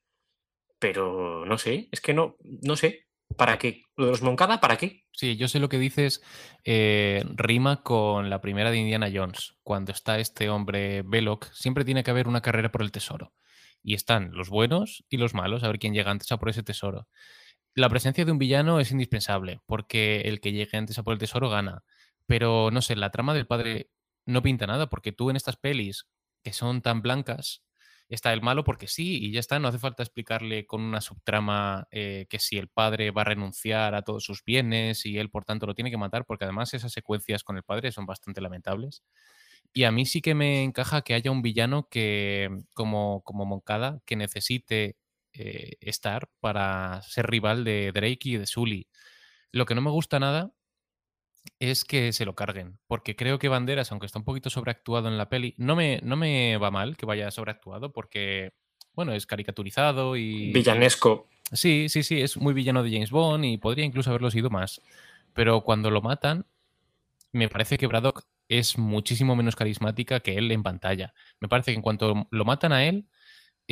pero 0.78 1.44
no 1.46 1.58
sé, 1.58 1.88
es 1.92 2.00
que 2.00 2.12
no, 2.12 2.36
no 2.40 2.76
sé, 2.76 3.06
¿para 3.36 3.58
qué? 3.58 3.84
¿Lo 3.96 4.06
de 4.06 4.10
los 4.12 4.22
Moncada, 4.22 4.60
para 4.60 4.76
qué? 4.76 5.04
Sí, 5.12 5.36
yo 5.36 5.48
sé 5.48 5.58
lo 5.58 5.68
que 5.68 5.78
dices, 5.78 6.22
eh, 6.64 7.24
rima 7.34 7.82
con 7.82 8.30
la 8.30 8.40
primera 8.40 8.70
de 8.70 8.78
Indiana 8.78 9.10
Jones. 9.12 9.54
Cuando 9.62 9.92
está 9.92 10.18
este 10.18 10.50
hombre 10.50 11.02
Belloc, 11.02 11.50
siempre 11.52 11.84
tiene 11.84 12.02
que 12.02 12.10
haber 12.10 12.28
una 12.28 12.40
carrera 12.40 12.72
por 12.72 12.82
el 12.82 12.92
tesoro. 12.92 13.32
Y 13.82 13.94
están 13.94 14.32
los 14.32 14.48
buenos 14.48 15.04
y 15.08 15.16
los 15.16 15.34
malos, 15.34 15.64
a 15.64 15.68
ver 15.68 15.78
quién 15.78 15.94
llega 15.94 16.10
antes 16.10 16.30
a 16.32 16.38
por 16.38 16.48
ese 16.48 16.62
tesoro 16.62 17.08
la 17.74 17.88
presencia 17.88 18.24
de 18.24 18.32
un 18.32 18.38
villano 18.38 18.80
es 18.80 18.90
indispensable, 18.92 19.60
porque 19.66 20.22
el 20.22 20.40
que 20.40 20.52
llegue 20.52 20.76
antes 20.78 20.98
a 20.98 21.02
por 21.02 21.14
el 21.14 21.18
tesoro 21.18 21.48
gana. 21.48 21.82
Pero 22.26 22.70
no 22.70 22.82
sé, 22.82 22.96
la 22.96 23.10
trama 23.10 23.34
del 23.34 23.46
padre 23.46 23.90
no 24.26 24.42
pinta 24.42 24.66
nada, 24.66 24.88
porque 24.88 25.12
tú 25.12 25.30
en 25.30 25.36
estas 25.36 25.56
pelis 25.56 26.06
que 26.42 26.52
son 26.52 26.82
tan 26.82 27.02
blancas, 27.02 27.62
está 28.08 28.32
el 28.32 28.42
malo 28.42 28.64
porque 28.64 28.88
sí, 28.88 29.18
y 29.24 29.32
ya 29.32 29.40
está, 29.40 29.58
no 29.58 29.68
hace 29.68 29.78
falta 29.78 30.02
explicarle 30.02 30.66
con 30.66 30.82
una 30.82 31.00
subtrama 31.00 31.86
eh, 31.90 32.26
que 32.28 32.38
si 32.38 32.58
el 32.58 32.68
padre 32.68 33.10
va 33.10 33.22
a 33.22 33.24
renunciar 33.24 33.94
a 33.94 34.02
todos 34.02 34.24
sus 34.24 34.44
bienes 34.44 35.06
y 35.06 35.18
él 35.18 35.30
por 35.30 35.44
tanto 35.44 35.66
lo 35.66 35.74
tiene 35.74 35.90
que 35.90 35.96
matar, 35.96 36.24
porque 36.26 36.44
además 36.44 36.74
esas 36.74 36.92
secuencias 36.92 37.44
con 37.44 37.56
el 37.56 37.62
padre 37.62 37.92
son 37.92 38.06
bastante 38.06 38.40
lamentables. 38.40 39.02
Y 39.72 39.84
a 39.84 39.92
mí 39.92 40.04
sí 40.06 40.20
que 40.20 40.34
me 40.34 40.62
encaja 40.64 41.02
que 41.02 41.14
haya 41.14 41.30
un 41.30 41.42
villano 41.42 41.88
que, 41.88 42.50
como, 42.74 43.22
como 43.22 43.46
Moncada, 43.46 44.00
que 44.04 44.16
necesite 44.16 44.96
eh, 45.34 45.76
estar 45.80 46.28
para 46.40 47.02
ser 47.02 47.26
rival 47.26 47.64
de 47.64 47.92
Drake 47.92 48.20
y 48.24 48.36
de 48.36 48.46
Sully. 48.46 48.88
Lo 49.50 49.66
que 49.66 49.74
no 49.74 49.80
me 49.80 49.90
gusta 49.90 50.18
nada 50.18 50.52
es 51.58 51.84
que 51.84 52.12
se 52.12 52.24
lo 52.24 52.34
carguen, 52.34 52.78
porque 52.86 53.16
creo 53.16 53.38
que 53.38 53.48
Banderas, 53.48 53.90
aunque 53.90 54.06
está 54.06 54.18
un 54.18 54.24
poquito 54.24 54.50
sobreactuado 54.50 55.08
en 55.08 55.18
la 55.18 55.28
peli, 55.28 55.54
no 55.58 55.76
me, 55.76 56.00
no 56.02 56.16
me 56.16 56.56
va 56.56 56.70
mal 56.70 56.96
que 56.96 57.06
vaya 57.06 57.30
sobreactuado 57.30 57.92
porque, 57.92 58.52
bueno, 58.94 59.12
es 59.12 59.26
caricaturizado 59.26 60.16
y... 60.16 60.52
Villanesco. 60.52 61.28
Sí, 61.52 61.88
sí, 61.88 62.02
sí, 62.02 62.20
es 62.20 62.36
muy 62.36 62.54
villano 62.54 62.82
de 62.82 62.90
James 62.90 63.10
Bond 63.10 63.44
y 63.44 63.58
podría 63.58 63.84
incluso 63.84 64.10
haberlo 64.10 64.30
sido 64.30 64.50
más. 64.50 64.80
Pero 65.34 65.62
cuando 65.62 65.90
lo 65.90 66.00
matan, 66.00 66.46
me 67.32 67.48
parece 67.48 67.78
que 67.78 67.86
Braddock 67.86 68.24
es 68.48 68.78
muchísimo 68.78 69.36
menos 69.36 69.56
carismática 69.56 70.20
que 70.20 70.36
él 70.36 70.50
en 70.50 70.62
pantalla. 70.62 71.14
Me 71.40 71.48
parece 71.48 71.72
que 71.72 71.76
en 71.76 71.82
cuanto 71.82 72.28
lo 72.30 72.44
matan 72.44 72.72
a 72.72 72.84
él, 72.84 73.06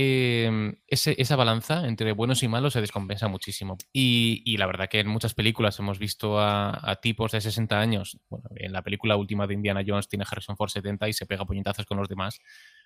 em, 0.00 0.74
esa 0.86 1.36
balanza 1.36 1.86
entre 1.86 2.12
buenos 2.12 2.42
y 2.42 2.48
malos 2.48 2.72
se 2.72 2.80
descompensa 2.80 3.28
muchísimo. 3.28 3.76
Y, 3.92 4.56
la 4.56 4.66
verdad 4.66 4.88
que 4.88 5.00
en 5.00 5.08
muchas 5.08 5.34
películas 5.34 5.78
hemos 5.78 5.98
visto 5.98 6.40
a, 6.40 6.98
tipos 7.02 7.32
de 7.32 7.40
60 7.40 7.78
años, 7.78 8.18
en 8.56 8.72
la 8.72 8.82
película 8.82 9.16
última 9.16 9.46
de 9.46 9.54
Indiana 9.54 9.82
Jones 9.86 10.08
tiene 10.08 10.24
Harrison 10.30 10.56
Ford 10.56 10.70
70 10.70 11.08
y 11.08 11.12
se 11.12 11.26
pega 11.26 11.44
puñetazos 11.44 11.86
con 11.86 11.98
los 11.98 12.08
demás. 12.08 12.40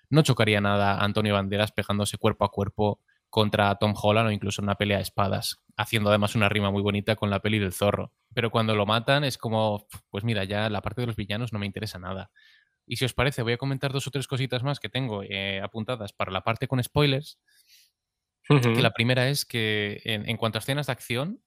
No 0.09 0.21
chocaría 0.21 0.61
nada 0.61 0.99
Antonio 1.03 1.33
Banderas 1.33 1.71
pegándose 1.71 2.17
cuerpo 2.17 2.45
a 2.45 2.51
cuerpo 2.51 3.01
contra 3.29 3.75
Tom 3.75 3.93
Holland 4.01 4.29
o 4.29 4.31
incluso 4.31 4.61
una 4.61 4.75
pelea 4.75 4.97
de 4.97 5.03
espadas, 5.03 5.61
haciendo 5.75 6.09
además 6.09 6.35
una 6.35 6.47
rima 6.47 6.71
muy 6.71 6.81
bonita 6.81 7.15
con 7.15 7.29
la 7.29 7.41
peli 7.41 7.59
del 7.59 7.73
zorro. 7.73 8.13
Pero 8.33 8.49
cuando 8.49 8.75
lo 8.75 8.85
matan 8.85 9.23
es 9.23 9.37
como, 9.37 9.87
pues 10.09 10.23
mira, 10.23 10.43
ya 10.43 10.69
la 10.69 10.81
parte 10.81 11.01
de 11.01 11.07
los 11.07 11.15
villanos 11.15 11.51
no 11.51 11.59
me 11.59 11.65
interesa 11.65 11.99
nada. 11.99 12.31
Y 12.85 12.97
si 12.97 13.05
os 13.05 13.13
parece, 13.13 13.41
voy 13.41 13.53
a 13.53 13.57
comentar 13.57 13.91
dos 13.91 14.07
o 14.07 14.11
tres 14.11 14.27
cositas 14.27 14.63
más 14.63 14.79
que 14.79 14.89
tengo 14.89 15.23
eh, 15.23 15.61
apuntadas 15.61 16.13
para 16.13 16.31
la 16.31 16.41
parte 16.41 16.67
con 16.67 16.83
spoilers. 16.83 17.39
Que 18.47 18.81
la 18.81 18.91
primera 18.91 19.27
es 19.29 19.43
que 19.43 20.01
en, 20.03 20.37
cuanto 20.37 20.59
a 20.59 20.61
escenas 20.61 20.85
de 20.85 20.91
acción, 20.91 21.41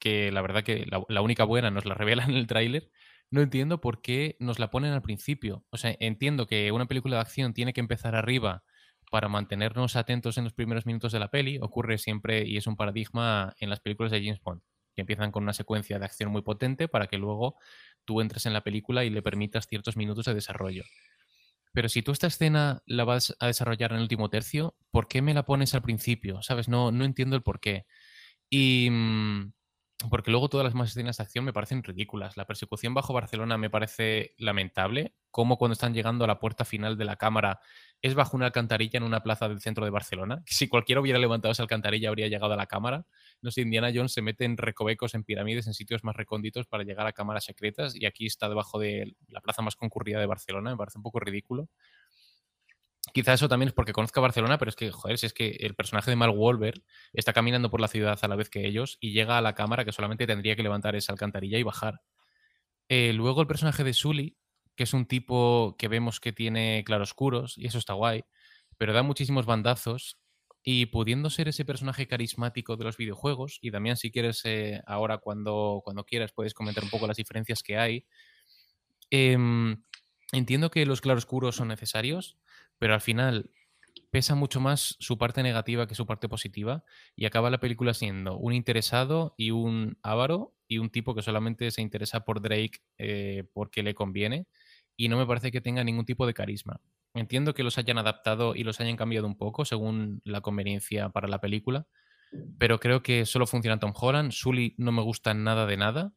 que 0.00 0.32
la 0.32 0.42
verdad 0.42 0.64
que 0.64 0.84
la, 0.86 1.02
la 1.08 1.20
única 1.22 1.44
buena 1.44 1.70
nos 1.70 1.84
la 1.84 1.94
revelan 1.94 2.30
en 2.30 2.36
el 2.36 2.48
tráiler, 2.48 2.90
no 3.30 3.42
entiendo 3.42 3.80
por 3.80 4.02
qué 4.02 4.36
nos 4.40 4.58
la 4.58 4.70
ponen 4.70 4.92
al 4.92 5.02
principio. 5.02 5.64
O 5.70 5.76
sea, 5.76 5.94
entiendo 6.00 6.46
que 6.46 6.72
una 6.72 6.86
película 6.86 7.16
de 7.16 7.22
acción 7.22 7.54
tiene 7.54 7.72
que 7.72 7.80
empezar 7.80 8.16
arriba 8.16 8.64
para 9.10 9.28
mantenernos 9.28 9.96
atentos 9.96 10.38
en 10.38 10.44
los 10.44 10.52
primeros 10.52 10.86
minutos 10.86 11.12
de 11.12 11.20
la 11.20 11.30
peli, 11.30 11.58
ocurre 11.60 11.98
siempre 11.98 12.44
y 12.46 12.56
es 12.56 12.66
un 12.66 12.76
paradigma 12.76 13.54
en 13.60 13.70
las 13.70 13.80
películas 13.80 14.12
de 14.12 14.20
James 14.20 14.40
Bond, 14.40 14.62
que 14.96 15.02
empiezan 15.02 15.30
con 15.30 15.44
una 15.44 15.52
secuencia 15.52 15.98
de 15.98 16.06
acción 16.06 16.30
muy 16.32 16.42
potente 16.42 16.88
para 16.88 17.06
que 17.06 17.18
luego 17.18 17.56
tú 18.04 18.20
entres 18.22 18.46
en 18.46 18.54
la 18.54 18.62
película 18.62 19.04
y 19.04 19.10
le 19.10 19.22
permitas 19.22 19.68
ciertos 19.68 19.96
minutos 19.96 20.24
de 20.24 20.34
desarrollo. 20.34 20.84
Pero 21.72 21.90
si 21.90 22.02
tú 22.02 22.12
esta 22.12 22.26
escena 22.26 22.82
la 22.86 23.04
vas 23.04 23.36
a 23.38 23.46
desarrollar 23.48 23.90
en 23.92 23.98
el 23.98 24.02
último 24.04 24.30
tercio, 24.30 24.74
¿por 24.90 25.06
qué 25.06 25.20
me 25.20 25.34
la 25.34 25.44
pones 25.44 25.74
al 25.74 25.82
principio? 25.82 26.42
¿Sabes? 26.42 26.68
No, 26.68 26.90
no 26.90 27.04
entiendo 27.04 27.36
el 27.36 27.42
por 27.42 27.60
qué. 27.60 27.84
Y, 28.48 28.88
mm, 28.90 29.52
porque 30.08 30.30
luego 30.30 30.48
todas 30.48 30.64
las 30.64 30.74
más 30.74 30.90
escenas 30.90 31.18
de 31.18 31.24
acción 31.24 31.44
me 31.44 31.52
parecen 31.52 31.82
ridículas. 31.82 32.38
La 32.38 32.46
persecución 32.46 32.94
bajo 32.94 33.12
Barcelona 33.12 33.58
me 33.58 33.68
parece 33.68 34.34
lamentable, 34.38 35.14
como 35.30 35.58
cuando 35.58 35.74
están 35.74 35.92
llegando 35.92 36.24
a 36.24 36.28
la 36.28 36.38
puerta 36.38 36.64
final 36.64 36.96
de 36.96 37.04
la 37.04 37.16
cámara 37.16 37.60
es 38.00 38.14
bajo 38.14 38.36
una 38.36 38.46
alcantarilla 38.46 38.96
en 38.96 39.02
una 39.02 39.22
plaza 39.22 39.48
del 39.48 39.60
centro 39.60 39.84
de 39.84 39.90
Barcelona. 39.90 40.42
Si 40.46 40.68
cualquiera 40.68 41.02
hubiera 41.02 41.18
levantado 41.18 41.52
esa 41.52 41.62
alcantarilla 41.62 42.08
habría 42.08 42.28
llegado 42.28 42.54
a 42.54 42.56
la 42.56 42.66
cámara. 42.66 43.04
No 43.42 43.50
sé, 43.50 43.62
Indiana 43.62 43.90
Jones 43.94 44.12
se 44.12 44.22
mete 44.22 44.44
en 44.44 44.56
recovecos, 44.56 45.14
en 45.14 45.24
pirámides, 45.24 45.66
en 45.66 45.74
sitios 45.74 46.04
más 46.04 46.16
recónditos 46.16 46.66
para 46.66 46.84
llegar 46.84 47.06
a 47.06 47.12
cámaras 47.12 47.44
secretas 47.44 47.94
y 47.94 48.06
aquí 48.06 48.26
está 48.26 48.48
debajo 48.48 48.78
de 48.78 49.14
la 49.28 49.40
plaza 49.40 49.62
más 49.62 49.76
concurrida 49.76 50.18
de 50.18 50.26
Barcelona. 50.26 50.70
Me 50.70 50.76
parece 50.76 50.98
un 50.98 51.02
poco 51.02 51.20
ridículo. 51.20 51.68
Quizá 53.12 53.32
eso 53.32 53.48
también 53.48 53.68
es 53.68 53.74
porque 53.74 53.92
conozca 53.92 54.20
Barcelona, 54.20 54.58
pero 54.58 54.68
es 54.68 54.76
que, 54.76 54.90
joder, 54.90 55.16
si 55.16 55.26
es 55.26 55.32
que 55.32 55.56
el 55.60 55.74
personaje 55.74 56.10
de 56.10 56.16
Mark 56.16 56.34
Wahlberg 56.36 56.82
está 57.12 57.32
caminando 57.32 57.70
por 57.70 57.80
la 57.80 57.88
ciudad 57.88 58.18
a 58.20 58.28
la 58.28 58.36
vez 58.36 58.50
que 58.50 58.66
ellos 58.66 58.98
y 59.00 59.12
llega 59.12 59.38
a 59.38 59.40
la 59.40 59.54
cámara 59.54 59.84
que 59.84 59.92
solamente 59.92 60.26
tendría 60.26 60.56
que 60.56 60.62
levantar 60.62 60.96
esa 60.96 61.12
alcantarilla 61.12 61.58
y 61.58 61.62
bajar. 61.62 62.02
Eh, 62.88 63.12
luego 63.12 63.40
el 63.40 63.46
personaje 63.46 63.84
de 63.84 63.94
Sully, 63.94 64.36
que 64.74 64.84
es 64.84 64.92
un 64.92 65.06
tipo 65.06 65.76
que 65.78 65.88
vemos 65.88 66.20
que 66.20 66.32
tiene 66.32 66.82
claroscuros 66.84 67.56
y 67.56 67.66
eso 67.66 67.78
está 67.78 67.94
guay, 67.94 68.24
pero 68.76 68.92
da 68.92 69.02
muchísimos 69.02 69.46
bandazos 69.46 70.18
y 70.68 70.86
pudiendo 70.86 71.30
ser 71.30 71.46
ese 71.46 71.64
personaje 71.64 72.08
carismático 72.08 72.76
de 72.76 72.82
los 72.84 72.96
videojuegos, 72.96 73.60
y 73.62 73.70
también 73.70 73.96
si 73.96 74.10
quieres 74.10 74.42
eh, 74.44 74.82
ahora 74.84 75.18
cuando, 75.18 75.80
cuando 75.84 76.02
quieras 76.04 76.32
puedes 76.32 76.54
comentar 76.54 76.82
un 76.82 76.90
poco 76.90 77.06
las 77.06 77.16
diferencias 77.18 77.62
que 77.62 77.78
hay, 77.78 78.04
em, 79.10 79.82
entiendo 80.32 80.70
que 80.70 80.84
los 80.86 81.00
claroscuros 81.00 81.54
son 81.56 81.68
necesarios, 81.68 82.36
pero 82.78 82.94
al 82.94 83.00
final 83.00 83.50
pesa 84.10 84.34
mucho 84.34 84.60
más 84.60 84.96
su 85.00 85.18
parte 85.18 85.42
negativa 85.42 85.86
que 85.86 85.94
su 85.94 86.06
parte 86.06 86.28
positiva 86.28 86.84
y 87.16 87.26
acaba 87.26 87.50
la 87.50 87.60
película 87.60 87.94
siendo 87.94 88.36
un 88.36 88.52
interesado 88.52 89.34
y 89.36 89.52
un 89.52 89.98
avaro 90.02 90.54
y 90.68 90.78
un 90.78 90.90
tipo 90.90 91.14
que 91.14 91.22
solamente 91.22 91.70
se 91.70 91.82
interesa 91.82 92.24
por 92.24 92.40
Drake 92.42 92.80
eh, 92.98 93.44
porque 93.52 93.82
le 93.84 93.94
conviene 93.94 94.46
y 94.96 95.08
no 95.08 95.18
me 95.18 95.26
parece 95.26 95.52
que 95.52 95.60
tenga 95.60 95.84
ningún 95.84 96.06
tipo 96.06 96.26
de 96.26 96.34
carisma. 96.34 96.80
Entiendo 97.16 97.54
que 97.54 97.64
los 97.64 97.78
hayan 97.78 97.98
adaptado 97.98 98.54
y 98.54 98.62
los 98.62 98.80
hayan 98.80 98.96
cambiado 98.96 99.26
un 99.26 99.36
poco 99.36 99.64
según 99.64 100.20
la 100.24 100.40
conveniencia 100.40 101.08
para 101.08 101.28
la 101.28 101.40
película, 101.40 101.86
pero 102.58 102.78
creo 102.78 103.02
que 103.02 103.26
solo 103.26 103.46
funciona 103.46 103.80
Tom 103.80 103.92
Holland. 103.94 104.32
Sully 104.32 104.74
no 104.78 104.92
me 104.92 105.02
gusta 105.02 105.34
nada 105.34 105.66
de 105.66 105.76
nada 105.76 106.12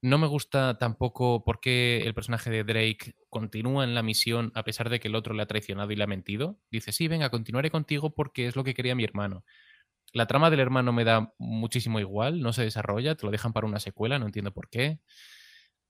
no 0.00 0.18
me 0.18 0.26
gusta 0.26 0.78
tampoco 0.78 1.44
por 1.44 1.60
qué 1.60 2.02
el 2.04 2.14
personaje 2.14 2.50
de 2.50 2.64
Drake 2.64 3.14
continúa 3.28 3.84
en 3.84 3.94
la 3.94 4.02
misión 4.02 4.52
a 4.54 4.62
pesar 4.62 4.90
de 4.90 5.00
que 5.00 5.08
el 5.08 5.16
otro 5.16 5.34
le 5.34 5.42
ha 5.42 5.46
traicionado 5.46 5.90
y 5.90 5.96
le 5.96 6.04
ha 6.04 6.06
mentido. 6.06 6.60
Dice, 6.70 6.92
sí, 6.92 7.08
venga, 7.08 7.30
continuaré 7.30 7.70
contigo 7.70 8.14
porque 8.14 8.46
es 8.46 8.54
lo 8.54 8.64
que 8.64 8.74
quería 8.74 8.94
mi 8.94 9.04
hermano. 9.04 9.44
La 10.12 10.26
trama 10.26 10.50
del 10.50 10.60
hermano 10.60 10.92
me 10.92 11.04
da 11.04 11.34
muchísimo 11.38 12.00
igual, 12.00 12.40
no 12.40 12.52
se 12.52 12.62
desarrolla, 12.62 13.16
te 13.16 13.26
lo 13.26 13.32
dejan 13.32 13.52
para 13.52 13.66
una 13.66 13.80
secuela, 13.80 14.18
no 14.18 14.26
entiendo 14.26 14.52
por 14.52 14.70
qué. 14.70 15.00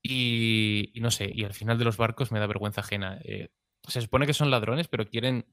Y, 0.03 0.93
no 1.01 1.11
sé, 1.11 1.31
y 1.33 1.45
al 1.45 1.53
final 1.53 1.79
de 1.79 1.85
los 1.85 1.97
barcos 1.97 2.33
me 2.33 2.41
da 2.41 2.47
vergüenza 2.47 2.81
ajena. 2.81 3.19
Eh, 3.25 3.51
se 3.87 4.01
supone 4.01 4.27
que 4.27 4.35
son 4.35 4.51
ladrones, 4.51 4.89
pero 4.89 5.07
quieren 5.07 5.47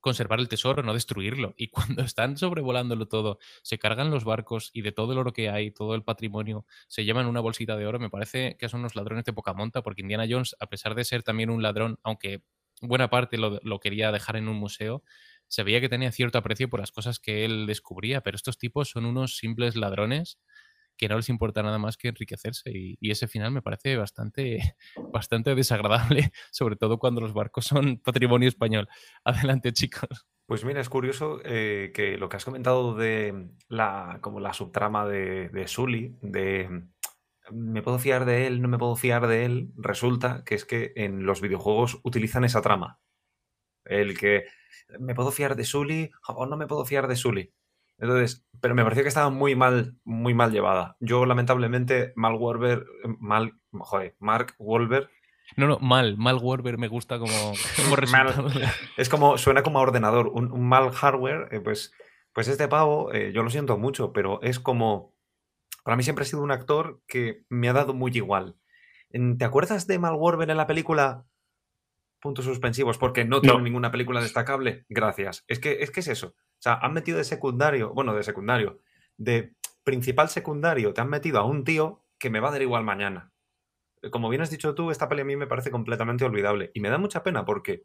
conservar 0.00 0.40
el 0.40 0.48
tesoro, 0.48 0.82
no 0.82 0.92
destruirlo. 0.92 1.54
Y 1.56 1.68
cuando 1.70 2.02
están 2.02 2.36
sobrevolándolo 2.36 3.08
todo, 3.08 3.38
se 3.62 3.78
cargan 3.78 4.10
los 4.10 4.24
barcos 4.24 4.70
y 4.74 4.82
de 4.82 4.92
todo 4.92 5.12
el 5.12 5.18
oro 5.18 5.32
que 5.32 5.48
hay, 5.48 5.70
todo 5.70 5.94
el 5.94 6.02
patrimonio, 6.02 6.66
se 6.88 7.04
llevan 7.04 7.26
una 7.26 7.40
bolsita 7.40 7.76
de 7.76 7.86
oro, 7.86 7.98
me 7.98 8.10
parece 8.10 8.56
que 8.58 8.68
son 8.68 8.80
unos 8.80 8.96
ladrones 8.96 9.24
de 9.24 9.32
poca 9.32 9.54
monta, 9.54 9.82
porque 9.82 10.02
Indiana 10.02 10.26
Jones, 10.28 10.56
a 10.60 10.66
pesar 10.66 10.94
de 10.94 11.04
ser 11.04 11.22
también 11.22 11.48
un 11.50 11.62
ladrón, 11.62 11.98
aunque 12.02 12.42
buena 12.82 13.08
parte 13.08 13.38
lo, 13.38 13.60
lo 13.62 13.78
quería 13.78 14.10
dejar 14.12 14.36
en 14.36 14.48
un 14.48 14.56
museo, 14.56 15.02
se 15.46 15.62
veía 15.62 15.80
que 15.80 15.88
tenía 15.88 16.10
cierto 16.10 16.38
aprecio 16.38 16.68
por 16.68 16.80
las 16.80 16.92
cosas 16.92 17.18
que 17.18 17.44
él 17.44 17.66
descubría, 17.66 18.22
pero 18.22 18.36
estos 18.36 18.58
tipos 18.58 18.88
son 18.88 19.04
unos 19.04 19.36
simples 19.36 19.76
ladrones 19.76 20.38
que 20.96 21.08
no 21.08 21.16
les 21.16 21.28
importa 21.28 21.62
nada 21.62 21.78
más 21.78 21.96
que 21.96 22.08
enriquecerse. 22.08 22.70
Y, 22.72 23.10
ese 23.10 23.28
final 23.28 23.50
me 23.52 23.62
parece 23.62 23.96
bastante, 23.96 24.76
bastante 25.12 25.54
desagradable, 25.54 26.32
sobre 26.50 26.76
todo 26.76 26.98
cuando 26.98 27.20
los 27.20 27.34
barcos 27.34 27.66
son 27.66 27.98
patrimonio 27.98 28.48
español. 28.48 28.88
Adelante, 29.24 29.72
chicos. 29.72 30.26
Pues 30.46 30.64
mira, 30.64 30.80
es 30.80 30.88
curioso 30.88 31.40
eh, 31.44 31.92
que 31.94 32.18
lo 32.18 32.28
que 32.28 32.36
has 32.36 32.44
comentado 32.44 32.94
de 32.94 33.50
la, 33.68 34.18
como 34.20 34.40
la 34.40 34.52
subtrama 34.52 35.06
de, 35.06 35.48
de 35.48 35.68
Sully, 35.68 36.16
de 36.20 36.88
me 37.50 37.82
puedo 37.82 37.98
fiar 37.98 38.24
de 38.24 38.46
él, 38.46 38.62
no 38.62 38.68
me 38.68 38.78
puedo 38.78 38.96
fiar 38.96 39.26
de 39.26 39.44
él, 39.44 39.72
resulta 39.76 40.42
que 40.44 40.54
es 40.54 40.64
que 40.64 40.92
en 40.96 41.24
los 41.24 41.40
videojuegos 41.40 42.00
utilizan 42.02 42.44
esa 42.44 42.62
trama. 42.62 43.00
El 43.84 44.16
que 44.18 44.44
me 44.98 45.14
puedo 45.14 45.32
fiar 45.32 45.56
de 45.56 45.64
Sully 45.64 46.10
o 46.28 46.46
no 46.46 46.56
me 46.56 46.66
puedo 46.66 46.84
fiar 46.84 47.08
de 47.08 47.16
Sully. 47.16 47.52
Entonces, 48.02 48.44
pero 48.60 48.74
me 48.74 48.82
pareció 48.82 49.04
que 49.04 49.08
estaba 49.08 49.30
muy 49.30 49.54
mal, 49.54 49.96
muy 50.02 50.34
mal 50.34 50.50
llevada. 50.50 50.96
Yo, 50.98 51.24
lamentablemente, 51.24 52.12
Mal 52.16 52.36
Wolver, 52.36 52.84
mal, 53.20 53.54
joder, 53.70 54.16
Mark 54.18 54.56
Wolver. 54.58 55.08
No, 55.56 55.68
no, 55.68 55.78
mal, 55.78 56.16
mal 56.16 56.40
Wolver 56.40 56.78
me 56.78 56.88
gusta 56.88 57.20
como, 57.20 57.32
como 57.76 57.96
es 58.96 59.08
como, 59.08 59.38
suena 59.38 59.62
como 59.62 59.78
a 59.78 59.82
ordenador. 59.82 60.26
Un, 60.26 60.68
mal 60.68 60.90
hardware, 60.90 61.46
eh, 61.52 61.60
pues, 61.60 61.92
pues 62.32 62.48
este 62.48 62.66
pavo, 62.66 63.12
eh, 63.12 63.30
yo 63.32 63.44
lo 63.44 63.50
siento 63.50 63.78
mucho, 63.78 64.12
pero 64.12 64.42
es 64.42 64.58
como. 64.58 65.14
Para 65.84 65.96
mí 65.96 66.02
siempre 66.02 66.24
ha 66.24 66.26
sido 66.26 66.42
un 66.42 66.50
actor 66.50 67.00
que 67.06 67.44
me 67.48 67.68
ha 67.68 67.72
dado 67.72 67.94
muy 67.94 68.10
igual. 68.14 68.56
¿Te 69.38 69.44
acuerdas 69.44 69.86
de 69.86 69.98
Mal 69.98 70.16
Wolver 70.16 70.50
en 70.50 70.56
la 70.56 70.66
película 70.66 71.24
puntos 72.20 72.44
suspensivos 72.44 72.98
porque 72.98 73.24
no 73.24 73.40
tengo 73.40 73.60
ninguna 73.60 73.90
película 73.90 74.20
destacable. 74.20 74.86
Gracias. 74.88 75.44
Es 75.48 75.58
que, 75.58 75.78
es 75.80 75.90
que 75.90 76.00
es 76.00 76.08
eso. 76.08 76.34
O 76.62 76.64
sea, 76.64 76.74
han 76.74 76.92
metido 76.92 77.18
de 77.18 77.24
secundario, 77.24 77.92
bueno, 77.92 78.14
de 78.14 78.22
secundario, 78.22 78.78
de 79.16 79.56
principal 79.82 80.28
secundario, 80.28 80.94
te 80.94 81.00
han 81.00 81.10
metido 81.10 81.40
a 81.40 81.44
un 81.44 81.64
tío 81.64 82.04
que 82.20 82.30
me 82.30 82.38
va 82.38 82.50
a 82.50 82.52
dar 82.52 82.62
igual 82.62 82.84
mañana. 82.84 83.32
Como 84.12 84.28
bien 84.28 84.42
has 84.42 84.50
dicho 84.50 84.72
tú, 84.72 84.92
esta 84.92 85.08
peli 85.08 85.22
a 85.22 85.24
mí 85.24 85.34
me 85.34 85.48
parece 85.48 85.72
completamente 85.72 86.24
olvidable. 86.24 86.70
Y 86.72 86.78
me 86.78 86.88
da 86.88 86.98
mucha 86.98 87.24
pena 87.24 87.44
porque, 87.44 87.82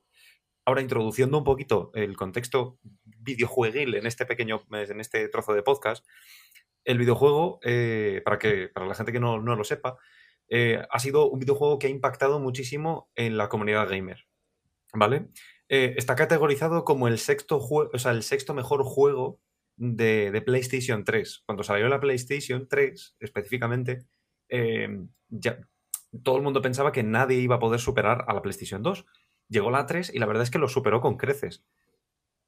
ahora 0.63 0.81
introduciendo 0.81 1.39
un 1.39 1.43
poquito 1.43 1.89
el 1.95 2.15
contexto 2.15 2.77
videojueguil 3.03 3.95
en 3.95 4.05
este 4.05 4.27
pequeño, 4.27 4.61
en 4.69 5.01
este 5.01 5.27
trozo 5.27 5.55
de 5.55 5.63
podcast, 5.63 6.05
el 6.85 6.99
videojuego, 6.99 7.59
eh, 7.63 8.21
para, 8.23 8.37
que, 8.37 8.69
para 8.69 8.85
la 8.85 8.93
gente 8.93 9.11
que 9.11 9.19
no, 9.19 9.39
lo 9.39 9.63
sepa, 9.63 9.97
eh, 10.49 10.85
ha 10.87 10.99
sido 10.99 11.31
un 11.31 11.39
videojuego 11.39 11.79
que 11.79 11.87
ha 11.87 11.89
impactado 11.89 12.39
muchísimo 12.39 13.09
en 13.15 13.37
la 13.37 13.49
comunidad 13.49 13.89
gamer. 13.89 14.27
¿Vale? 14.93 15.29
Eh, 15.69 15.95
está 15.97 16.15
categorizado 16.15 16.85
como 16.85 17.07
el 17.07 17.19
sexto, 17.19 17.59
o 17.59 17.99
sea, 17.99 18.11
el 18.11 18.23
sexto 18.23 18.53
mejor 18.53 18.83
juego 18.83 19.41
de, 19.75 20.41
PlayStation 20.45 21.03
3. 21.03 21.43
Cuando 21.45 21.63
salió 21.63 21.87
la 21.89 21.99
PlayStation 21.99 22.67
3, 22.69 23.15
específicamente, 23.19 24.05
em, 24.47 25.09
ya, 25.29 25.59
todo 26.23 26.37
el 26.37 26.43
mundo 26.43 26.61
pensaba 26.61 26.91
que 26.91 27.03
nadie 27.03 27.39
iba 27.39 27.55
a 27.55 27.59
poder 27.59 27.79
superar 27.79 28.25
a 28.27 28.33
la 28.33 28.41
PlayStation 28.41 28.81
2. 28.81 29.05
Llegó 29.49 29.69
la 29.71 29.85
3 29.85 30.13
y 30.13 30.19
la 30.19 30.25
verdad 30.25 30.43
es 30.43 30.51
que 30.51 30.59
lo 30.59 30.69
superó 30.69 31.01
con 31.01 31.17
creces. 31.17 31.65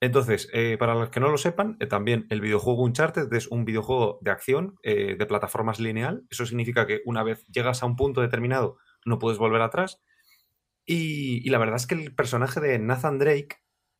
Entonces, 0.02 0.50
eh, 0.54 0.78
para 0.80 0.96
los 0.96 1.10
que 1.10 1.20
no 1.20 1.30
lo 1.30 1.38
sepan, 1.38 1.76
eh, 1.82 1.88
también 1.88 2.26
el 2.30 2.40
videojuego 2.40 2.84
Uncharted 2.84 3.32
es 3.34 3.48
un 3.48 3.66
videojuego 3.66 4.20
de 4.22 4.32
acción 4.32 4.76
de 4.84 5.26
plataformas 5.28 5.80
lineal. 5.82 6.26
Eso 6.30 6.46
significa 6.46 6.88
que 6.88 7.02
una 7.06 7.24
vez 7.24 7.46
llegas 7.48 7.84
a 7.84 7.86
un 7.86 7.98
punto 7.98 8.22
determinado 8.22 8.78
no 9.06 9.20
puedes 9.20 9.38
volver 9.38 9.62
atrás. 9.62 10.02
Y, 10.86 11.48
la 11.50 11.60
verdad 11.60 11.76
es 11.76 11.88
que 11.88 11.96
el 11.96 12.16
personaje 12.16 12.60
de 12.60 12.80
Nathan 12.80 13.20
Drake 13.20 13.58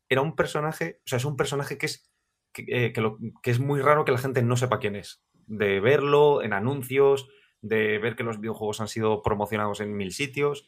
era 0.08 0.22
un 0.22 0.34
personaje, 0.34 0.98
o 1.04 1.08
sea, 1.08 1.18
es 1.18 1.24
un 1.24 1.36
personaje 1.36 1.78
que 1.78 1.86
es, 1.86 2.10
que, 2.52 2.64
eh, 2.68 2.92
que 2.92 3.00
lo- 3.00 3.18
que 3.42 3.50
es 3.50 3.60
muy 3.60 3.80
raro 3.80 4.04
que 4.04 4.12
la 4.12 4.18
gente 4.18 4.42
no 4.42 4.56
sepa 4.56 4.80
quién 4.80 4.96
es. 4.96 5.22
De 5.46 5.80
verlo 5.80 6.42
en 6.42 6.52
anuncios, 6.52 7.28
de 7.60 7.98
ver 7.98 8.16
que 8.16 8.24
los 8.24 8.40
videojuegos 8.40 8.80
han 8.80 8.88
sido 8.88 9.22
promocionados 9.22 9.80
en 9.80 9.96
mil 9.96 10.12
sitios. 10.12 10.66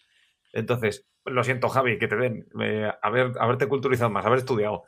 Entonces, 0.53 1.09
lo 1.25 1.43
siento, 1.45 1.69
Javi, 1.69 1.99
que 1.99 2.09
te 2.09 2.17
den. 2.17 2.47
eh, 2.61 2.93
haber, 3.03 3.33
haberte 3.41 3.67
culturizado 3.67 4.11
más, 4.11 4.27
haber 4.27 4.41
estudiado. 4.41 4.85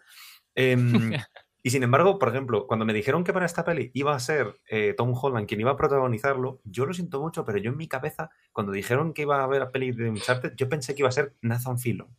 Em, 0.55 0.79
y 1.67 1.71
sin 1.71 1.83
embargo, 1.83 2.19
por 2.19 2.29
ejemplo, 2.29 2.67
cuando 2.69 2.85
me 2.85 2.93
dijeron 2.93 3.25
que 3.25 3.33
para 3.33 3.47
esta 3.47 3.65
peli 3.65 3.91
iba 3.95 4.15
a 4.15 4.21
ser 4.21 4.61
eh, 4.69 4.95
Tom 4.97 5.15
Holland 5.21 5.49
quien 5.49 5.61
iba 5.61 5.71
a 5.73 5.77
protagonizarlo, 5.77 6.61
yo 6.65 6.85
lo 6.87 6.93
siento 6.95 7.21
mucho, 7.21 7.45
pero 7.45 7.59
yo 7.59 7.71
en 7.73 7.77
mi 7.79 7.89
cabeza, 7.89 8.31
cuando 8.53 8.71
dijeron 8.71 9.15
que 9.15 9.23
iba 9.23 9.41
a 9.41 9.45
haber 9.45 9.63
a 9.63 9.73
peli 9.73 9.91
de 9.93 10.11
Uncharted, 10.11 10.53
yo 10.57 10.69
pensé 10.69 10.95
que 10.95 11.01
iba 11.03 11.09
a 11.09 11.13
ser 11.13 11.35
Nathan 11.41 11.79
Fillion. 11.79 12.15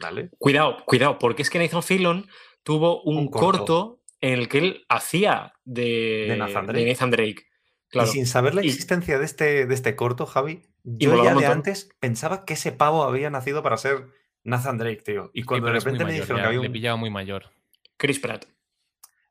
¿Vale? 0.00 0.30
Cuidado, 0.38 0.76
cuidado, 0.84 1.18
porque 1.18 1.42
es 1.42 1.50
que 1.50 1.58
Nathan 1.58 1.82
Fillion 1.82 2.26
tuvo 2.62 3.02
un, 3.02 3.16
Un 3.18 3.28
corto. 3.28 3.58
corto. 3.58 4.02
en 4.20 4.32
el 4.38 4.48
que 4.48 4.58
él 4.58 4.84
hacía 4.88 5.52
de, 5.64 6.26
De 6.28 6.36
Nathan 6.36 6.66
de 6.66 6.72
Drake. 6.72 6.88
Nathan 6.92 7.10
Drake. 7.10 7.46
Claro. 7.88 8.08
Y 8.08 8.12
sin 8.12 8.26
saber 8.26 8.54
la 8.54 8.64
Y- 8.64 8.68
existencia 8.68 9.18
de 9.18 9.24
este, 9.24 9.66
de 9.66 9.74
este 9.74 9.94
corto, 9.96 10.26
Javi, 10.26 10.62
yo 10.84 11.22
ya 11.24 11.34
de 11.34 11.46
antes 11.46 11.88
pensaba 12.00 12.44
que 12.44 12.54
ese 12.54 12.72
pavo 12.72 13.02
había 13.04 13.28
nacido 13.30 13.62
para 13.62 13.76
ser 13.76 14.06
Nathan 14.44 14.78
Drake, 14.78 15.02
tío. 15.02 15.30
Y 15.34 15.42
cuando 15.42 15.66
de 15.66 15.72
repente 15.74 15.98
me 16.00 16.04
mayor 16.12 16.20
dijeron 16.20 16.36
ya, 16.38 16.42
que 16.42 16.46
había 16.48 16.60
Le 16.60 16.66
un... 16.68 16.72
pillaba 16.72 16.96
muy 16.96 17.10
mayor. 17.10 17.50
Chris 17.96 18.18
Pratt. 18.18 18.46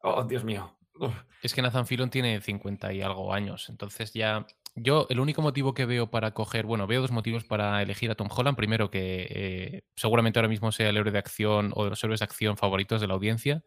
Oh, 0.01 0.23
Dios 0.23 0.43
mío. 0.43 0.77
Uf. 0.99 1.13
Es 1.41 1.53
que 1.53 1.61
Nathan 1.61 1.85
Fillion 1.85 2.09
tiene 2.09 2.41
50 2.41 2.93
y 2.93 3.01
algo 3.01 3.33
años, 3.33 3.69
entonces 3.69 4.13
ya... 4.13 4.45
Yo 4.77 5.07
el 5.09 5.21
único 5.21 5.41
motivo 5.41 5.73
que 5.73 5.85
veo 5.85 6.11
para 6.11 6.33
coger, 6.33 6.65
bueno, 6.65 6.85
veo 6.85 6.99
dos 6.99 7.11
motivos 7.11 7.45
para 7.45 7.81
elegir 7.81 8.11
a 8.11 8.15
Tom 8.15 8.27
Holland. 8.29 8.57
Primero 8.57 8.91
que 8.91 9.25
eh, 9.29 9.83
seguramente 9.95 10.37
ahora 10.37 10.49
mismo 10.49 10.73
sea 10.73 10.89
el 10.89 10.97
héroe 10.97 11.13
de 11.13 11.17
acción 11.17 11.71
o 11.75 11.85
de 11.85 11.91
los 11.91 12.03
héroes 12.03 12.19
de 12.19 12.25
acción 12.25 12.57
favoritos 12.57 12.99
de 12.99 13.07
la 13.07 13.13
audiencia. 13.13 13.63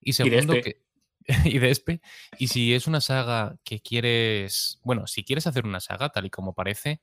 Y 0.00 0.12
de 0.12 0.14
segundo 0.14 0.54
que... 0.54 0.82
y 1.44 1.58
de 1.58 1.70
Espe. 1.70 2.00
Y 2.38 2.48
si 2.48 2.72
es 2.72 2.86
una 2.86 3.02
saga 3.02 3.56
que 3.64 3.80
quieres... 3.80 4.80
Bueno, 4.82 5.06
si 5.06 5.24
quieres 5.24 5.46
hacer 5.46 5.66
una 5.66 5.80
saga, 5.80 6.08
tal 6.08 6.24
y 6.24 6.30
como 6.30 6.54
parece, 6.54 7.02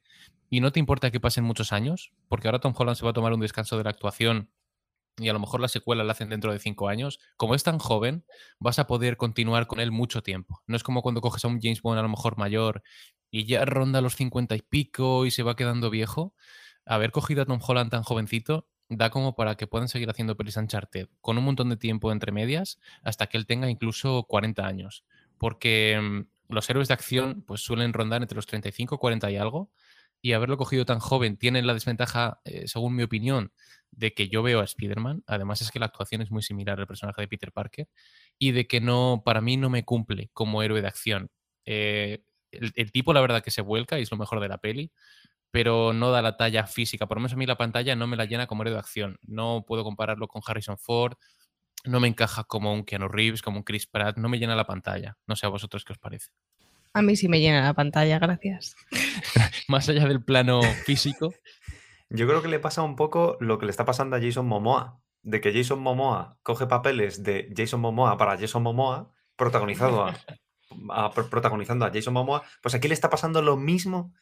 y 0.50 0.60
no 0.60 0.72
te 0.72 0.80
importa 0.80 1.12
que 1.12 1.20
pasen 1.20 1.44
muchos 1.44 1.74
años, 1.74 2.12
porque 2.30 2.48
ahora 2.48 2.60
Tom 2.60 2.74
Holland 2.76 2.98
se 2.98 3.06
va 3.06 3.12
a 3.12 3.14
tomar 3.14 3.34
un 3.34 3.40
descanso 3.40 3.78
de 3.78 3.84
la 3.84 3.92
actuación 3.92 4.50
y 5.18 5.30
a 5.30 5.34
lo 5.34 5.40
mejor 5.40 5.60
la 5.62 5.68
secuela 5.68 6.04
la 6.04 6.14
hacen 6.14 6.30
dentro 6.30 6.52
de 6.52 6.60
cinco 6.60 6.88
años, 6.90 7.20
como 7.38 7.56
es 7.56 7.64
tan 7.64 7.78
joven, 7.78 8.26
vas 8.60 8.80
a 8.80 8.88
poder 8.88 9.18
continuar 9.18 9.68
con 9.68 9.80
él 9.80 9.92
mucho 9.92 10.24
tiempo. 10.24 10.62
No 10.66 10.76
es 10.76 10.84
como 10.84 11.02
cuando 11.02 11.22
coges 11.22 11.46
a 11.46 11.48
un 11.48 11.60
James 11.62 11.82
Bond 11.82 12.00
a 12.00 12.02
lo 12.02 12.10
mejor 12.10 12.38
mayor 12.38 12.84
y 13.30 13.46
ya 13.46 13.66
ronda 13.66 14.02
los 14.02 14.16
cincuenta 14.16 14.56
y 14.56 14.62
pico 14.62 15.26
y 15.26 15.32
se 15.32 15.44
va 15.44 15.56
quedando 15.56 15.90
viejo. 15.90 16.34
Haber 16.86 17.12
cogido 17.12 17.44
a 17.44 17.46
Tom 17.46 17.60
Holland 17.66 17.92
tan 17.92 18.04
jovencito 18.04 18.68
da 18.90 19.10
como 19.10 19.36
para 19.36 19.56
que 19.56 19.68
puedan 19.68 19.88
seguir 19.88 20.10
haciendo 20.10 20.36
pelis 20.36 20.58
Uncharted 20.58 21.08
con 21.22 21.38
un 21.38 21.46
montón 21.46 21.70
de 21.70 21.78
tiempo 21.78 22.12
entre 22.12 22.32
medias 22.32 22.80
hasta 23.02 23.28
que 23.28 23.38
él 23.38 23.46
tenga 23.46 23.70
incluso 23.70 24.24
40 24.28 24.66
años. 24.66 25.06
Porque 25.38 26.00
mm, 26.02 26.54
los 26.54 26.70
héroes 26.70 26.88
de 26.88 26.94
acción 26.96 27.44
pues 27.48 27.62
suelen 27.62 27.94
rondar 27.94 28.22
entre 28.22 28.36
los 28.36 28.46
35 28.46 28.98
40 28.98 29.32
y 29.32 29.38
algo 29.38 29.72
y 30.22 30.34
haberlo 30.34 30.58
cogido 30.58 30.86
tan 30.86 31.00
joven 31.00 31.38
tiene 31.38 31.62
la 31.62 31.74
desventaja, 31.74 32.40
eh, 32.46 32.68
según 32.68 32.96
mi 32.96 33.04
opinión, 33.04 33.52
de 33.96 34.14
que 34.14 34.28
yo 34.30 34.44
veo 34.44 34.60
a 34.60 34.64
Spider-Man, 34.64 35.24
además 35.28 35.62
es 35.62 35.72
que 35.72 35.80
la 35.80 35.86
actuación 35.86 36.22
es 36.22 36.32
muy 36.32 36.42
similar 36.42 36.80
al 36.80 36.88
personaje 36.88 37.22
de 37.22 37.28
Peter 37.28 37.52
Parker, 37.52 37.88
y 38.38 38.52
de 38.52 38.68
que 38.68 38.82
no, 38.82 39.22
para 39.26 39.42
mí 39.42 39.58
no 39.58 39.70
me 39.70 39.86
cumple 39.86 40.30
como 40.34 40.64
héroe 40.64 40.82
de 40.82 40.88
acción. 40.88 41.30
Eh, 41.66 42.24
el, 42.52 42.72
el 42.76 42.92
tipo, 42.92 43.14
la 43.14 43.22
verdad, 43.22 43.44
que 43.44 43.52
se 43.52 43.62
vuelca 43.62 44.00
y 44.00 44.04
es 44.04 44.12
lo 44.12 44.18
mejor 44.18 44.40
de 44.40 44.48
la 44.48 44.58
peli, 44.58 44.92
pero 45.52 45.94
no 45.94 46.12
da 46.12 46.22
la 46.22 46.36
talla 46.36 46.66
física. 46.66 47.08
Por 47.08 47.18
lo 47.18 47.22
menos 47.22 47.34
a 47.34 47.36
mí 47.36 47.46
la 47.46 47.58
pantalla 47.58 47.96
no 47.96 48.08
me 48.08 48.18
la 48.18 48.26
llena 48.26 48.48
como 48.48 48.64
héroe 48.64 48.74
de 48.74 48.80
acción. 48.80 49.18
No 49.22 49.64
puedo 49.68 49.84
compararlo 49.84 50.28
con 50.28 50.42
Harrison 50.46 50.78
Ford, 50.78 51.16
no 51.86 52.00
me 52.00 52.08
encaja 52.08 52.44
como 52.44 52.74
un 52.74 52.84
Keanu 52.84 53.08
Reeves, 53.08 53.42
como 53.42 53.58
un 53.58 53.64
Chris 53.64 53.88
Pratt, 53.88 54.18
no 54.18 54.30
me 54.30 54.40
llena 54.40 54.56
la 54.56 54.66
pantalla. 54.66 55.18
No 55.28 55.36
sé 55.36 55.46
a 55.46 55.50
vosotros 55.50 55.84
qué 55.84 55.94
os 55.94 56.00
parece. 56.00 56.30
A 56.94 57.02
mí 57.02 57.16
sí 57.16 57.28
me 57.28 57.40
llena 57.40 57.62
la 57.62 57.74
pantalla, 57.74 58.20
gracias. 58.20 58.76
Más 59.68 59.90
allá 59.90 60.08
del 60.08 60.24
plano 60.24 60.62
físico, 60.86 61.34
Yo 62.14 62.28
creo 62.28 62.42
que 62.42 62.48
le 62.48 62.60
pasa 62.60 62.82
un 62.84 62.96
poco 62.96 63.38
lo 63.40 63.58
que 63.60 63.66
le 63.66 63.72
está 63.72 63.86
pasando 63.86 64.16
a 64.16 64.22
Jason 64.22 64.46
Momoa. 64.48 65.00
De 65.22 65.40
que 65.42 65.54
Jason 65.54 65.80
Momoa 65.80 66.38
coge 66.44 66.68
papeles 66.68 67.24
de 67.24 67.52
Jason 67.56 67.80
Momoa 67.80 68.18
para 68.18 68.38
Jason 68.38 68.62
Momoa, 68.62 69.10
protagonizado 69.36 70.06
a, 70.06 70.14
a- 70.90 71.12
pro- 71.12 71.30
protagonizando 71.30 71.86
a 71.86 71.92
Jason 71.92 72.14
Momoa. 72.14 72.44
Pues 72.62 72.76
aquí 72.76 72.88
le 72.88 72.94
está 72.94 73.10
pasando 73.10 73.42
lo 73.42 73.56
mismo 73.58 74.14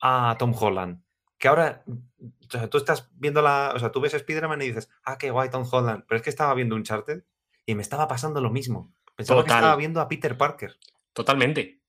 a 0.00 0.36
Tom 0.38 0.54
Holland. 0.58 1.02
Que 1.38 1.48
ahora, 1.48 1.84
o 1.86 2.50
sea, 2.50 2.68
tú 2.68 2.78
estás 2.78 3.10
viendo 3.14 3.42
la. 3.42 3.72
O 3.74 3.78
sea, 3.78 3.92
tú 3.92 4.00
ves 4.00 4.14
Spider-Man 4.14 4.62
y 4.62 4.68
dices, 4.68 4.88
ah, 5.04 5.18
qué 5.18 5.30
guay 5.30 5.50
Tom 5.50 5.64
Holland. 5.70 6.04
Pero 6.08 6.16
es 6.16 6.22
que 6.22 6.30
estaba 6.30 6.52
viendo 6.54 6.74
Uncharted 6.74 7.22
y 7.66 7.74
me 7.74 7.82
estaba 7.82 8.08
pasando 8.08 8.40
lo 8.40 8.50
mismo. 8.50 8.92
Pensaba 9.14 9.42
que 9.42 9.48
Total. 9.48 9.58
estaba 9.58 9.76
viendo 9.76 10.00
a 10.00 10.08
Peter 10.08 10.36
Parker. 10.36 10.76
Totalmente. 11.12 11.82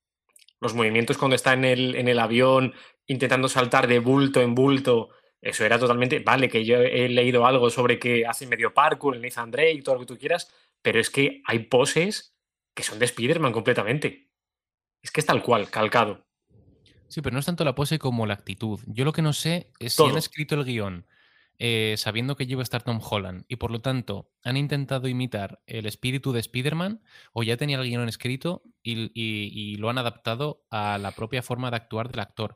Los 0.59 0.73
movimientos 0.75 1.17
cuando 1.17 1.35
está 1.35 1.53
en 1.53 1.63
el, 1.63 1.95
en 1.95 2.07
el 2.09 2.19
avión 2.19 2.73
intentando 3.07 3.47
saltar 3.47 3.87
de 3.87 3.99
bulto 3.99 4.41
en 4.41 4.53
bulto, 4.53 5.09
eso 5.41 5.65
era 5.65 5.79
totalmente. 5.79 6.19
Vale, 6.19 6.49
que 6.49 6.65
yo 6.65 6.77
he 6.81 7.09
leído 7.09 7.45
algo 7.45 7.69
sobre 7.69 7.99
que 7.99 8.25
hace 8.25 8.45
medio 8.47 8.73
parkour, 8.73 9.15
el 9.15 9.21
Nathan 9.21 9.51
Drake, 9.51 9.81
todo 9.83 9.95
lo 9.95 10.01
que 10.01 10.07
tú 10.07 10.17
quieras, 10.17 10.51
pero 10.81 10.99
es 10.99 11.09
que 11.09 11.41
hay 11.45 11.59
poses 11.59 12.35
que 12.73 12.83
son 12.83 12.99
de 12.99 13.05
Spider-Man 13.05 13.51
completamente. 13.51 14.29
Es 15.01 15.11
que 15.11 15.21
es 15.21 15.25
tal 15.25 15.41
cual, 15.43 15.69
calcado. 15.69 16.25
Sí, 17.07 17.21
pero 17.21 17.33
no 17.33 17.39
es 17.39 17.45
tanto 17.45 17.63
la 17.63 17.73
pose 17.75 17.99
como 17.99 18.25
la 18.25 18.35
actitud. 18.35 18.79
Yo 18.85 19.03
lo 19.05 19.13
que 19.13 19.21
no 19.21 19.33
sé 19.33 19.71
es 19.79 19.93
si 19.93 20.03
han 20.03 20.17
escrito 20.17 20.55
el 20.55 20.63
guion 20.63 21.07
eh, 21.57 21.95
sabiendo 21.97 22.35
que 22.37 22.45
lleva 22.45 22.61
a 22.61 22.63
estar 22.63 22.83
Tom 22.83 23.01
Holland 23.03 23.43
y 23.47 23.55
por 23.57 23.71
lo 23.71 23.81
tanto 23.81 24.31
han 24.43 24.55
intentado 24.57 25.07
imitar 25.07 25.61
el 25.65 25.87
espíritu 25.87 26.31
de 26.31 26.39
Spider-Man 26.39 27.01
o 27.33 27.43
ya 27.43 27.57
tenía 27.57 27.77
el 27.79 27.83
guion 27.89 28.07
escrito 28.07 28.61
y, 28.83 29.11
y- 29.13 29.51
y 29.53 29.75
lo 29.77 29.89
han 29.89 29.97
adaptado 29.97 30.63
a 30.69 30.97
la 30.99 31.11
propia 31.11 31.41
forma 31.41 31.69
de 31.71 31.77
actuar 31.77 32.09
del 32.09 32.19
actor. 32.21 32.55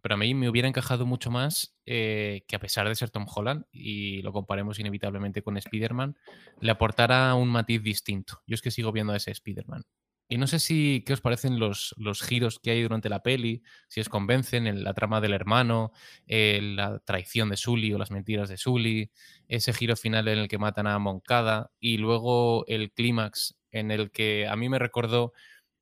Pero 0.00 0.14
a 0.14 0.18
mí 0.18 0.34
me 0.34 0.48
hubiera 0.48 0.68
encajado 0.68 1.06
mucho 1.06 1.30
más 1.30 1.76
eh, 1.86 2.44
que 2.46 2.56
a 2.56 2.60
pesar 2.60 2.88
de 2.88 2.94
ser 2.94 3.10
Tom 3.10 3.26
Holland, 3.32 3.64
y 3.72 4.22
lo 4.22 4.32
comparemos 4.32 4.78
inevitablemente 4.78 5.42
con 5.42 5.56
Spider-Man, 5.56 6.16
le 6.60 6.70
aportara 6.70 7.34
un 7.34 7.48
matiz 7.48 7.82
distinto. 7.82 8.42
Yo 8.46 8.54
es 8.54 8.62
que 8.62 8.70
sigo 8.70 8.92
viendo 8.92 9.12
a 9.12 9.16
ese 9.16 9.30
Spider-Man. 9.30 9.84
Y 10.30 10.36
no 10.36 10.46
sé 10.46 10.58
si 10.58 11.02
qué 11.06 11.14
os 11.14 11.22
parecen 11.22 11.58
los, 11.58 11.94
los 11.96 12.22
giros 12.22 12.58
que 12.58 12.70
hay 12.70 12.82
durante 12.82 13.08
la 13.08 13.22
peli, 13.22 13.62
si 13.88 14.00
os 14.00 14.10
convencen 14.10 14.66
en 14.66 14.84
la 14.84 14.92
trama 14.92 15.22
del 15.22 15.32
hermano, 15.32 15.92
eh, 16.26 16.60
la 16.60 16.98
traición 16.98 17.48
de 17.48 17.56
Sully 17.56 17.94
o 17.94 17.98
las 17.98 18.10
mentiras 18.10 18.50
de 18.50 18.58
Sully, 18.58 19.10
ese 19.48 19.72
giro 19.72 19.96
final 19.96 20.28
en 20.28 20.38
el 20.38 20.48
que 20.48 20.58
matan 20.58 20.86
a 20.86 20.98
Moncada 20.98 21.70
y 21.80 21.96
luego 21.96 22.66
el 22.66 22.92
clímax 22.92 23.56
en 23.70 23.90
el 23.90 24.10
que 24.10 24.46
a 24.46 24.54
mí 24.54 24.68
me 24.68 24.78
recordó 24.78 25.32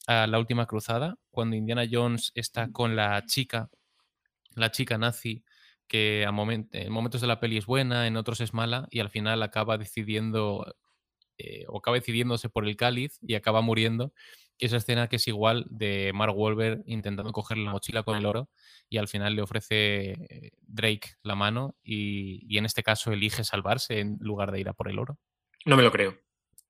a 0.07 0.29
la 0.29 0.39
última 0.39 0.67
cruzada, 0.67 1.19
cuando 1.31 1.57
Indiana 1.57 1.85
Jones 1.91 2.31
está 2.37 2.71
con 2.71 2.95
la 2.95 3.25
chica, 3.27 3.69
la 4.57 4.71
chica 4.71 4.99
nazi, 4.99 5.45
que 5.87 6.27
a 6.27 6.31
en 6.31 6.93
momentos 6.93 7.21
de 7.21 7.27
la 7.27 7.39
peli 7.39 7.59
es 7.59 7.67
buena, 7.67 8.07
en 8.07 8.17
otros 8.17 8.41
es 8.41 8.53
mala, 8.53 8.89
y 8.91 9.01
al 9.01 9.11
final 9.11 9.43
acaba 9.43 9.79
decidiendo 9.79 10.75
eh, 11.39 11.65
o 11.69 11.79
acaba 11.79 11.97
decidiéndose 11.97 12.49
por 12.49 12.67
el 12.67 12.77
cáliz 12.77 13.19
y 13.23 13.35
acaba 13.35 13.61
muriendo. 13.61 14.13
Esa 14.59 14.79
escena 14.79 15.09
que 15.09 15.17
es 15.17 15.29
igual 15.29 15.67
de 15.69 16.13
Mark 16.15 16.35
Wahlberg 16.35 16.83
intentando 16.87 17.31
coger 17.33 17.59
la 17.59 17.71
mochila 17.71 18.03
con 18.03 18.17
el 18.17 18.25
oro 18.25 18.49
y 18.89 18.97
al 18.97 19.07
final 19.07 19.37
le 19.37 19.43
ofrece 19.43 20.53
Drake 20.63 21.11
la 21.23 21.35
mano 21.35 21.77
y, 21.85 22.47
y 22.49 22.57
en 22.57 22.65
este 22.65 22.83
caso 22.83 23.13
elige 23.13 23.45
salvarse 23.45 24.01
en 24.01 24.17
lugar 24.19 24.53
de 24.53 24.61
ir 24.61 24.71
a 24.71 24.73
por 24.73 24.89
el 24.89 24.99
oro. 24.99 25.19
No 25.67 25.77
me 25.77 25.83
lo 25.83 25.93
creo. 25.93 26.17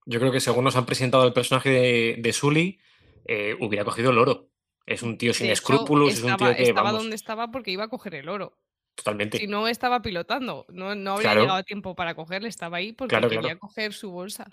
Yo 0.05 0.19
creo 0.19 0.33
que 0.33 0.41
según 0.41 0.65
nos 0.65 0.77
han 0.77 0.87
presentado 0.87 1.27
el 1.27 1.33
personaje 1.33 1.71
de, 1.71 2.17
de 2.19 2.33
Sully, 2.33 2.81
eh, 3.25 3.57
hubiera 3.61 3.85
cogido 3.85 4.11
el 4.11 4.19
oro. 4.19 4.51
Es 4.87 5.03
un 5.03 5.19
tío 5.19 5.33
sin 5.35 5.49
De 5.49 5.53
hecho, 5.53 5.57
escrúpulos, 5.57 6.17
es 6.17 6.25
un 6.25 6.37
estaba, 6.37 6.37
tío 6.37 6.57
que, 6.57 6.63
estaba 6.63 6.73
vamos, 6.73 6.93
donde 6.93 7.15
estaba 7.17 7.51
porque 7.51 7.71
iba 7.71 7.85
a 7.85 7.89
coger 7.89 8.15
el 8.15 8.29
oro. 8.29 8.59
totalmente. 8.95 9.39
Si 9.39 9.47
no 9.49 9.69
estaba 9.69 10.03
pilotando, 10.03 10.67
no, 10.71 10.95
no 10.95 11.13
habría 11.15 11.35
Claro. 11.35 11.37
llegado 11.37 11.59
a 11.59 11.65
tiempo 11.65 11.95
para 11.97 12.15
cogerle, 12.15 12.49
estaba 12.49 12.79
ahí 12.79 12.93
porque 12.93 13.15
Claro, 13.15 13.29
quería 13.29 13.57
claro. 13.57 13.59
coger 13.59 13.93
su 13.95 14.11
bolsa. 14.13 14.47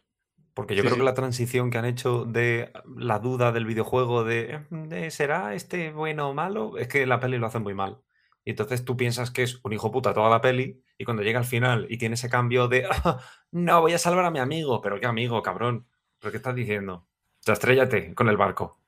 Porque 0.54 0.76
yo 0.76 0.84
Sí, 0.84 0.86
creo 0.86 0.98
sí. 0.98 1.00
que 1.00 1.04
la 1.04 1.16
transición 1.16 1.72
que 1.72 1.78
han 1.80 1.86
hecho 1.86 2.26
de 2.26 2.72
la 2.96 3.18
duda 3.20 3.52
del 3.52 3.66
videojuego 3.66 4.24
de, 4.24 4.66
de 4.70 5.10
¿será 5.12 5.56
este 5.56 5.92
bueno 5.92 6.30
o 6.30 6.34
malo? 6.34 6.78
Es 6.78 6.88
que 6.88 7.08
la 7.08 7.20
peli 7.20 7.38
lo 7.40 7.48
hace 7.48 7.60
muy 7.60 7.74
mal. 7.74 8.02
Y 8.46 8.52
entonces 8.52 8.86
tú 8.86 8.96
piensas 8.98 9.32
que 9.32 9.44
es 9.44 9.60
un 9.64 9.74
hijo 9.74 9.92
puta 9.92 10.14
toda 10.14 10.30
la 10.30 10.42
peli 10.42 10.84
y 10.98 11.06
cuando 11.06 11.24
llega 11.24 11.40
al 11.40 11.46
final 11.46 11.88
y 11.90 11.98
tiene 11.98 12.16
ese 12.16 12.30
cambio 12.30 12.68
de 12.68 12.86
"Ah, 12.90 13.20
no, 13.52 13.82
voy 13.82 13.94
a 13.94 13.98
salvar 13.98 14.26
a 14.26 14.32
mi 14.32 14.40
amigo, 14.40 14.82
pero 14.82 15.00
qué 15.00 15.08
amigo, 15.08 15.42
cabrón. 15.42 15.88
¿Pero 16.20 16.32
qué 16.32 16.38
estás 16.38 16.56
diciendo? 16.56 16.94
O 17.42 17.44
sea, 17.44 17.54
estrellate 17.54 18.14
con 18.14 18.30
el 18.30 18.38
barco. 18.38 18.83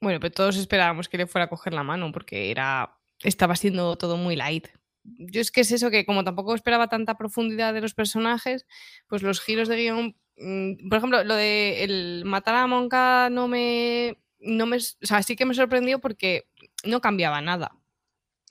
Bueno, 0.00 0.20
pero 0.20 0.32
todos 0.32 0.56
esperábamos 0.56 1.08
que 1.08 1.18
le 1.18 1.26
fuera 1.26 1.46
a 1.46 1.48
coger 1.48 1.72
la 1.72 1.82
mano 1.82 2.12
porque 2.12 2.50
era 2.50 2.98
estaba 3.22 3.56
siendo 3.56 3.96
todo 3.96 4.16
muy 4.16 4.36
light. 4.36 4.68
Yo 5.04 5.40
es 5.40 5.50
que 5.50 5.62
es 5.62 5.72
eso 5.72 5.90
que 5.90 6.04
como 6.04 6.24
tampoco 6.24 6.54
esperaba 6.54 6.88
tanta 6.88 7.16
profundidad 7.16 7.72
de 7.72 7.80
los 7.80 7.94
personajes, 7.94 8.66
pues 9.06 9.22
los 9.22 9.40
giros 9.40 9.68
de 9.68 9.76
guion, 9.76 10.16
mm, 10.36 10.88
por 10.88 10.98
ejemplo, 10.98 11.24
lo 11.24 11.34
de 11.34 11.84
el 11.84 12.24
matar 12.26 12.56
a 12.56 12.66
Monka 12.66 13.30
no 13.30 13.48
me 13.48 14.18
no 14.38 14.66
me, 14.66 14.76
o 14.76 14.80
sea, 14.80 15.22
sí 15.22 15.34
que 15.36 15.46
me 15.46 15.54
sorprendió 15.54 16.00
porque 16.00 16.48
no 16.84 17.00
cambiaba 17.00 17.40
nada. 17.40 17.72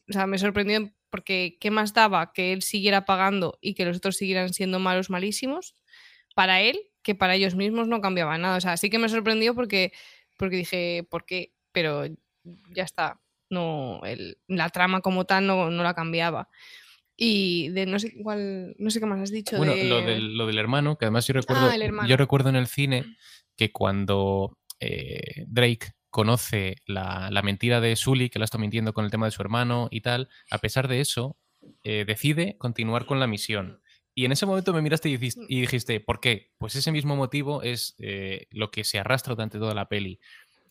O 0.09 0.13
sea, 0.13 0.27
me 0.27 0.37
sorprendió 0.37 0.91
porque 1.09 1.57
qué 1.59 1.71
más 1.71 1.93
daba 1.93 2.33
que 2.33 2.53
él 2.53 2.61
siguiera 2.61 3.05
pagando 3.05 3.57
y 3.61 3.73
que 3.75 3.85
los 3.85 3.97
otros 3.97 4.17
siguieran 4.17 4.53
siendo 4.53 4.79
malos 4.79 5.09
malísimos 5.09 5.75
para 6.35 6.61
él 6.61 6.79
que 7.03 7.15
para 7.15 7.35
ellos 7.35 7.55
mismos 7.55 7.87
no 7.87 8.01
cambiaba 8.01 8.37
nada. 8.37 8.57
O 8.57 8.61
sea, 8.61 8.77
sí 8.77 8.89
que 8.89 8.99
me 8.99 9.09
sorprendió 9.09 9.53
porque, 9.55 9.93
porque 10.37 10.57
dije, 10.57 11.05
¿por 11.09 11.25
qué? 11.25 11.53
Pero 11.71 12.05
ya 12.73 12.83
está. 12.83 13.19
No, 13.49 14.01
la 14.47 14.69
trama 14.69 15.01
como 15.01 15.25
tal 15.25 15.45
no, 15.45 15.69
no 15.69 15.83
la 15.83 15.93
cambiaba. 15.93 16.49
Y 17.17 17.69
de 17.69 17.85
no 17.85 17.99
sé 17.99 18.13
cuál, 18.21 18.75
no 18.77 18.89
sé 18.89 18.99
qué 18.99 19.05
más 19.05 19.21
has 19.21 19.31
dicho. 19.31 19.57
Bueno, 19.57 19.73
lo, 19.75 20.01
del, 20.01 20.35
lo, 20.35 20.47
del, 20.47 20.57
hermano, 20.57 20.97
que 20.97 21.05
además 21.05 21.27
yo 21.27 21.33
recuerdo, 21.33 21.69
ah, 21.69 22.07
yo 22.07 22.17
recuerdo 22.17 22.49
en 22.49 22.55
el 22.57 22.67
cine 22.67 23.05
que 23.55 23.71
cuando 23.71 24.57
eh, 24.79 25.45
Drake 25.47 25.91
conoce 26.09 26.77
la, 26.85 27.29
la, 27.31 27.41
mentira 27.41 27.79
de 27.79 27.95
Sully, 27.95 28.29
que 28.29 28.39
la 28.39 28.45
está 28.45 28.57
mintiendo 28.57 28.93
con 28.93 29.05
el 29.05 29.11
tema 29.11 29.27
de 29.27 29.31
su 29.31 29.41
hermano 29.41 29.87
y 29.91 30.01
tal, 30.01 30.29
a 30.49 30.57
pesar 30.57 30.87
de 30.87 30.99
eso, 30.99 31.37
eh, 31.83 32.05
decide 32.05 32.57
continuar 32.57 33.05
con 33.05 33.19
la 33.19 33.27
misión. 33.27 33.81
Y 34.15 34.25
en 34.25 34.31
ese 34.31 34.45
momento 34.45 34.73
me 34.73 34.81
miraste 34.81 35.09
y 35.09 35.17
dijiste, 35.17 35.99
¿por 35.99 36.21
qué? 36.21 36.51
Pues 36.57 36.75
ese 36.75 36.91
mismo 36.91 37.15
motivo 37.15 37.61
es 37.61 37.95
eh, 37.99 38.47
lo 38.49 38.71
que 38.71 38.85
se 38.85 38.97
arrastra 38.97 39.35
durante 39.35 39.59
toda 39.59 39.73
la 39.73 39.89
peli. 39.89 40.19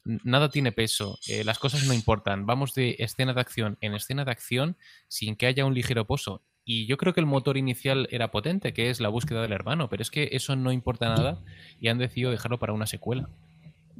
Nada 0.04 0.50
tiene 0.50 0.72
peso, 0.72 1.18
las 1.44 1.58
cosas 1.58 1.86
no 1.86 1.94
importan. 1.94 2.46
Vamos 2.46 2.74
de 2.74 2.96
escena 2.98 3.32
de 3.32 3.40
acción 3.40 3.78
en 3.80 3.94
escena 3.94 4.24
de 4.24 4.30
acción 4.30 4.76
sin 5.08 5.36
que 5.36 5.46
haya 5.46 5.64
un 5.64 5.74
ligero 5.74 6.06
pozo. 6.06 6.42
Y 6.64 6.86
yo 6.86 6.96
creo 6.96 7.12
que 7.12 7.20
el 7.20 7.26
motor 7.26 7.56
inicial 7.56 8.08
era 8.10 8.30
potente, 8.30 8.72
que 8.72 8.90
es 8.90 9.00
la 9.00 9.08
búsqueda 9.08 9.42
del 9.42 9.52
hermano, 9.52 9.88
pero 9.88 10.02
es 10.02 10.10
que 10.10 10.30
eso 10.32 10.56
no 10.56 10.72
importa 10.72 11.08
nada 11.08 11.42
y 11.80 11.88
han 11.88 11.98
decidido 11.98 12.30
dejarlo 12.30 12.58
para 12.58 12.72
una 12.72 12.86
secuela 12.86 13.28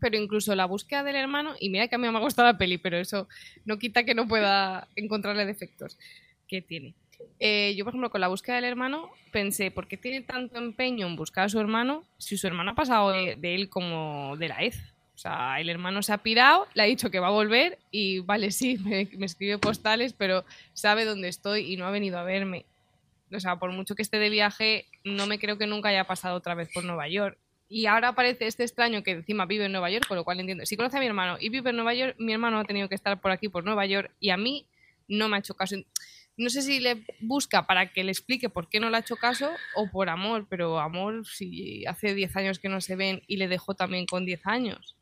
pero 0.04 0.18
incluso 0.18 0.54
la 0.54 0.66
búsqueda 0.66 1.02
del 1.02 1.16
hermano, 1.16 1.54
y 1.58 1.70
mira 1.70 1.88
que 1.88 1.94
a 1.94 1.98
mí 1.98 2.06
me 2.06 2.18
ha 2.18 2.20
gustado 2.20 2.46
la 2.46 2.58
peli, 2.58 2.76
pero 2.76 2.98
eso 2.98 3.26
no 3.64 3.78
quita 3.78 4.04
que 4.04 4.14
no 4.14 4.28
pueda 4.28 4.86
encontrarle 4.96 5.46
defectos 5.46 5.98
que 6.46 6.60
tiene. 6.60 6.94
Eh, 7.38 7.74
yo, 7.76 7.84
por 7.84 7.92
ejemplo, 7.92 8.10
con 8.10 8.20
la 8.20 8.28
búsqueda 8.28 8.56
del 8.56 8.64
hermano, 8.64 9.10
pensé, 9.30 9.70
¿por 9.70 9.86
qué 9.86 9.96
tiene 9.96 10.22
tanto 10.22 10.58
empeño 10.58 11.06
en 11.06 11.16
buscar 11.16 11.44
a 11.44 11.48
su 11.48 11.60
hermano 11.60 12.04
si 12.18 12.36
su 12.36 12.46
hermano 12.46 12.72
ha 12.72 12.74
pasado 12.74 13.10
de, 13.10 13.38
él 13.42 13.68
como 13.68 14.36
de 14.36 14.48
la 14.48 14.62
EZ? 14.62 14.76
O 15.14 15.18
sea, 15.18 15.60
el 15.60 15.68
hermano 15.68 16.02
se 16.02 16.12
ha 16.12 16.18
pirado, 16.18 16.66
le 16.74 16.82
ha 16.82 16.86
dicho 16.86 17.10
que 17.10 17.20
va 17.20 17.28
a 17.28 17.30
volver 17.30 17.78
y 17.90 18.20
vale, 18.20 18.50
sí, 18.50 18.78
me, 18.84 19.08
me, 19.16 19.26
escribe 19.26 19.58
postales, 19.58 20.12
pero 20.12 20.44
sabe 20.72 21.04
dónde 21.04 21.28
estoy 21.28 21.72
y 21.72 21.76
no 21.76 21.86
ha 21.86 21.90
venido 21.90 22.18
a 22.18 22.24
verme. 22.24 22.66
O 23.32 23.40
sea, 23.40 23.56
por 23.56 23.72
mucho 23.72 23.94
que 23.94 24.02
esté 24.02 24.18
de 24.18 24.30
viaje, 24.30 24.86
no 25.04 25.26
me 25.26 25.38
creo 25.38 25.58
que 25.58 25.66
nunca 25.66 25.88
haya 25.88 26.04
pasado 26.04 26.36
otra 26.36 26.54
vez 26.54 26.68
por 26.72 26.84
Nueva 26.84 27.08
York. 27.08 27.38
Y 27.68 27.86
ahora 27.86 28.08
aparece 28.08 28.46
este 28.46 28.62
extraño 28.62 29.02
que 29.02 29.12
encima 29.12 29.46
vive 29.46 29.64
en 29.64 29.72
Nueva 29.72 29.90
York, 29.90 30.06
con 30.06 30.16
lo 30.16 30.24
cual 30.24 30.38
entiendo. 30.40 30.66
Si 30.66 30.76
conoce 30.76 30.96
a 30.98 31.00
mi 31.00 31.06
hermano 31.06 31.36
y 31.40 31.48
vive 31.48 31.70
en 31.70 31.76
Nueva 31.76 31.94
York, 31.94 32.14
mi 32.18 32.32
hermano 32.32 32.58
ha 32.60 32.64
tenido 32.64 32.88
que 32.88 32.94
estar 32.94 33.20
por 33.20 33.30
aquí, 33.30 33.48
por 33.48 33.64
Nueva 33.64 33.86
York, 33.86 34.12
y 34.20 34.30
a 34.30 34.36
mí 34.36 34.66
no 35.08 35.28
me 35.28 35.36
ha 35.36 35.40
hecho 35.40 35.54
caso. 35.54 35.76
No 36.36 36.50
sé 36.50 36.62
si 36.62 36.80
le 36.80 37.04
busca 37.20 37.66
para 37.66 37.92
que 37.92 38.02
le 38.02 38.10
explique 38.10 38.48
por 38.48 38.68
qué 38.68 38.80
no 38.80 38.90
le 38.90 38.96
ha 38.96 39.00
hecho 39.00 39.16
caso 39.16 39.50
o 39.76 39.88
por 39.90 40.08
amor, 40.08 40.46
pero 40.50 40.80
amor, 40.80 41.26
si 41.26 41.86
hace 41.86 42.14
10 42.14 42.36
años 42.36 42.58
que 42.58 42.68
no 42.68 42.80
se 42.80 42.96
ven 42.96 43.22
y 43.28 43.36
le 43.36 43.46
dejó 43.46 43.74
también 43.74 44.06
con 44.06 44.24
10 44.26 44.46
años. 44.46 44.96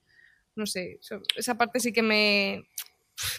No 0.55 0.67
sé, 0.67 1.01
esa 1.37 1.57
parte 1.57 1.81
sí 1.81 1.93
que 1.93 2.03
me. 2.03 2.69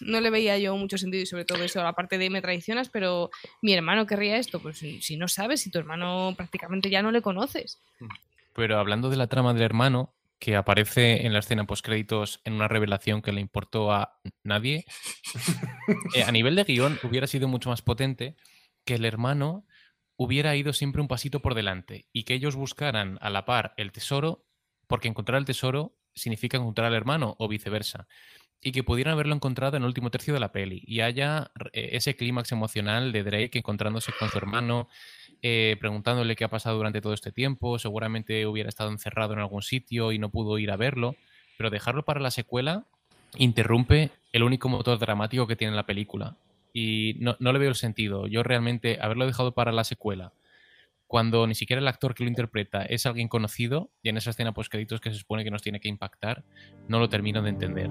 No 0.01 0.21
le 0.21 0.29
veía 0.29 0.57
yo 0.57 0.75
mucho 0.77 0.97
sentido 0.97 1.21
y 1.21 1.25
sobre 1.25 1.45
todo 1.45 1.63
eso, 1.63 1.83
la 1.83 1.93
parte 1.93 2.17
de 2.17 2.29
me 2.29 2.41
traicionas, 2.41 2.89
pero 2.89 3.29
mi 3.61 3.73
hermano 3.73 4.07
querría 4.07 4.37
esto. 4.37 4.59
Pues 4.59 4.77
si 4.77 5.17
no 5.17 5.27
sabes, 5.27 5.61
si 5.61 5.69
tu 5.69 5.77
hermano 5.77 6.33
prácticamente 6.35 6.89
ya 6.89 7.01
no 7.01 7.11
le 7.11 7.21
conoces. 7.21 7.79
Pero 8.55 8.79
hablando 8.79 9.09
de 9.09 9.17
la 9.17 9.27
trama 9.27 9.53
del 9.53 9.63
hermano, 9.63 10.13
que 10.43 10.57
aparece 10.57 11.25
en 11.25 11.31
la 11.31 11.39
escena 11.39 11.63
postcréditos 11.63 12.41
en 12.43 12.51
una 12.51 12.67
revelación 12.67 13.21
que 13.21 13.31
le 13.31 13.39
importó 13.39 13.93
a 13.93 14.19
nadie, 14.43 14.83
eh, 16.15 16.23
a 16.23 16.33
nivel 16.33 16.57
de 16.57 16.65
guion 16.65 16.99
hubiera 17.03 17.27
sido 17.27 17.47
mucho 17.47 17.69
más 17.69 17.81
potente 17.81 18.35
que 18.83 18.95
el 18.95 19.05
hermano 19.05 19.65
hubiera 20.17 20.53
ido 20.57 20.73
siempre 20.73 21.01
un 21.01 21.07
pasito 21.07 21.41
por 21.41 21.55
delante 21.55 22.09
y 22.11 22.25
que 22.25 22.33
ellos 22.33 22.57
buscaran 22.57 23.17
a 23.21 23.29
la 23.29 23.45
par 23.45 23.73
el 23.77 23.93
tesoro, 23.93 24.45
porque 24.85 25.07
encontrar 25.07 25.39
el 25.39 25.45
tesoro 25.45 25.95
significa 26.13 26.57
encontrar 26.57 26.87
al 26.87 26.95
hermano 26.95 27.37
o 27.39 27.47
viceversa 27.47 28.09
y 28.63 28.71
que 28.71 28.83
pudieran 28.83 29.13
haberlo 29.13 29.35
encontrado 29.35 29.75
en 29.75 29.83
el 29.83 29.87
último 29.87 30.09
tercio 30.09 30.33
de 30.33 30.39
la 30.39 30.51
peli 30.51 30.81
y 30.87 31.01
haya 31.01 31.51
eh, 31.73 31.89
ese 31.93 32.15
clímax 32.15 32.51
emocional 32.51 33.11
de 33.11 33.23
Drake 33.23 33.59
encontrándose 33.59 34.13
con 34.17 34.29
su 34.29 34.37
hermano, 34.37 34.87
eh, 35.41 35.75
preguntándole 35.79 36.35
qué 36.35 36.45
ha 36.45 36.49
pasado 36.49 36.77
durante 36.77 37.01
todo 37.01 37.13
este 37.13 37.31
tiempo, 37.31 37.77
seguramente 37.77 38.47
hubiera 38.47 38.69
estado 38.69 38.89
encerrado 38.89 39.33
en 39.33 39.39
algún 39.39 39.61
sitio 39.61 40.11
y 40.13 40.19
no 40.19 40.29
pudo 40.29 40.57
ir 40.57 40.71
a 40.71 40.77
verlo, 40.77 41.15
pero 41.57 41.69
dejarlo 41.69 42.03
para 42.03 42.21
la 42.21 42.31
secuela 42.31 42.85
interrumpe 43.37 44.11
el 44.31 44.43
único 44.43 44.69
motor 44.69 44.97
dramático 44.97 45.47
que 45.47 45.55
tiene 45.55 45.75
la 45.75 45.85
película 45.85 46.37
y 46.71 47.15
no, 47.19 47.35
no 47.39 47.51
le 47.51 47.59
veo 47.59 47.69
el 47.69 47.75
sentido. 47.75 48.27
Yo 48.27 48.43
realmente 48.43 48.97
haberlo 49.01 49.25
dejado 49.25 49.53
para 49.53 49.71
la 49.71 49.83
secuela 49.83 50.33
cuando 51.13 51.45
ni 51.45 51.53
siquiera 51.53 51.79
el 51.79 51.87
actor 51.87 52.15
que 52.15 52.23
lo 52.23 52.29
interpreta 52.29 52.83
es 52.83 53.05
alguien 53.05 53.27
conocido 53.27 53.91
y 54.01 54.09
en 54.09 54.17
esa 54.17 54.31
escena 54.31 54.53
post 54.53 54.71
créditos 54.71 54.99
que 54.99 55.11
se 55.11 55.17
supone 55.17 55.43
que 55.43 55.51
nos 55.51 55.61
tiene 55.61 55.79
que 55.79 55.89
impactar, 55.89 56.43
no 56.87 56.99
lo 56.99 57.09
termino 57.09 57.41
de 57.43 57.49
entender. 57.49 57.89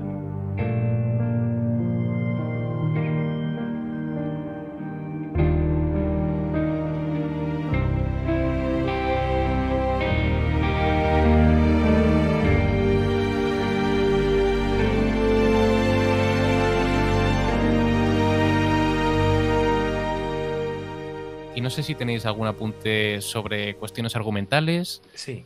Sé 21.73 21.83
si 21.83 21.95
tenéis 21.95 22.25
algún 22.27 22.47
apunte 22.47 23.21
sobre 23.21 23.75
cuestiones 23.75 24.15
argumentales. 24.15 25.03
Sí. 25.15 25.45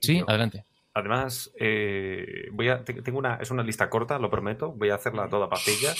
Sí, 0.00 0.22
adelante. 0.26 0.64
Además, 0.94 1.52
eh, 1.60 2.48
voy 2.52 2.70
a, 2.70 2.84
tengo 2.84 3.18
una, 3.18 3.36
es 3.36 3.52
una 3.52 3.62
lista 3.62 3.88
corta, 3.88 4.18
lo 4.18 4.30
prometo. 4.30 4.72
Voy 4.72 4.90
a 4.90 4.96
hacerla 4.96 5.28
toda 5.28 5.48
pastilla 5.48 5.94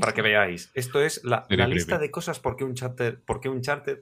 para 0.00 0.12
que 0.12 0.22
veáis. 0.22 0.70
Esto 0.74 1.00
es 1.00 1.22
la, 1.22 1.46
lista 1.48 1.98
de 1.98 2.10
cosas 2.10 2.40
por 2.40 2.56
qué 2.56 2.64
Uncharted, 2.64 3.18
por 3.24 3.40
qué 3.40 3.48
Uncharted 3.48 4.00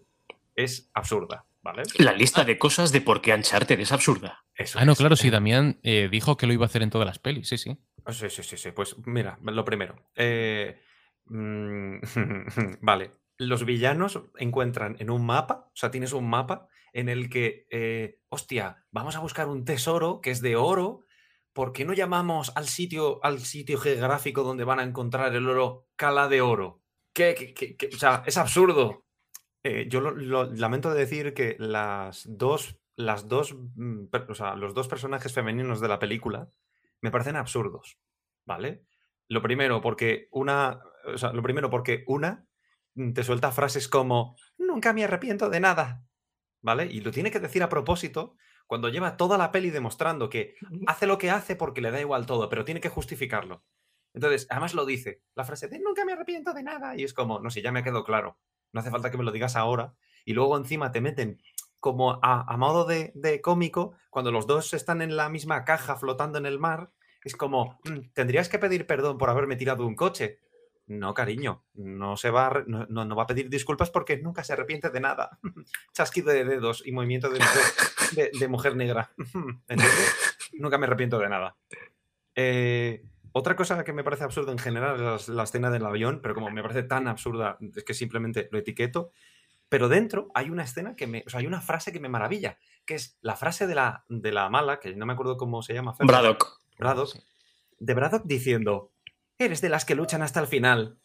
es 0.55 0.91
absurda. 0.95 1.45
¿Vale? 1.61 1.83
La 1.99 2.13
lista 2.13 2.43
de 2.43 2.59
cosas 2.59 2.91
de 2.91 3.01
por 3.01 3.21
qué 3.21 3.33
Uncharted 3.33 3.79
es 3.79 3.93
absurda. 3.93 4.43
ah, 4.75 4.85
no, 4.85 4.97
claro, 4.97 5.15
sí, 5.15 5.31
Damián 5.31 5.79
eh, 5.85 6.09
dijo 6.11 6.37
que 6.37 6.49
lo 6.49 6.53
iba 6.53 6.65
a 6.65 6.67
hacer 6.67 6.83
en 6.83 6.91
todas 6.91 7.07
las 7.07 7.21
pelis, 7.21 7.49
sí, 7.49 7.57
sí. 7.57 7.79
Sí, 8.11 8.31
sí, 8.31 8.43
sí, 8.43 8.57
sí. 8.57 8.73
Pues 8.73 8.97
mira, 9.07 9.39
lo 9.43 9.65
primero. 9.65 9.95
Eh, 10.17 10.81
mm, 11.27 11.99
vale, 12.81 13.13
los 13.39 13.65
villanos 13.65 14.21
encuentran 14.39 14.97
en 14.99 15.11
un 15.11 15.25
mapa, 15.25 15.69
o 15.69 15.77
sea, 15.77 15.91
tienes 15.91 16.13
un 16.13 16.29
mapa 16.29 16.69
en 16.93 17.09
el 17.09 17.31
que, 17.31 17.67
eh, 17.71 18.21
hostia, 18.29 18.85
vamos 18.91 19.17
a 19.17 19.21
buscar 19.21 19.49
un 19.49 19.65
tesoro 19.65 20.21
que 20.21 20.31
es 20.31 20.43
de 20.43 20.57
oro. 20.57 21.07
¿Por 21.53 21.73
qué 21.73 21.85
no 21.85 21.93
llamamos 21.93 22.53
al 22.57 22.67
sitio, 22.67 23.23
al 23.25 23.41
sitio 23.41 23.79
geográfico 23.79 24.43
donde 24.43 24.65
van 24.65 24.79
a 24.79 24.85
encontrar 24.85 25.35
el 25.35 25.49
oro 25.49 25.89
Cala 25.97 26.29
de 26.29 26.41
Oro? 26.41 26.83
¿Qué, 27.13 27.55
o 27.93 27.99
sea, 27.99 28.23
es 28.27 28.39
absurdo. 28.39 29.05
Eh, 29.63 29.87
yo 29.89 30.01
lo, 30.01 30.45
lamento 30.53 30.93
decir 30.93 31.35
que 31.35 31.57
las 31.59 32.25
dos, 32.27 32.81
las 32.97 33.29
dos, 33.29 33.55
mm, 33.55 34.07
o 34.29 34.35
sea, 34.35 34.57
los 34.57 34.75
dos 34.75 34.89
personajes 34.89 35.33
femeninos 35.33 35.81
de 35.81 35.89
la 35.89 35.99
película 35.99 36.51
me 37.01 37.11
parecen 37.11 37.37
absurdos, 37.37 37.99
¿vale? 38.47 38.85
Lo 39.29 39.43
primero 39.43 39.81
porque 39.81 40.29
una, 40.31 40.81
o 41.05 41.19
sea, 41.19 41.33
lo 41.33 41.43
primero 41.43 41.71
porque 41.71 42.03
una 42.07 42.47
te 43.15 43.25
suelta 43.25 43.53
frases 43.53 43.89
como, 43.89 44.37
nunca 44.59 44.93
me 44.93 45.05
arrepiento 45.05 45.51
de 45.51 45.61
nada, 45.61 46.05
¿vale? 46.61 46.87
Y 46.87 47.01
lo 47.01 47.11
tiene 47.11 47.31
que 47.31 47.41
decir 47.41 47.63
a 47.63 47.69
propósito 47.69 48.37
cuando 48.67 48.89
lleva 48.89 49.17
toda 49.17 49.39
la 49.39 49.53
peli 49.53 49.71
demostrando 49.71 50.29
que 50.29 50.55
hace 50.87 51.07
lo 51.07 51.19
que 51.19 51.31
hace 51.31 51.57
porque 51.57 51.81
le 51.81 51.91
da 51.91 52.01
igual 52.01 52.27
todo, 52.27 52.49
pero 52.49 52.65
tiene 52.65 52.81
que 52.81 52.89
justificarlo. 52.89 53.65
Entonces, 54.15 54.47
además 54.51 54.75
lo 54.75 54.85
dice, 54.85 55.23
la 55.35 55.45
frase 55.45 55.69
de 55.69 55.79
nunca 55.79 56.05
me 56.05 56.13
arrepiento 56.13 56.53
de 56.53 56.63
nada, 56.63 56.97
y 56.97 57.05
es 57.05 57.15
como, 57.15 57.41
no 57.41 57.51
sé, 57.51 57.63
ya 57.63 57.73
me 57.73 57.83
quedó 57.83 58.05
claro, 58.05 58.39
no 58.73 58.81
hace 58.81 58.91
falta 58.91 59.11
que 59.11 59.17
me 59.17 59.25
lo 59.25 59.33
digas 59.33 59.57
ahora, 59.57 59.95
y 60.25 60.35
luego 60.35 60.57
encima 60.57 60.93
te 60.93 61.01
meten 61.01 61.41
como 61.83 62.21
a, 62.23 62.57
modo 62.59 62.85
de, 62.85 63.41
cómico, 63.43 63.95
cuando 64.09 64.31
los 64.31 64.47
dos 64.47 64.73
están 64.73 65.03
en 65.03 65.17
la 65.17 65.29
misma 65.29 65.65
caja 65.65 65.97
flotando 65.97 66.39
en 66.39 66.47
el 66.47 66.61
mar, 66.61 66.93
es 67.25 67.35
como, 67.35 67.81
mm, 67.85 68.13
tendrías 68.15 68.49
que 68.49 68.61
pedir 68.61 68.87
perdón 68.87 69.19
por 69.19 69.31
haberme 69.31 69.57
tirado 69.57 69.85
un 69.85 69.97
coche. 69.97 70.39
No, 70.87 71.15
cariño, 71.15 71.65
no 71.75 72.17
se 72.17 72.31
va 72.31 72.49
a, 72.49 72.65
no, 72.67 73.17
va 73.17 73.23
a 73.23 73.27
pedir 73.27 73.49
disculpas 73.49 73.91
porque 73.91 74.19
nunca 74.19 74.43
se 74.45 74.53
arrepiente 74.53 74.91
de 74.91 75.01
nada. 75.01 75.39
Chasquido 75.93 76.33
de 76.33 76.45
dedos 76.45 76.83
y 76.85 76.93
movimiento 76.93 77.31
de 77.31 77.39
mujer, 77.39 78.31
de, 78.33 78.49
mujer 78.49 78.77
negra. 78.77 79.13
¿Entiendes? 79.69 80.37
Nunca 80.55 80.79
me 80.79 80.87
arrepiento 80.87 81.19
de 81.19 81.29
nada. 81.29 81.57
Eh, 82.35 83.05
otra 83.33 83.57
cosa 83.57 83.83
que 83.85 83.93
me 83.93 84.05
parece 84.05 84.25
absurda 84.25 84.53
en 84.53 84.59
general 84.59 85.17
es 85.17 85.29
la, 85.29 85.45
escena 85.45 85.71
del 85.71 85.87
avión, 85.87 86.21
pero 86.23 86.35
como 86.35 86.51
me 86.51 86.63
parece 86.63 86.83
tan 86.83 87.09
absurda, 87.09 87.59
es 87.75 87.85
que 87.85 87.95
simplemente 87.95 88.49
lo 88.53 88.59
etiqueto. 88.59 89.13
Pero 89.71 89.89
dentro 89.89 90.29
hay 90.35 90.51
una 90.51 90.65
escena 90.65 90.95
que 90.97 91.07
me. 91.07 91.25
O 91.27 91.31
sea, 91.31 91.41
hay 91.41 91.47
una 91.47 91.63
frase 91.63 91.93
que 91.93 92.01
me 92.01 92.11
maravilla, 92.11 92.59
que 92.85 92.95
es 92.95 93.17
la 93.23 93.37
frase 93.37 93.67
de 93.67 93.75
la, 93.75 94.05
de 94.11 94.31
la 94.31 94.51
mala, 94.51 94.79
que 94.81 94.95
no 94.95 95.07
me 95.07 95.15
acuerdo 95.15 95.39
cómo 95.39 95.63
se 95.63 95.73
llama. 95.73 95.95
Braddock. 95.99 96.61
Braddock. 96.79 97.17
De 97.79 97.95
Braddock 97.95 98.25
diciendo: 98.27 98.92
Eres 99.45 99.61
de 99.61 99.69
las 99.69 99.85
que 99.85 99.95
luchan 99.95 100.23
hasta 100.23 100.41
el 100.41 100.47
final. 100.47 100.99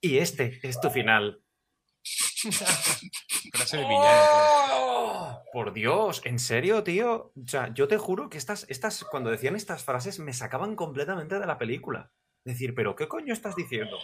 Y 0.00 0.18
este 0.18 0.58
es 0.62 0.80
tu 0.80 0.90
final. 0.90 1.42
Frase 3.52 3.76
de 3.78 3.84
villano. 3.84 4.28
¡Oh! 4.74 5.42
Por 5.52 5.72
Dios, 5.72 6.20
¿en 6.24 6.38
serio, 6.38 6.82
tío? 6.82 7.32
O 7.36 7.46
sea, 7.46 7.72
yo 7.72 7.86
te 7.88 7.96
juro 7.96 8.28
que 8.28 8.38
estas, 8.38 8.66
estas, 8.68 9.04
cuando 9.04 9.30
decían 9.30 9.54
estas 9.56 9.84
frases, 9.84 10.18
me 10.18 10.32
sacaban 10.32 10.74
completamente 10.76 11.38
de 11.38 11.46
la 11.46 11.56
película. 11.58 12.10
Decir, 12.44 12.74
¿pero 12.74 12.96
qué 12.96 13.06
coño 13.08 13.32
estás 13.32 13.54
diciendo? 13.56 13.96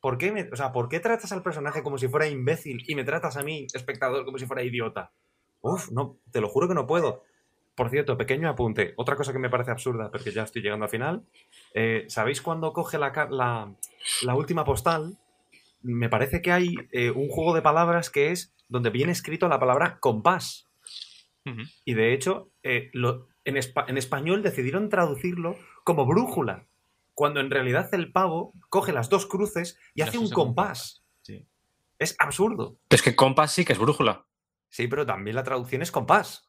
¿Por 0.00 0.16
qué, 0.16 0.32
me- 0.32 0.48
o 0.50 0.56
sea, 0.56 0.72
¿por 0.72 0.88
qué 0.88 0.98
tratas 0.98 1.30
al 1.32 1.42
personaje 1.42 1.82
como 1.82 1.98
si 1.98 2.08
fuera 2.08 2.26
imbécil 2.26 2.82
y 2.88 2.94
me 2.94 3.04
tratas 3.04 3.36
a 3.36 3.42
mí, 3.42 3.66
espectador, 3.74 4.24
como 4.24 4.38
si 4.38 4.46
fuera 4.46 4.62
idiota? 4.62 5.12
Uf, 5.60 5.90
no, 5.92 6.18
te 6.32 6.40
lo 6.40 6.48
juro 6.48 6.66
que 6.68 6.74
no 6.74 6.86
puedo. 6.86 7.22
Por 7.80 7.88
cierto, 7.88 8.18
pequeño 8.18 8.46
apunte. 8.50 8.92
Otra 8.98 9.16
cosa 9.16 9.32
que 9.32 9.38
me 9.38 9.48
parece 9.48 9.70
absurda, 9.70 10.10
porque 10.10 10.32
ya 10.32 10.42
estoy 10.42 10.60
llegando 10.60 10.84
al 10.84 10.90
final. 10.90 11.22
eh, 11.72 12.04
¿Sabéis 12.08 12.42
cuando 12.42 12.74
coge 12.74 12.98
la, 12.98 13.10
la, 13.30 13.74
la 14.20 14.34
última 14.34 14.66
postal? 14.66 15.16
Me 15.80 16.10
parece 16.10 16.42
que 16.42 16.52
hay 16.52 16.74
eh, 16.92 17.10
un 17.10 17.30
juego 17.30 17.54
de 17.54 17.62
palabras 17.62 18.10
que 18.10 18.32
es 18.32 18.54
donde 18.68 18.90
viene 18.90 19.12
escrito 19.12 19.48
la 19.48 19.58
palabra 19.58 19.96
compás. 19.98 20.68
Y 21.86 21.94
de 21.94 22.12
hecho, 22.12 22.50
eh, 22.62 22.90
lo- 22.92 23.28
en, 23.46 23.56
espa- 23.56 23.86
en 23.88 23.96
español 23.96 24.42
decidieron 24.42 24.90
traducirlo 24.90 25.56
como 25.82 26.04
brújula, 26.04 26.66
cuando 27.14 27.40
en 27.40 27.50
realidad 27.50 27.88
el 27.94 28.12
pavo 28.12 28.52
coge 28.68 28.92
las 28.92 29.08
dos 29.08 29.24
cruces 29.24 29.78
y 29.94 30.02
hace 30.02 30.18
un 30.18 30.28
como 30.28 30.48
compás. 30.48 31.02
Sí. 31.22 31.46
Es 31.98 32.14
absurdo. 32.18 32.76
Es 32.90 33.00
que 33.00 33.16
compás 33.16 33.52
sí 33.52 33.64
que 33.64 33.72
es 33.72 33.78
brújula. 33.78 34.26
Sí, 34.68 34.86
pero 34.86 35.06
también 35.06 35.34
la 35.34 35.44
traducción 35.44 35.80
es 35.80 35.90
compás. 35.90 36.46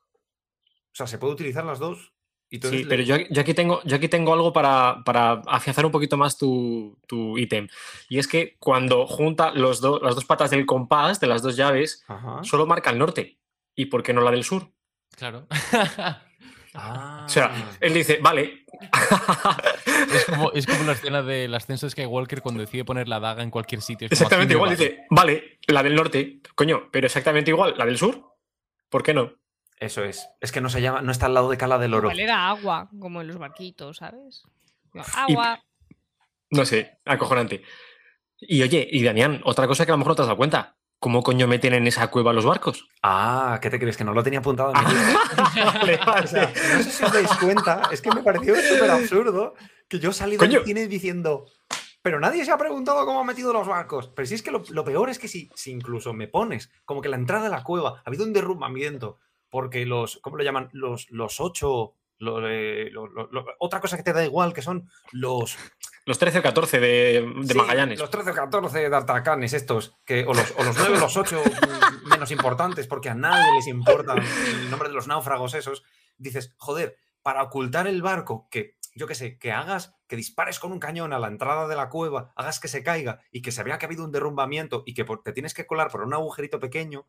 O 0.91 0.95
sea, 0.95 1.07
se 1.07 1.17
puede 1.17 1.33
utilizar 1.33 1.63
las 1.65 1.79
dos. 1.79 2.13
Y 2.53 2.59
Sí, 2.61 2.85
pero 2.89 3.01
yo, 3.01 3.15
yo 3.29 3.41
aquí 3.41 3.53
tengo, 3.53 3.81
yo 3.85 3.95
aquí 3.95 4.09
tengo 4.09 4.33
algo 4.33 4.51
para, 4.51 5.01
para 5.05 5.41
afianzar 5.47 5.85
un 5.85 5.91
poquito 5.93 6.17
más 6.17 6.37
tu, 6.37 6.99
tu 7.07 7.37
ítem. 7.37 7.69
Y 8.09 8.19
es 8.19 8.27
que 8.27 8.57
cuando 8.59 9.07
junta 9.07 9.51
los 9.51 9.79
do- 9.79 10.01
las 10.03 10.15
dos 10.15 10.25
patas 10.25 10.51
del 10.51 10.65
compás, 10.65 11.21
de 11.21 11.27
las 11.27 11.41
dos 11.41 11.55
llaves, 11.55 12.03
Ajá. 12.09 12.43
solo 12.43 12.65
marca 12.65 12.89
el 12.89 12.97
norte. 12.99 13.37
¿Y 13.73 13.85
por 13.85 14.03
qué 14.03 14.11
no 14.13 14.19
la 14.21 14.31
del 14.31 14.43
sur? 14.43 14.69
Claro. 15.15 15.47
Ah. 15.51 16.21
O 16.73 17.29
sea, 17.29 17.51
él 17.81 17.93
dice, 17.93 18.19
vale. 18.21 18.65
es, 20.13 20.25
como, 20.25 20.51
es 20.53 20.65
como 20.65 20.83
la 20.85 20.91
escena 20.93 21.21
del 21.21 21.53
ascenso 21.53 21.85
de 21.85 21.89
Skywalker 21.91 22.41
cuando 22.41 22.61
decide 22.61 22.85
poner 22.85 23.07
la 23.09 23.19
daga 23.19 23.43
en 23.43 23.49
cualquier 23.51 23.81
sitio. 23.81 24.07
Exactamente 24.09 24.53
igual. 24.53 24.69
Dice, 24.71 25.05
vale, 25.09 25.59
la 25.67 25.83
del 25.83 25.95
norte. 25.95 26.39
Coño, 26.55 26.89
pero 26.91 27.07
exactamente 27.07 27.51
igual, 27.51 27.75
la 27.77 27.85
del 27.85 27.97
sur. 27.97 28.23
¿Por 28.89 29.03
qué 29.03 29.13
no? 29.13 29.33
Eso 29.81 30.03
es. 30.03 30.29
Es 30.39 30.51
que 30.51 30.61
no 30.61 30.69
se 30.69 30.79
llama, 30.79 31.01
no 31.01 31.11
está 31.11 31.25
al 31.25 31.33
lado 31.33 31.49
de 31.49 31.57
Cala 31.57 31.79
del 31.79 31.95
Oro. 31.95 32.09
Igual 32.09 32.19
era 32.19 32.47
agua, 32.49 32.87
como 32.99 33.19
en 33.19 33.27
los 33.27 33.39
barquitos, 33.39 33.97
¿sabes? 33.97 34.43
Agua. 35.15 35.59
No 36.51 36.65
sé, 36.65 36.99
acojonante. 37.03 37.63
Y 38.37 38.61
oye, 38.61 38.87
y 38.91 39.03
Danián, 39.03 39.41
otra 39.43 39.65
cosa 39.65 39.83
que 39.83 39.91
a 39.91 39.95
lo 39.95 39.97
mejor 39.97 40.11
no 40.11 40.15
te 40.15 40.21
has 40.21 40.27
dado 40.27 40.37
cuenta. 40.37 40.77
¿Cómo 40.99 41.23
coño 41.23 41.47
meten 41.47 41.73
en 41.73 41.87
esa 41.87 42.11
cueva 42.11 42.31
los 42.31 42.45
barcos? 42.45 42.87
Ah, 43.01 43.57
¿qué 43.59 43.71
te 43.71 43.79
crees? 43.79 43.97
Que 43.97 44.03
no 44.03 44.13
lo 44.13 44.21
tenía 44.21 44.37
apuntado 44.37 44.71
en 44.71 44.85
mi? 44.87 44.93
Vale, 45.65 45.97
vale. 46.05 46.21
O 46.25 46.27
sea, 46.27 46.53
no 46.77 46.83
sé 46.83 46.91
si 46.91 47.03
os 47.03 47.11
dais 47.11 47.33
cuenta, 47.39 47.81
es 47.91 48.03
que 48.03 48.11
me 48.11 48.21
pareció 48.21 48.53
súper 48.61 48.91
absurdo 48.91 49.55
que 49.87 49.97
yo 49.97 50.13
salí 50.13 50.37
Coño. 50.37 50.59
del 50.59 50.65
cine 50.65 50.87
diciendo, 50.87 51.47
pero 52.03 52.19
nadie 52.19 52.45
se 52.45 52.51
ha 52.51 52.57
preguntado 52.59 53.03
cómo 53.07 53.19
ha 53.19 53.23
metido 53.23 53.51
los 53.51 53.67
barcos. 53.67 54.11
Pero 54.15 54.27
si 54.27 54.35
es 54.35 54.43
que 54.43 54.51
lo, 54.51 54.61
lo 54.69 54.85
peor 54.85 55.09
es 55.09 55.17
que 55.17 55.27
si, 55.27 55.49
si 55.55 55.71
incluso 55.71 56.13
me 56.13 56.27
pones 56.27 56.69
como 56.85 57.01
que 57.01 57.09
la 57.09 57.17
entrada 57.17 57.45
de 57.45 57.49
la 57.49 57.63
cueva 57.63 57.97
ha 57.97 58.03
habido 58.05 58.23
un 58.23 58.33
derrumbamiento, 58.33 59.17
porque 59.51 59.85
los, 59.85 60.17
¿cómo 60.23 60.37
lo 60.37 60.43
llaman? 60.43 60.69
Los, 60.71 61.11
los 61.11 61.39
ocho, 61.39 61.93
otra 63.59 63.79
cosa 63.79 63.97
que 63.97 64.03
te 64.03 64.13
da 64.13 64.25
igual, 64.25 64.53
que 64.53 64.61
son 64.61 64.89
los... 65.11 65.57
Los 66.05 66.17
13 66.17 66.39
o 66.39 66.41
14 66.41 66.79
de, 66.79 66.87
de 66.87 67.53
sí, 67.53 67.57
Magallanes. 67.57 67.99
Los 67.99 68.09
13 68.09 68.31
o 68.31 68.33
14 68.33 68.89
de 68.89 68.95
Artacanes 68.95 69.53
estos, 69.53 69.95
que, 70.03 70.23
o, 70.23 70.33
los, 70.33 70.51
o 70.57 70.63
los 70.63 70.75
9 70.75 70.97
o 70.97 70.99
los 70.99 71.17
8 71.17 71.43
mm, 71.43 72.09
menos 72.09 72.31
importantes, 72.31 72.87
porque 72.87 73.09
a 73.09 73.15
nadie 73.15 73.53
les 73.55 73.67
importa 73.67 74.15
el 74.15 74.71
nombre 74.71 74.89
de 74.89 74.95
los 74.95 75.07
náufragos 75.07 75.53
esos. 75.53 75.83
Dices, 76.17 76.55
joder, 76.57 76.97
para 77.21 77.43
ocultar 77.43 77.87
el 77.87 78.01
barco, 78.01 78.47
que 78.49 78.77
yo 78.95 79.07
qué 79.07 79.15
sé, 79.15 79.37
que 79.37 79.51
hagas, 79.51 79.95
que 80.07 80.15
dispares 80.15 80.59
con 80.59 80.71
un 80.71 80.79
cañón 80.79 81.13
a 81.13 81.19
la 81.19 81.27
entrada 81.27 81.67
de 81.67 81.75
la 81.75 81.89
cueva, 81.89 82.33
hagas 82.35 82.59
que 82.59 82.67
se 82.67 82.83
caiga 82.83 83.19
y 83.31 83.41
que 83.41 83.51
se 83.51 83.63
vea 83.63 83.77
que 83.77 83.85
ha 83.85 83.87
habido 83.87 84.03
un 84.03 84.11
derrumbamiento 84.11 84.83
y 84.85 84.93
que 84.93 85.05
te 85.23 85.33
tienes 85.33 85.53
que 85.53 85.65
colar 85.65 85.89
por 85.89 86.01
un 86.01 86.13
agujerito 86.13 86.59
pequeño, 86.59 87.05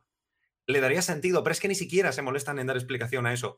le 0.67 0.81
daría 0.81 1.03
sentido, 1.03 1.43
pero 1.43 1.53
es 1.53 1.61
que 1.61 1.69
ni 1.69 1.75
siquiera 1.75 2.13
se 2.13 2.23
molestan 2.23 2.59
en 2.59 2.67
dar 2.67 2.77
explicación 2.77 3.27
a 3.27 3.33
eso. 3.33 3.57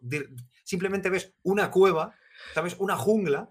Simplemente 0.65 1.11
ves 1.11 1.35
una 1.43 1.71
cueva, 1.71 2.15
¿sabes? 2.55 2.77
Una 2.79 2.97
jungla 2.97 3.51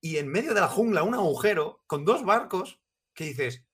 y 0.00 0.16
en 0.16 0.28
medio 0.28 0.54
de 0.54 0.60
la 0.60 0.68
jungla 0.68 1.02
un 1.02 1.14
agujero 1.14 1.82
con 1.86 2.04
dos 2.04 2.24
barcos 2.24 2.80
que 3.14 3.24
dices, 3.24 3.64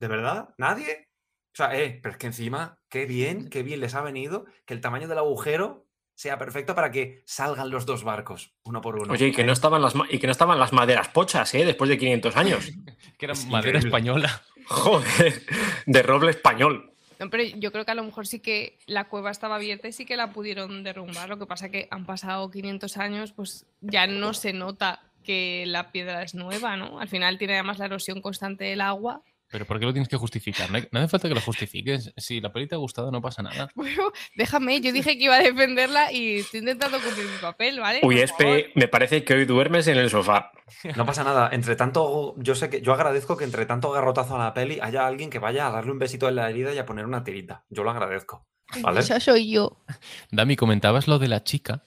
¿de 0.00 0.08
verdad? 0.08 0.54
¿Nadie? 0.58 1.10
O 1.52 1.56
sea, 1.56 1.78
eh, 1.78 1.98
pero 2.02 2.12
es 2.12 2.18
que 2.18 2.26
encima, 2.26 2.78
qué 2.88 3.06
bien, 3.06 3.48
qué 3.48 3.62
bien 3.62 3.80
les 3.80 3.94
ha 3.94 4.02
venido 4.02 4.44
que 4.64 4.74
el 4.74 4.80
tamaño 4.80 5.08
del 5.08 5.18
agujero 5.18 5.86
sea 6.14 6.38
perfecto 6.38 6.74
para 6.74 6.90
que 6.90 7.22
salgan 7.26 7.70
los 7.70 7.84
dos 7.84 8.04
barcos, 8.04 8.54
uno 8.64 8.80
por 8.80 8.96
uno. 8.96 9.12
Oye, 9.12 9.28
y 9.28 9.32
que, 9.32 9.44
no 9.44 9.52
estaban 9.52 9.82
las, 9.82 9.94
y 10.08 10.18
que 10.18 10.26
no 10.26 10.32
estaban 10.32 10.58
las 10.58 10.72
maderas 10.72 11.08
pochas, 11.08 11.54
¿eh? 11.54 11.64
Después 11.64 11.90
de 11.90 11.98
500 11.98 12.36
años. 12.36 12.72
Que 13.18 13.24
era 13.24 13.32
Es 13.32 13.46
madera 13.46 13.78
increíble. 13.78 13.88
española. 13.88 14.42
Joder, 14.66 15.42
de 15.86 16.02
roble 16.02 16.30
español. 16.32 16.92
No, 17.18 17.30
pero 17.30 17.44
yo 17.44 17.72
creo 17.72 17.84
que 17.84 17.90
a 17.90 17.94
lo 17.94 18.04
mejor 18.04 18.26
sí 18.26 18.40
que 18.40 18.78
la 18.86 19.08
cueva 19.08 19.30
estaba 19.30 19.56
abierta 19.56 19.88
y 19.88 19.92
sí 19.92 20.04
que 20.04 20.16
la 20.16 20.32
pudieron 20.32 20.82
derrumbar. 20.82 21.28
Lo 21.28 21.38
que 21.38 21.46
pasa 21.46 21.70
que 21.70 21.88
han 21.90 22.04
pasado 22.04 22.50
500 22.50 22.96
años, 22.98 23.32
pues 23.32 23.66
ya 23.80 24.06
no 24.06 24.34
se 24.34 24.52
nota 24.52 25.00
que 25.24 25.64
la 25.66 25.90
piedra 25.90 26.22
es 26.22 26.34
nueva, 26.34 26.76
¿no? 26.76 27.00
Al 27.00 27.08
final 27.08 27.38
tiene 27.38 27.54
además 27.54 27.78
la 27.78 27.86
erosión 27.86 28.20
constante 28.20 28.64
del 28.64 28.80
agua. 28.80 29.22
Pero 29.48 29.64
¿por 29.64 29.78
qué 29.78 29.84
lo 29.86 29.92
tienes 29.92 30.08
que 30.08 30.16
justificar? 30.16 30.70
No, 30.70 30.76
hay- 30.78 30.88
no 30.90 30.98
hace 30.98 31.08
falta 31.08 31.28
que 31.28 31.34
lo 31.34 31.40
justifiques. 31.40 32.12
Si 32.16 32.40
la 32.40 32.52
peli 32.52 32.66
te 32.66 32.74
ha 32.74 32.78
gustado, 32.78 33.10
no 33.12 33.20
pasa 33.22 33.42
nada. 33.42 33.68
Bueno, 33.76 34.10
déjame, 34.34 34.80
yo 34.80 34.92
dije 34.92 35.16
que 35.16 35.24
iba 35.24 35.36
a 35.36 35.42
defenderla 35.42 36.10
y 36.12 36.38
estoy 36.40 36.60
intentando 36.60 37.00
cumplir 37.00 37.26
mi 37.26 37.38
papel, 37.38 37.78
¿vale? 37.80 38.00
Uy, 38.02 38.18
Espe, 38.20 38.72
me 38.74 38.88
parece 38.88 39.22
que 39.24 39.34
hoy 39.34 39.44
duermes 39.44 39.86
en 39.86 39.98
el 39.98 40.10
sofá. 40.10 40.50
No 40.96 41.06
pasa 41.06 41.22
nada. 41.22 41.48
Entre 41.52 41.76
tanto, 41.76 42.34
yo 42.38 42.54
sé 42.56 42.68
que 42.70 42.80
yo 42.82 42.92
agradezco 42.92 43.36
que 43.36 43.44
entre 43.44 43.66
tanto 43.66 43.90
garrotazo 43.92 44.34
a 44.36 44.44
la 44.44 44.52
peli 44.54 44.78
haya 44.82 45.06
alguien 45.06 45.30
que 45.30 45.38
vaya 45.38 45.68
a 45.68 45.70
darle 45.70 45.92
un 45.92 45.98
besito 46.00 46.28
en 46.28 46.34
la 46.36 46.50
herida 46.50 46.74
y 46.74 46.78
a 46.78 46.86
poner 46.86 47.04
una 47.06 47.22
tirita. 47.22 47.64
Yo 47.70 47.84
lo 47.84 47.90
agradezco. 47.90 48.48
¿Vale? 48.82 48.98
Esa 48.98 49.20
soy 49.20 49.52
yo. 49.52 49.84
Dami, 50.32 50.56
comentabas 50.56 51.06
lo 51.06 51.20
de 51.20 51.28
la 51.28 51.44
chica 51.44 51.84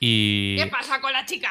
y... 0.00 0.56
¿Qué 0.56 0.66
pasa 0.66 1.00
con 1.00 1.12
la 1.12 1.24
chica? 1.24 1.50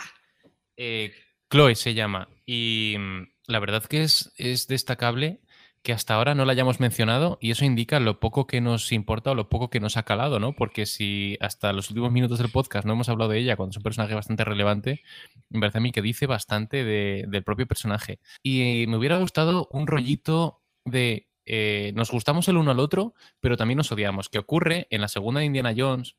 eh, 0.75 1.13
Chloe 1.49 1.75
se 1.75 1.93
llama. 1.93 2.27
Y 2.45 2.95
mm, 2.99 3.21
la 3.47 3.59
verdad 3.59 3.85
que 3.85 4.03
es, 4.03 4.33
es 4.37 4.67
destacable 4.67 5.39
que 5.85 5.93
hasta 5.93 6.15
ahora 6.15 6.33
no 6.33 6.43
la 6.45 6.51
hayamos 6.53 6.79
mencionado 6.79 7.37
y 7.39 7.51
eso 7.51 7.63
indica 7.63 7.99
lo 7.99 8.19
poco 8.19 8.47
que 8.47 8.59
nos 8.59 8.91
importa 8.91 9.31
o 9.31 9.35
lo 9.35 9.49
poco 9.49 9.69
que 9.69 9.79
nos 9.79 9.97
ha 9.97 10.03
calado, 10.03 10.39
¿no? 10.39 10.53
Porque 10.53 10.87
si 10.87 11.37
hasta 11.39 11.71
los 11.73 11.91
últimos 11.91 12.11
minutos 12.11 12.39
del 12.39 12.49
podcast 12.49 12.87
no 12.87 12.93
hemos 12.93 13.07
hablado 13.07 13.29
de 13.29 13.37
ella 13.37 13.55
cuando 13.55 13.69
es 13.69 13.77
un 13.77 13.83
personaje 13.83 14.15
bastante 14.15 14.43
relevante, 14.43 15.03
me 15.49 15.59
parece 15.59 15.77
a 15.77 15.81
mí 15.81 15.91
que 15.91 16.01
dice 16.01 16.25
bastante 16.25 16.83
de- 16.83 17.25
del 17.29 17.43
propio 17.43 17.67
personaje. 17.67 18.19
Y 18.41 18.85
me 18.87 18.97
hubiera 18.97 19.19
gustado 19.19 19.67
un 19.71 19.85
rollito 19.85 20.63
de 20.85 21.29
eh, 21.45 21.93
nos 21.95 22.09
gustamos 22.09 22.47
el 22.47 22.57
uno 22.57 22.71
al 22.71 22.79
otro, 22.79 23.13
pero 23.39 23.55
también 23.55 23.77
nos 23.77 23.91
odiamos, 23.91 24.27
que 24.29 24.39
ocurre 24.39 24.87
en 24.89 25.01
la 25.01 25.07
segunda 25.07 25.41
de 25.41 25.45
Indiana 25.45 25.75
Jones, 25.77 26.15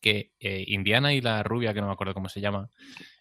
que 0.00 0.32
eh, 0.40 0.64
Indiana 0.68 1.12
y 1.12 1.20
la 1.20 1.42
rubia, 1.42 1.74
que 1.74 1.82
no 1.82 1.88
me 1.88 1.92
acuerdo 1.92 2.14
cómo 2.14 2.30
se 2.30 2.40
llama, 2.40 2.70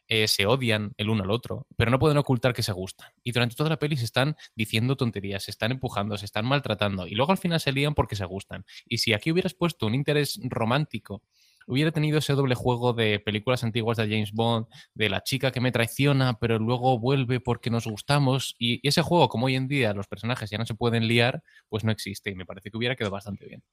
eh, 0.07 0.27
se 0.27 0.45
odian 0.45 0.93
el 0.97 1.09
uno 1.09 1.23
al 1.23 1.31
otro, 1.31 1.67
pero 1.75 1.91
no 1.91 1.99
pueden 1.99 2.17
ocultar 2.17 2.53
que 2.53 2.63
se 2.63 2.71
gustan. 2.71 3.09
Y 3.23 3.31
durante 3.31 3.55
toda 3.55 3.69
la 3.69 3.79
peli 3.79 3.97
se 3.97 4.05
están 4.05 4.35
diciendo 4.55 4.95
tonterías, 4.95 5.43
se 5.43 5.51
están 5.51 5.71
empujando, 5.71 6.17
se 6.17 6.25
están 6.25 6.45
maltratando, 6.45 7.07
y 7.07 7.15
luego 7.15 7.31
al 7.31 7.37
final 7.37 7.59
se 7.59 7.71
lían 7.71 7.95
porque 7.95 8.15
se 8.15 8.25
gustan. 8.25 8.65
Y 8.85 8.99
si 8.99 9.13
aquí 9.13 9.31
hubieras 9.31 9.53
puesto 9.53 9.87
un 9.87 9.95
interés 9.95 10.39
romántico, 10.43 11.23
hubiera 11.67 11.91
tenido 11.91 12.19
ese 12.19 12.33
doble 12.33 12.55
juego 12.55 12.93
de 12.93 13.19
películas 13.19 13.63
antiguas 13.63 13.97
de 13.97 14.03
James 14.03 14.31
Bond, 14.31 14.67
de 14.93 15.09
la 15.09 15.23
chica 15.23 15.51
que 15.51 15.61
me 15.61 15.71
traiciona, 15.71 16.37
pero 16.39 16.59
luego 16.59 16.99
vuelve 16.99 17.39
porque 17.39 17.69
nos 17.69 17.87
gustamos, 17.87 18.55
y 18.59 18.87
ese 18.87 19.01
juego, 19.01 19.29
como 19.29 19.47
hoy 19.47 19.55
en 19.55 19.67
día 19.67 19.93
los 19.93 20.07
personajes 20.07 20.49
ya 20.49 20.57
no 20.57 20.65
se 20.65 20.75
pueden 20.75 21.07
liar, 21.07 21.43
pues 21.69 21.83
no 21.83 21.91
existe, 21.91 22.29
y 22.29 22.35
me 22.35 22.45
parece 22.45 22.69
que 22.69 22.77
hubiera 22.77 22.95
quedado 22.95 23.11
bastante 23.11 23.45
bien. 23.47 23.63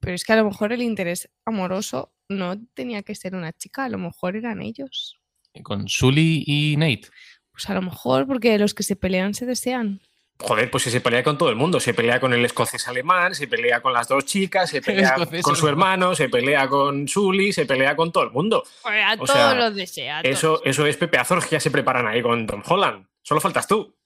Pero 0.00 0.14
es 0.14 0.24
que 0.24 0.32
a 0.32 0.36
lo 0.36 0.44
mejor 0.44 0.72
el 0.72 0.82
interés 0.82 1.28
amoroso 1.44 2.12
no 2.28 2.54
tenía 2.74 3.02
que 3.02 3.14
ser 3.14 3.34
una 3.34 3.52
chica, 3.52 3.84
a 3.84 3.88
lo 3.88 3.98
mejor 3.98 4.36
eran 4.36 4.62
ellos. 4.62 5.17
Con 5.62 5.88
Sully 5.88 6.44
y 6.46 6.76
Nate. 6.76 7.08
Pues 7.52 7.68
a 7.70 7.74
lo 7.74 7.82
mejor 7.82 8.26
porque 8.26 8.58
los 8.58 8.74
que 8.74 8.82
se 8.82 8.96
pelean 8.96 9.34
se 9.34 9.46
desean. 9.46 10.00
Joder, 10.40 10.70
pues 10.70 10.84
si 10.84 10.90
se 10.92 11.00
pelea 11.00 11.24
con 11.24 11.36
todo 11.36 11.50
el 11.50 11.56
mundo. 11.56 11.80
Se 11.80 11.92
pelea 11.94 12.20
con 12.20 12.32
el 12.32 12.44
escocés 12.44 12.86
alemán, 12.86 13.34
se 13.34 13.48
pelea 13.48 13.80
con 13.80 13.92
las 13.92 14.06
dos 14.06 14.24
chicas, 14.24 14.70
se 14.70 14.80
pelea 14.82 15.16
con 15.42 15.56
su 15.56 15.66
hermano, 15.66 16.14
se 16.14 16.28
pelea 16.28 16.68
con 16.68 17.08
Sully, 17.08 17.52
se 17.52 17.66
pelea 17.66 17.96
con 17.96 18.12
todo 18.12 18.22
el 18.24 18.30
mundo. 18.30 18.62
Joder, 18.82 19.02
a 19.02 19.12
O 19.14 19.16
todos 19.16 19.30
sea, 19.30 19.54
los 19.54 19.74
desea. 19.74 20.18
a 20.18 20.20
Eso, 20.20 20.54
todos. 20.58 20.62
eso 20.66 20.86
es 20.86 20.96
Pepe 20.96 21.18
Azor, 21.18 21.42
que 21.42 21.50
ya 21.50 21.60
se 21.60 21.72
preparan 21.72 22.06
ahí 22.06 22.22
con 22.22 22.46
Tom 22.46 22.62
Holland. 22.64 23.06
Solo 23.22 23.40
faltas 23.40 23.66
tú. 23.66 23.96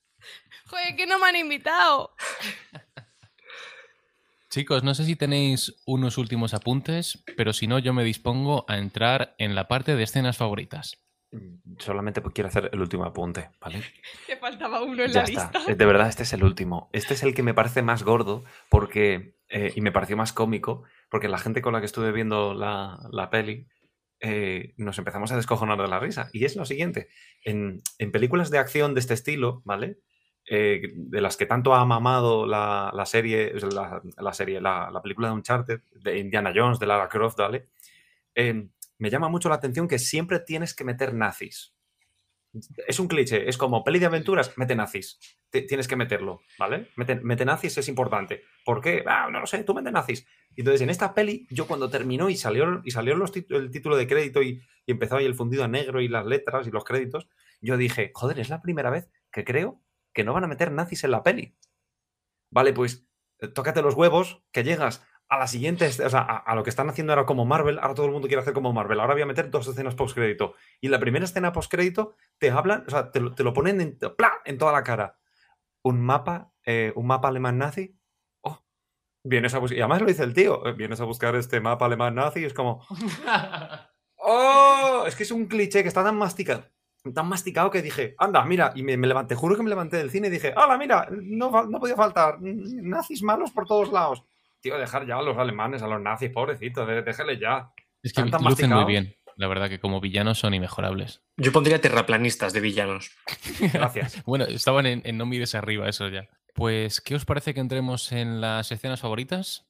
Joder, 0.69 0.97
que 0.97 1.07
no 1.07 1.19
me 1.19 1.27
han 1.27 1.37
invitado. 1.37 2.15
Chicos, 4.51 4.83
no 4.83 4.95
sé 4.95 5.05
si 5.05 5.17
tenéis 5.17 5.75
unos 5.87 6.19
últimos 6.19 6.53
apuntes, 6.53 7.23
pero 7.37 7.53
si 7.53 7.67
no, 7.67 7.79
yo 7.79 7.93
me 7.95 8.05
dispongo 8.05 8.67
a 8.69 8.77
entrar 8.79 9.35
en 9.39 9.55
la 9.55 9.67
parte 9.67 9.97
de 9.97 10.03
escenas 10.03 10.37
favoritas. 10.37 10.99
Solamente 11.79 12.21
quiero 12.35 12.49
hacer 12.49 12.69
el 12.73 12.81
último 12.81 13.05
apunte, 13.05 13.51
¿vale? 13.61 13.83
Que 14.27 14.37
faltaba 14.37 14.83
uno 14.83 15.03
en 15.03 15.11
Ya 15.11 15.23
la 15.23 15.29
está. 15.29 15.51
lista. 15.53 15.73
Eh, 15.73 15.75
De 15.75 15.87
verdad, 15.87 16.09
este 16.09 16.25
es 16.25 16.33
el 16.33 16.45
último. 16.45 16.91
Este 16.93 17.15
es 17.15 17.23
el 17.23 17.35
que 17.35 17.43
me 17.43 17.55
parece 17.55 17.83
más 17.83 18.03
gordo 18.03 18.45
porque 18.69 19.37
eh, 19.49 19.73
y 19.75 19.81
me 19.81 19.93
pareció 19.93 20.17
más 20.17 20.33
cómico, 20.33 20.85
porque 21.11 21.29
la 21.29 21.39
gente 21.39 21.63
con 21.63 21.73
la 21.73 21.81
que 21.81 21.87
estuve 21.87 22.13
viendo 22.13 22.55
la, 22.55 22.99
la 23.11 23.31
peli 23.31 23.67
eh, 24.21 24.73
nos 24.77 24.99
empezamos 24.99 25.33
a 25.33 25.37
descojonar 25.37 25.81
de 25.81 25.89
la 25.89 25.99
risa. 25.99 26.31
Y 26.33 26.45
es 26.45 26.55
lo 26.57 26.65
siguiente, 26.65 27.09
en, 27.45 27.83
en 27.99 28.13
películas 28.13 28.51
de 28.51 28.59
acción 28.59 28.95
de 28.95 29.01
este 29.01 29.15
estilo, 29.15 29.63
¿vale? 29.65 29.99
Eh, 30.49 30.93
de 30.95 31.21
las 31.21 31.37
que 31.37 31.47
tanto 31.47 31.75
ha 31.75 31.85
mamado 31.85 32.47
la, 32.47 32.91
la 32.95 33.07
serie, 33.07 33.53
la, 33.73 34.03
la 34.17 34.33
serie 34.33 34.61
la, 34.61 34.91
la, 34.93 35.01
película 35.03 35.29
de 35.29 35.35
Uncharted, 35.35 35.81
de 35.93 36.19
Indiana 36.19 36.53
Jones, 36.55 36.79
de 36.79 36.87
Lara 36.87 37.09
Croft, 37.09 37.37
¿vale? 37.39 37.69
Eh, 39.03 39.09
me 39.09 39.11
llama 39.11 39.29
mucho 39.29 39.49
la 39.49 39.57
atención 39.57 39.89
que 39.89 39.99
siempre 39.99 40.39
tienes 40.41 40.75
que 40.75 40.85
meter 40.85 41.15
nazis. 41.15 41.75
Es 42.87 43.01
un 43.01 43.09
cliché, 43.09 43.49
es 43.49 43.57
como 43.57 43.83
peli 43.83 43.99
de 43.99 44.07
aventuras, 44.07 44.57
mete 44.59 44.77
nazis. 44.77 45.19
T 45.51 45.63
tienes 45.63 45.89
que 45.89 45.97
meterlo, 45.97 46.43
¿vale? 46.59 46.89
Mete, 46.97 47.17
mete, 47.17 47.47
nazis 47.47 47.79
es 47.79 47.89
importante. 47.89 48.43
¿Por 48.65 48.83
qué? 48.83 49.03
Ah, 49.07 49.29
no 49.33 49.41
lo 49.41 49.47
sé, 49.47 49.65
tú 49.65 49.75
mete 49.75 49.91
nazis. 49.91 50.27
Entonces, 50.55 50.83
en 50.83 50.91
esta 50.91 51.15
peli, 51.15 51.47
yo 51.51 51.67
cuando 51.67 51.89
terminó 51.89 52.29
y 52.29 52.37
salió, 52.37 52.83
y 52.85 52.91
salió 52.91 53.17
los 53.17 53.33
el 53.35 53.71
título 53.71 53.97
de 53.97 54.07
crédito 54.07 54.43
y, 54.43 54.63
y 54.87 54.93
empezó 54.93 55.17
ahí 55.17 55.25
el 55.25 55.35
fundido 55.35 55.65
a 55.65 55.69
negro 55.69 56.03
y 56.03 56.09
las 56.09 56.27
letras 56.27 56.67
y 56.67 56.71
los 56.71 56.85
créditos, 56.85 57.27
yo 57.63 57.79
dije, 57.79 58.13
joder, 58.15 58.39
es 58.39 58.51
la 58.51 58.61
primera 58.61 58.91
vez 58.91 59.09
que 59.31 59.45
creo 59.45 59.81
que 60.13 60.25
no 60.25 60.35
van 60.35 60.45
a 60.45 60.49
meter 60.49 60.73
nazis 60.73 61.05
en 61.05 61.13
la 61.13 61.23
peli. 61.23 61.57
Vale, 62.51 62.75
pues 62.75 63.07
tócate 63.55 63.81
los 63.81 63.95
huevos, 63.95 64.43
que 64.53 64.63
llegas 64.63 65.07
a 65.33 65.39
la 65.39 65.47
siguiente, 65.47 65.87
o 65.87 66.11
sea, 66.11 66.21
a, 66.21 66.37
a, 66.37 66.55
lo 66.55 66.63
que 66.63 66.69
están 66.69 66.91
haciendo 66.91 67.15
ahora 67.15 67.25
como 67.25 67.47
Marvel, 67.47 67.79
ahora 67.79 67.95
todo 67.95 68.05
el 68.05 68.13
mundo 68.13 68.29
quiere 68.29 68.43
hacer 68.43 68.53
como 68.53 68.75
Marvel, 68.75 69.01
ahora 69.01 69.15
voy 69.15 69.23
a 69.23 69.27
meter 69.27 69.51
dos 69.51 69.67
escenas 69.67 69.95
post-crédito. 69.95 70.57
Y 70.79 70.89
la 70.89 71.01
primera 71.01 71.25
escena 71.25 71.55
post-crédito 71.55 72.17
te 72.37 72.51
hablan, 72.51 72.85
o 72.87 72.91
sea, 72.91 73.11
te, 73.11 73.19
te 73.31 73.43
lo 73.43 73.55
ponen 73.55 73.81
en, 73.81 73.99
¡plá! 74.15 74.43
en 74.45 74.59
toda 74.59 74.73
la 74.73 74.83
cara. 74.83 75.17
Un 75.83 76.03
mapa, 76.03 76.53
eh, 76.67 76.93
un 76.97 77.07
mapa 77.07 77.29
alemán 77.29 77.57
nazi. 77.57 77.97
Oh, 78.43 78.63
vienes 79.25 79.55
a 79.55 79.59
buscar, 79.59 79.79
y 79.79 79.81
además 79.81 80.03
lo 80.03 80.09
dice 80.09 80.23
el 80.23 80.35
tío, 80.35 80.67
eh, 80.67 80.75
vienes 80.75 81.01
a 81.01 81.05
buscar 81.05 81.35
este 81.35 81.61
mapa 81.61 81.87
alemán 81.87 82.15
nazi, 82.15 82.41
y 82.41 82.45
es 82.45 82.53
como... 82.53 82.85
¡Oh! 84.17 85.05
Es 85.07 85.17
que 85.17 85.23
es 85.23 85.31
un 85.31 85.47
cliché 85.47 85.81
que 85.81 85.89
está 85.89 86.05
tan 86.05 86.19
masticado 86.19 86.65
tan 87.15 87.27
masticado 87.27 87.71
que 87.71 87.83
dije, 87.83 88.15
anda, 88.19 88.45
mira, 88.45 88.73
y 88.77 88.85
me, 88.85 88.97
me, 88.97 89.09
levanté, 89.09 89.35
juro 89.35 89.57
que 89.57 89.63
me 89.65 89.71
levanté 89.71 89.97
del 89.97 90.11
cine 90.11 90.29
y 90.29 90.31
dije, 90.31 90.53
¡hala, 90.55 90.79
mira! 90.79 91.09
No, 91.11 91.51
no 91.65 91.81
podía 91.81 91.97
faltar, 91.97 92.37
nazis 92.41 93.25
malos 93.25 93.51
por 93.51 93.67
todos 93.67 93.91
lados. 93.91 94.25
Tío, 94.63 94.79
dejar 94.79 95.07
ya 95.07 95.19
a 95.19 95.23
los 95.23 95.37
alemanes, 95.37 95.83
a 95.83 95.89
los 95.89 96.01
nazis, 96.01 96.31
pobrecitos, 96.31 96.87
déjale 97.05 97.37
ya. 97.39 97.73
Es 98.03 98.13
que 98.13 98.23
lucen 98.23 98.43
masticado. 98.43 98.83
muy 98.83 98.93
bien. 98.93 99.17
La 99.37 99.49
verdad 99.49 99.69
que 99.69 99.81
como 99.81 100.01
villanos 100.01 100.39
son 100.39 100.55
inmejorables. 100.55 101.23
Yo 101.37 101.53
pondría 101.53 101.81
terraplanistas 101.81 102.53
de 102.53 102.61
villanos. 102.61 103.11
Gracias. 103.73 104.23
bueno, 104.27 104.45
estaban 104.45 104.87
en, 104.87 105.03
en 105.05 105.19
No 105.19 105.27
mires 105.27 105.55
arriba, 105.55 105.89
eso 105.89 106.09
ya. 106.09 106.29
Pues, 106.55 107.01
¿qué 107.01 107.17
os 107.17 107.25
parece 107.25 107.55
que 107.55 107.61
entremos 107.61 108.13
en 108.13 108.41
las 108.41 108.71
escenas 108.71 109.01
favoritas? 109.01 109.67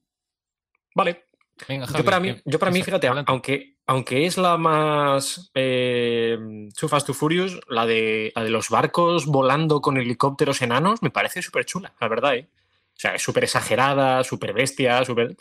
Vale. 0.94 1.24
Venga, 1.68 1.86
Javi, 1.86 1.98
yo 1.98 2.04
para 2.04 2.20
mí, 2.20 2.36
yo 2.44 2.58
para 2.58 2.72
mí 2.72 2.82
fíjate, 2.82 3.08
aunque, 3.26 3.76
aunque 3.86 4.26
es 4.26 4.36
la 4.36 4.56
más 4.56 5.50
eh, 5.54 6.36
Too 6.78 6.88
Fast 6.88 7.06
to 7.06 7.14
Furious, 7.14 7.60
la 7.68 7.86
de, 7.86 8.32
la 8.34 8.42
de 8.42 8.50
los 8.50 8.68
barcos 8.68 9.26
volando 9.26 9.80
con 9.80 9.96
helicópteros 9.96 10.60
enanos, 10.60 11.02
me 11.02 11.10
parece 11.10 11.40
súper 11.40 11.64
chula, 11.64 11.94
la 12.00 12.08
verdad, 12.08 12.34
¿eh? 12.34 12.48
O 12.94 13.00
sea, 13.02 13.14
es 13.14 13.22
súper 13.22 13.44
exagerada, 13.44 14.22
súper 14.22 14.52
bestia, 14.52 15.04
súper... 15.04 15.36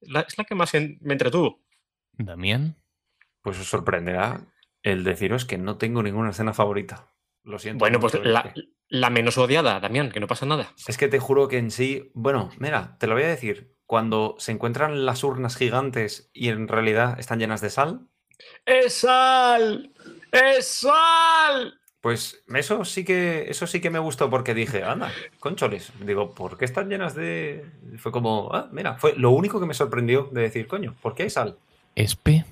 La, 0.00 0.20
es 0.20 0.36
la 0.36 0.44
que 0.44 0.54
más 0.54 0.74
en, 0.74 0.98
me 1.00 1.14
entretuvo. 1.14 1.62
¿Damián? 2.12 2.76
Pues 3.40 3.58
os 3.58 3.68
sorprenderá 3.68 4.40
el 4.82 5.04
deciros 5.04 5.44
que 5.44 5.58
no 5.58 5.78
tengo 5.78 6.02
ninguna 6.02 6.30
escena 6.30 6.52
favorita. 6.52 7.12
Lo 7.42 7.58
siento. 7.58 7.78
Bueno, 7.78 8.00
pues 8.00 8.14
la, 8.22 8.52
la, 8.88 9.10
menos 9.10 9.38
odiada, 9.38 9.78
Damián, 9.80 10.10
que 10.10 10.20
no 10.20 10.26
pasa 10.26 10.46
nada. 10.46 10.72
Es 10.86 10.98
que 10.98 11.08
te 11.08 11.20
juro 11.20 11.48
que 11.48 11.58
en 11.58 11.70
sí... 11.70 12.10
Bueno, 12.14 12.50
mira, 12.58 12.96
te 12.98 13.06
lo 13.06 13.14
voy 13.14 13.22
a 13.22 13.28
decir. 13.28 13.76
Cuando 13.86 14.34
se 14.38 14.50
encuentran 14.50 15.06
las 15.06 15.22
urnas 15.22 15.56
gigantes 15.56 16.30
y 16.32 16.48
en 16.48 16.66
realidad 16.66 17.18
están 17.20 17.38
llenas 17.38 17.60
de 17.60 17.70
sal. 17.70 18.08
¡Es 18.64 18.94
sal! 18.94 19.94
¡Es 20.32 20.66
sal! 20.66 21.80
Pues 22.06 22.40
eso 22.54 22.84
sí 22.84 23.04
que 23.04 23.46
eso 23.48 23.66
sí 23.66 23.80
que 23.80 23.90
me 23.90 23.98
gustó 23.98 24.30
porque 24.30 24.54
dije, 24.54 24.84
anda, 24.84 25.10
concholes. 25.40 25.90
Digo, 26.04 26.36
¿por 26.36 26.56
qué 26.56 26.64
están 26.64 26.88
llenas 26.88 27.16
de...? 27.16 27.66
Fue 27.98 28.12
como, 28.12 28.48
ah, 28.54 28.68
mira, 28.70 28.94
fue 28.94 29.14
lo 29.16 29.32
único 29.32 29.58
que 29.58 29.66
me 29.66 29.74
sorprendió 29.74 30.28
de 30.30 30.42
decir, 30.42 30.68
coño, 30.68 30.94
¿por 31.02 31.16
qué 31.16 31.24
hay 31.24 31.30
sal? 31.30 31.58
¿Espe? 31.96 32.44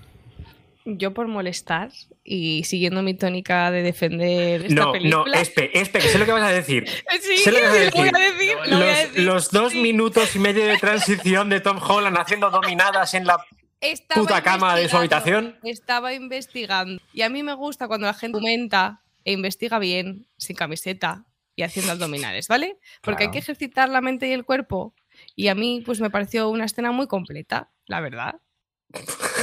Yo 0.84 1.14
por 1.14 1.28
molestar 1.28 1.92
y 2.24 2.64
siguiendo 2.64 3.00
mi 3.05 3.14
tónica 3.14 3.70
de 3.70 3.82
defender 3.82 4.64
esta 4.64 4.74
no, 4.74 4.90
película... 4.90 5.24
No, 5.24 5.40
Espe, 5.40 5.70
Espe, 5.78 6.00
que 6.00 6.09
sé 6.09 6.18
lo 6.18 6.26
que 6.26 6.32
vas 6.32 6.42
a 6.42 6.50
decir. 6.52 6.88
Sí, 7.20 7.36
sé 7.36 7.52
lo 7.52 7.59
que 7.59 7.62
vas 7.62 7.74
a 7.74 7.78
decir. 7.78 8.11
Voy 8.11 8.22
a 8.22 8.32
decir, 8.32 8.57
los, 8.57 8.80
voy 8.80 8.88
a 8.88 8.96
decir. 8.96 9.22
los, 9.22 9.50
dos 9.52 9.74
minutos 9.76 10.34
y 10.34 10.40
medio 10.40 10.66
de 10.66 10.78
transición 10.78 11.48
de 11.48 11.61
Tom 11.61 11.78
Holland 11.80 12.18
haciendo 12.18 12.50
dominadas 12.50 13.14
en 13.14 13.24
la 13.24 13.36
Estaba 13.80 14.20
puta 14.20 14.42
cama 14.42 14.74
de 14.74 14.88
su 14.88 14.96
habitación. 14.96 15.57
Estaba 15.62 16.12
investigando. 16.12 17.00
Y 17.12 17.22
a 17.22 17.28
mí 17.28 17.44
me 17.44 17.55
gusta 17.55 17.86
cuando 17.86 18.09
la 18.09 18.14
gente 18.14 18.40
comenta 18.40 19.00
e 19.24 19.32
investiga 19.32 19.78
bien, 19.78 20.26
sin 20.36 20.56
camiseta 20.56 21.24
y 21.56 21.62
haciendo 21.62 21.92
abdominales, 21.92 22.48
¿vale? 22.48 22.78
Porque 23.02 23.18
Claro. 23.18 23.30
hay 23.30 23.32
que 23.32 23.38
ejercitar 23.38 23.88
la 23.88 24.00
mente 24.00 24.28
y 24.28 24.32
el 24.32 24.44
cuerpo. 24.44 24.94
Y 25.36 25.48
a 25.48 25.54
mí, 25.54 25.82
pues 25.86 26.00
me 26.00 26.10
pareció 26.10 26.48
una 26.48 26.64
escena 26.64 26.90
muy 26.92 27.06
completa, 27.06 27.70
la 27.86 28.00
verdad. 28.00 28.40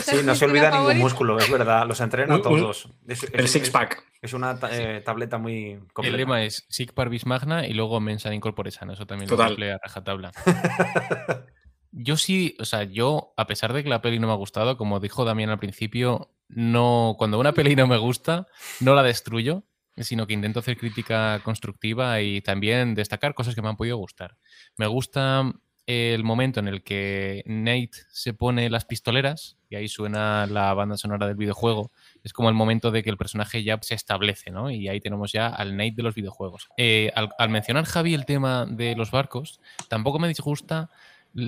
Sí, 0.06 0.16
es 0.18 0.24
no 0.24 0.34
se 0.36 0.46
olvida 0.46 0.72
ningún 0.72 0.98
músculo, 0.98 1.38
es 1.38 1.50
verdad, 1.52 1.86
los 1.86 2.00
entrena 2.00 2.36
un- 2.36 2.42
todos. 2.42 2.88
Es, 3.08 3.24
El 3.24 3.42
es- 3.46 3.52
six 3.52 3.66
es- 3.68 3.70
pack. 3.72 4.04
Es 4.22 4.34
una 4.34 4.58
ta- 4.60 4.70
eh, 4.72 5.02
tableta 5.02 5.38
muy 5.40 5.80
completa. 5.94 6.08
El 6.16 6.18
lema 6.18 6.44
es 6.44 6.66
Sic 6.70 6.94
Parvis 6.94 7.26
Magna 7.26 7.66
y 7.68 7.74
luego 7.74 8.00
Mensa 8.00 8.34
in 8.34 8.40
corpore 8.40 8.72
sano. 8.72 8.94
Eso 8.94 9.08
también 9.08 9.28
Total. 9.28 9.46
lo 9.48 9.50
cumple 9.52 9.72
a 9.74 9.80
rajatabla. 9.84 10.32
Yo 11.94 12.16
sí, 12.16 12.56
o 12.60 12.64
sea, 12.66 12.84
yo, 12.84 13.34
a 13.36 13.48
pesar 13.48 13.74
de 13.74 13.84
que 13.84 13.90
la 13.90 14.02
peli 14.02 14.18
no 14.20 14.28
me 14.28 14.34
ha 14.34 14.38
gustado, 14.38 14.78
como 14.78 15.02
dijo 15.02 15.26
Damián 15.26 15.50
al 15.50 15.60
principio, 15.60 16.32
no, 16.48 17.16
cuando 17.18 17.38
una 17.38 17.52
peli 17.52 17.76
no 17.76 17.86
me 17.86 17.98
gusta, 17.98 18.48
no 18.80 18.96
la 18.96 19.04
destruyo, 19.04 19.64
sino 19.98 20.28
que 20.28 20.34
intento 20.34 20.60
hacer 20.60 20.78
crítica 20.78 21.42
constructiva 21.44 22.22
y 22.22 22.42
también 22.42 22.96
destacar 22.96 23.34
cosas 23.34 23.56
que 23.56 23.62
me 23.62 23.70
han 23.70 23.78
podido 23.78 23.98
gustar. 23.98 24.38
Me 24.78 24.88
gusta 24.88 25.52
el 25.88 26.24
momento 26.24 26.60
en 26.60 26.68
el 26.68 26.84
que 26.84 27.44
Nate 27.46 27.92
se 28.10 28.34
pone 28.34 28.70
las 28.70 28.86
pistoleras 28.86 29.58
y 29.70 29.76
ahí 29.76 29.88
suena 29.88 30.46
la 30.46 30.74
banda 30.74 30.98
sonora 30.98 31.28
del 31.28 31.36
videojuego. 31.36 31.92
Es 32.24 32.34
como 32.34 32.50
el 32.50 32.56
momento 32.56 32.92
de 32.92 33.04
que 33.04 33.10
el 33.10 33.18
personaje 33.18 33.64
ya 33.64 33.80
se 33.82 33.96
establece, 33.96 34.52
¿no? 34.52 34.70
Y 34.70 34.88
ahí 34.88 35.00
tenemos 35.00 35.32
ya 35.32 35.48
al 35.48 35.76
Nate 35.76 35.94
de 35.96 36.04
los 36.04 36.16
videojuegos. 36.16 36.70
Eh, 36.78 37.12
al, 37.16 37.30
al 37.38 37.50
mencionar 37.50 37.86
Javi 37.86 38.14
el 38.14 38.26
tema 38.26 38.66
de 38.66 38.96
los 38.96 39.12
barcos, 39.12 39.60
tampoco 39.90 40.20
me 40.20 40.28
disgusta 40.28 40.90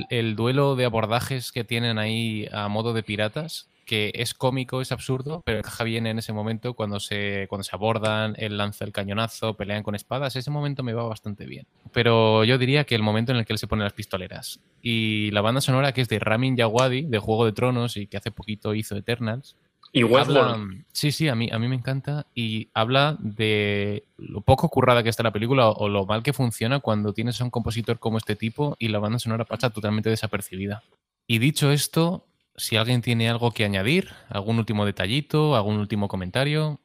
el 0.10 0.36
duelo 0.36 0.76
de 0.76 0.86
abordajes 0.86 1.52
que 1.52 1.64
tienen 1.64 1.98
ahí 1.98 2.48
a 2.52 2.68
modo 2.70 2.94
de 2.94 3.04
piratas, 3.04 3.70
que 3.94 4.12
es 4.16 4.34
cómico, 4.34 4.82
es 4.82 4.92
absurdo, 4.92 5.44
pero 5.46 5.60
encaja 5.60 5.84
bien 5.84 6.08
en 6.08 6.18
ese 6.18 6.34
momento 6.34 6.74
cuando 6.74 7.00
se, 7.00 7.46
cuando 7.48 7.64
se 7.64 7.76
abordan, 7.76 8.34
él 8.40 8.58
lanza 8.58 8.86
el 8.86 8.92
cañonazo, 8.92 9.56
pelean 9.56 9.84
con 9.84 9.94
espadas, 9.94 10.36
ese 10.36 10.50
momento 10.50 10.82
me 10.82 10.94
va 10.94 11.04
bastante 11.04 11.46
bien. 11.46 11.68
Pero 11.92 12.44
yo 12.44 12.58
diría 12.58 12.86
que 12.86 12.96
el 12.96 13.04
momento 13.04 13.34
en 13.34 13.38
el 13.38 13.46
que 13.46 13.54
él 13.54 13.60
se 13.60 13.68
pone 13.68 13.84
las 13.84 13.94
pistoleras. 13.94 14.60
Y 14.82 15.30
la 15.30 15.42
banda 15.42 15.62
sonora 15.62 15.92
que 15.92 16.02
es 16.02 16.10
de 16.10 16.18
Ramin 16.18 16.56
Djawadi, 16.56 17.04
de 17.04 17.20
Juego 17.20 17.46
de 17.46 17.52
Tronos 17.52 17.96
y 17.96 18.08
que 18.08 18.18
hace 18.18 18.32
poquito 18.32 18.74
hizo 18.74 18.96
Eternals, 18.98 19.58
Y 19.92 20.04
Westworld. 20.04 20.86
sí, 20.92 21.12
sí, 21.12 21.28
a 21.28 21.36
mí, 21.36 21.52
a 21.52 21.60
mí 21.60 21.68
me 21.68 21.76
encanta 21.76 22.26
y 22.34 22.70
habla 22.74 23.16
de 23.20 24.06
lo 24.18 24.42
poco 24.42 24.70
currada 24.70 25.04
que 25.04 25.10
está 25.10 25.22
la 25.22 25.32
película 25.32 25.70
o, 25.70 25.74
o 25.86 25.88
lo 25.88 26.08
mal 26.08 26.24
que 26.24 26.34
funciona 26.34 26.80
cuando 26.80 27.14
tienes 27.14 27.40
a 27.40 27.44
un 27.44 27.52
compositor 27.52 28.00
como 28.00 28.18
este 28.18 28.36
tipo 28.36 28.76
y 28.80 28.88
la 28.88 28.98
banda 28.98 29.20
sonora 29.20 29.46
pasa 29.46 29.70
totalmente 29.70 30.10
desapercibida. 30.10 30.82
Y 31.28 31.38
dicho 31.38 31.72
esto, 31.72 32.26
si 32.56 32.78
alguien 32.78 33.02
tiene 33.02 33.30
algo 33.30 33.52
que 33.52 33.66
añadir, 33.66 34.10
algún 34.30 34.58
último 34.60 34.86
detallito, 34.86 35.56
algún 35.56 35.78
último 35.78 36.08
comentario, 36.08 36.80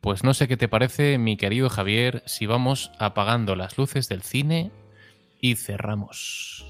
pues 0.00 0.22
no 0.22 0.34
sé 0.34 0.48
qué 0.48 0.56
te 0.56 0.68
parece, 0.68 1.18
mi 1.18 1.36
querido 1.36 1.70
Javier, 1.70 2.22
si 2.26 2.46
vamos 2.46 2.90
apagando 2.98 3.56
las 3.56 3.78
luces 3.78 4.08
del 4.08 4.22
cine 4.22 4.70
y 5.40 5.56
cerramos. 5.56 6.66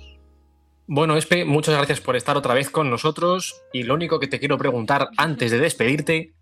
Bueno, 0.86 1.16
Espe, 1.16 1.44
muchas 1.44 1.74
gracias 1.74 2.00
por 2.00 2.14
estar 2.14 2.36
otra 2.36 2.54
vez 2.54 2.70
con 2.70 2.90
nosotros. 2.90 3.60
Y 3.72 3.84
lo 3.84 3.94
único 3.94 4.20
que 4.20 4.28
te 4.28 4.38
quiero 4.38 4.58
preguntar 4.58 5.08
antes 5.16 5.50
de 5.50 5.58
despedirte 5.58 6.34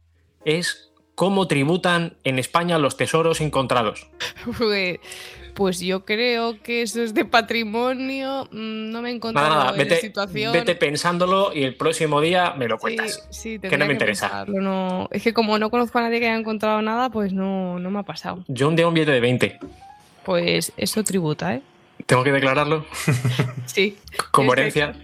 es 0.45 0.93
cómo 1.15 1.47
tributan 1.47 2.19
en 2.25 2.39
España 2.39 2.79
los 2.79 2.97
tesoros 2.97 3.41
encontrados. 3.41 4.11
Pues, 5.55 5.81
yo 5.81 6.05
creo 6.05 6.61
que 6.63 6.83
eso 6.83 7.03
es 7.03 7.13
de 7.15 7.25
patrimonio. 7.25 8.49
mm, 8.51 8.91
No 8.91 9.03
me 9.03 9.11
he 9.11 9.15
encontrado 9.15 9.49
Nada, 9.49 9.65
nada, 9.67 9.73
en 9.73 9.89
vete, 9.89 10.01
situación. 10.01 10.53
vete 10.53 10.75
pensándolo 10.75 11.53
y 11.55 11.63
el 11.65 11.75
próximo 11.77 12.21
día 12.21 12.55
me 12.57 12.69
lo 12.69 12.77
Sí, 12.77 12.81
cuentas. 12.81 13.27
sí, 13.31 13.59
que 13.59 13.77
no 13.77 13.87
me 13.87 13.93
interesa. 13.93 14.45
no- 14.49 15.09
Es 15.11 15.23
que 15.23 15.33
como 15.35 15.59
no 15.59 15.71
conozco 15.71 15.99
a 15.99 16.03
nadie 16.03 16.21
que 16.21 16.27
haya 16.29 16.39
encontrado 16.39 16.81
nada, 16.83 17.11
pues 17.11 17.33
no, 17.33 17.79
no 17.79 17.91
me 17.91 17.99
ha 17.99 18.03
pasado. 18.03 18.45
Yo 18.49 18.69
un 18.69 18.77
día 18.77 18.87
un 18.89 18.95
billete 18.95 19.13
de 19.13 19.21
20. 19.21 19.59
Pues 20.25 20.73
eso 20.77 21.03
tributa, 21.05 21.55
¿eh? 21.55 21.63
Tengo 22.07 22.25
que 22.25 22.33
declararlo 22.33 22.85
Sí. 23.67 23.97
como 24.31 24.53
herencia. 24.55 24.95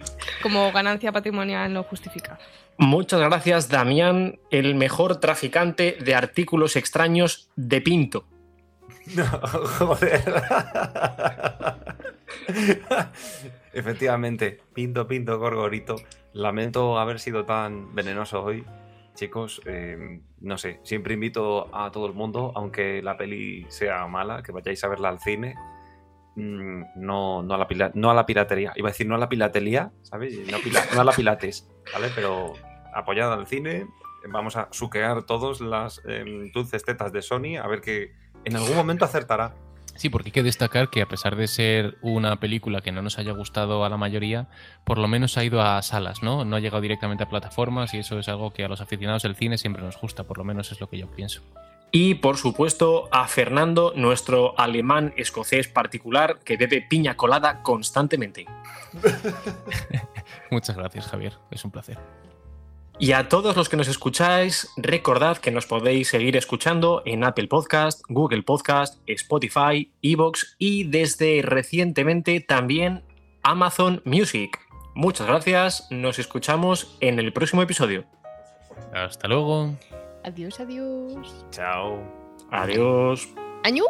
Como 0.41 0.71
ganancia 0.71 1.11
patrimonial 1.11 1.71
no 1.73 1.83
justificada. 1.83 2.39
Muchas 2.77 3.19
gracias, 3.19 3.67
Damián, 3.69 4.39
el 4.51 4.73
mejor 4.75 5.17
traficante 5.19 5.97
de 5.99 6.15
artículos 6.15 6.75
extraños 6.77 7.49
de 7.55 7.81
Pinto. 7.81 8.25
No, 9.15 9.25
joder. 9.79 10.43
Efectivamente, 13.73 14.59
pinto, 14.73 15.07
pinto, 15.07 15.39
gorgorito. 15.39 15.95
Lamento 16.33 16.99
haber 16.99 17.19
sido 17.19 17.45
tan 17.45 17.93
venenoso 17.95 18.43
hoy. 18.43 18.65
Chicos, 19.15 19.61
eh, 19.65 20.21
no 20.41 20.57
sé, 20.57 20.79
siempre 20.83 21.13
invito 21.15 21.75
a 21.75 21.91
todo 21.91 22.07
el 22.07 22.13
mundo, 22.13 22.53
aunque 22.55 23.01
la 23.01 23.17
peli 23.17 23.65
sea 23.69 24.07
mala, 24.07 24.41
que 24.43 24.51
vayáis 24.51 24.83
a 24.83 24.87
verla 24.87 25.09
al 25.09 25.19
cine. 25.19 25.55
Mm, 26.35 26.83
no, 26.95 27.43
no, 27.43 27.53
a 27.53 27.57
la 27.57 27.91
no 27.95 28.11
a 28.11 28.13
la 28.13 28.25
piratería. 28.25 28.71
Iba 28.75 28.89
a 28.89 28.91
decir 28.91 29.07
no 29.07 29.15
a 29.15 29.17
la 29.17 29.27
pilatería, 29.27 29.91
¿sabes? 30.03 30.37
No, 30.49 31.01
a 31.01 31.03
la 31.03 31.11
pilates, 31.11 31.69
¿vale? 31.91 32.09
Pero 32.15 32.53
apoyada 32.93 33.35
al 33.35 33.47
cine, 33.47 33.87
vamos 34.29 34.55
a 34.55 34.67
suquear 34.71 35.23
todos 35.23 35.61
las 35.61 36.01
em, 36.05 36.51
dulces 36.51 36.83
tetas 36.83 37.11
de 37.11 37.21
Sony, 37.21 37.57
a 37.61 37.67
ver 37.67 37.81
que 37.81 38.13
en 38.45 38.55
algún 38.55 38.75
momento 38.75 39.05
acertará. 39.05 39.53
Sí, 39.99 40.09
porque 40.09 40.29
hay 40.29 40.31
que 40.31 40.43
destacar 40.43 40.89
que 40.89 41.01
a 41.01 41.07
pesar 41.07 41.35
de 41.35 41.45
ser 41.49 41.97
una 42.01 42.39
película 42.39 42.79
que 42.79 42.93
no 42.93 43.01
nos 43.01 43.19
haya 43.19 43.33
gustado 43.33 43.83
a 43.83 43.89
la 43.89 43.97
mayoría, 43.97 44.47
por 44.85 44.97
lo 44.97 45.09
menos 45.09 45.37
ha 45.37 45.43
ido 45.43 45.61
a 45.61 45.81
salas, 45.81 46.23
¿no? 46.23 46.45
No 46.45 46.55
ha 46.55 46.61
llegado 46.61 46.79
directamente 46.79 47.25
a 47.25 47.27
plataformas 47.27 47.93
y 47.93 47.97
eso 47.97 48.17
es 48.17 48.29
algo 48.29 48.53
que 48.53 48.63
a 48.63 48.69
los 48.69 48.79
aficionados 48.79 49.23
del 49.23 49.35
cine 49.35 49.57
siempre 49.57 49.83
nos 49.83 49.99
gusta, 49.99 50.23
por 50.23 50.37
lo 50.37 50.45
menos 50.45 50.71
es 50.71 50.79
lo 50.79 50.89
que 50.89 50.97
yo 50.97 51.07
pienso. 51.07 51.41
Y 51.91 52.15
por 52.15 52.37
supuesto 52.37 53.09
a 53.11 53.27
Fernando, 53.27 53.91
nuestro 53.93 54.57
alemán 54.57 55.13
escocés 55.17 55.67
particular 55.67 56.39
que 56.45 56.55
bebe 56.55 56.81
piña 56.81 57.17
colada 57.17 57.61
constantemente. 57.61 58.45
Muchas 60.51 60.77
gracias, 60.77 61.07
Javier. 61.07 61.33
Es 61.51 61.65
un 61.65 61.71
placer. 61.71 61.97
Y 63.01 63.13
a 63.13 63.29
todos 63.29 63.55
los 63.55 63.69
que 63.69 63.77
nos 63.77 63.87
escucháis, 63.87 64.73
recordad 64.75 65.37
que 65.37 65.51
nos 65.51 65.65
podéis 65.65 66.09
seguir 66.09 66.35
escuchando 66.35 67.01
en 67.05 67.23
Apple 67.23 67.47
Podcast, 67.47 68.01
Google 68.09 68.43
Podcast, 68.43 68.99
Spotify, 69.07 69.89
Evox 70.01 70.57
y 70.59 70.83
desde 70.83 71.41
recientemente 71.41 72.41
también 72.41 73.05
Amazon 73.41 74.01
Music. 74.03 74.59
Muchas 74.95 75.27
gracias, 75.27 75.87
nos 75.91 76.19
escuchamos 76.19 76.97
en 76.99 77.19
el 77.19 77.31
próximo 77.31 77.61
episodio. 77.61 78.03
Hasta 78.93 79.29
luego. 79.29 79.77
Adiós, 80.25 80.59
adiós. 80.59 81.45
Chao. 81.51 82.03
Adiós. 82.51 83.29
¿Añu? 83.63 83.85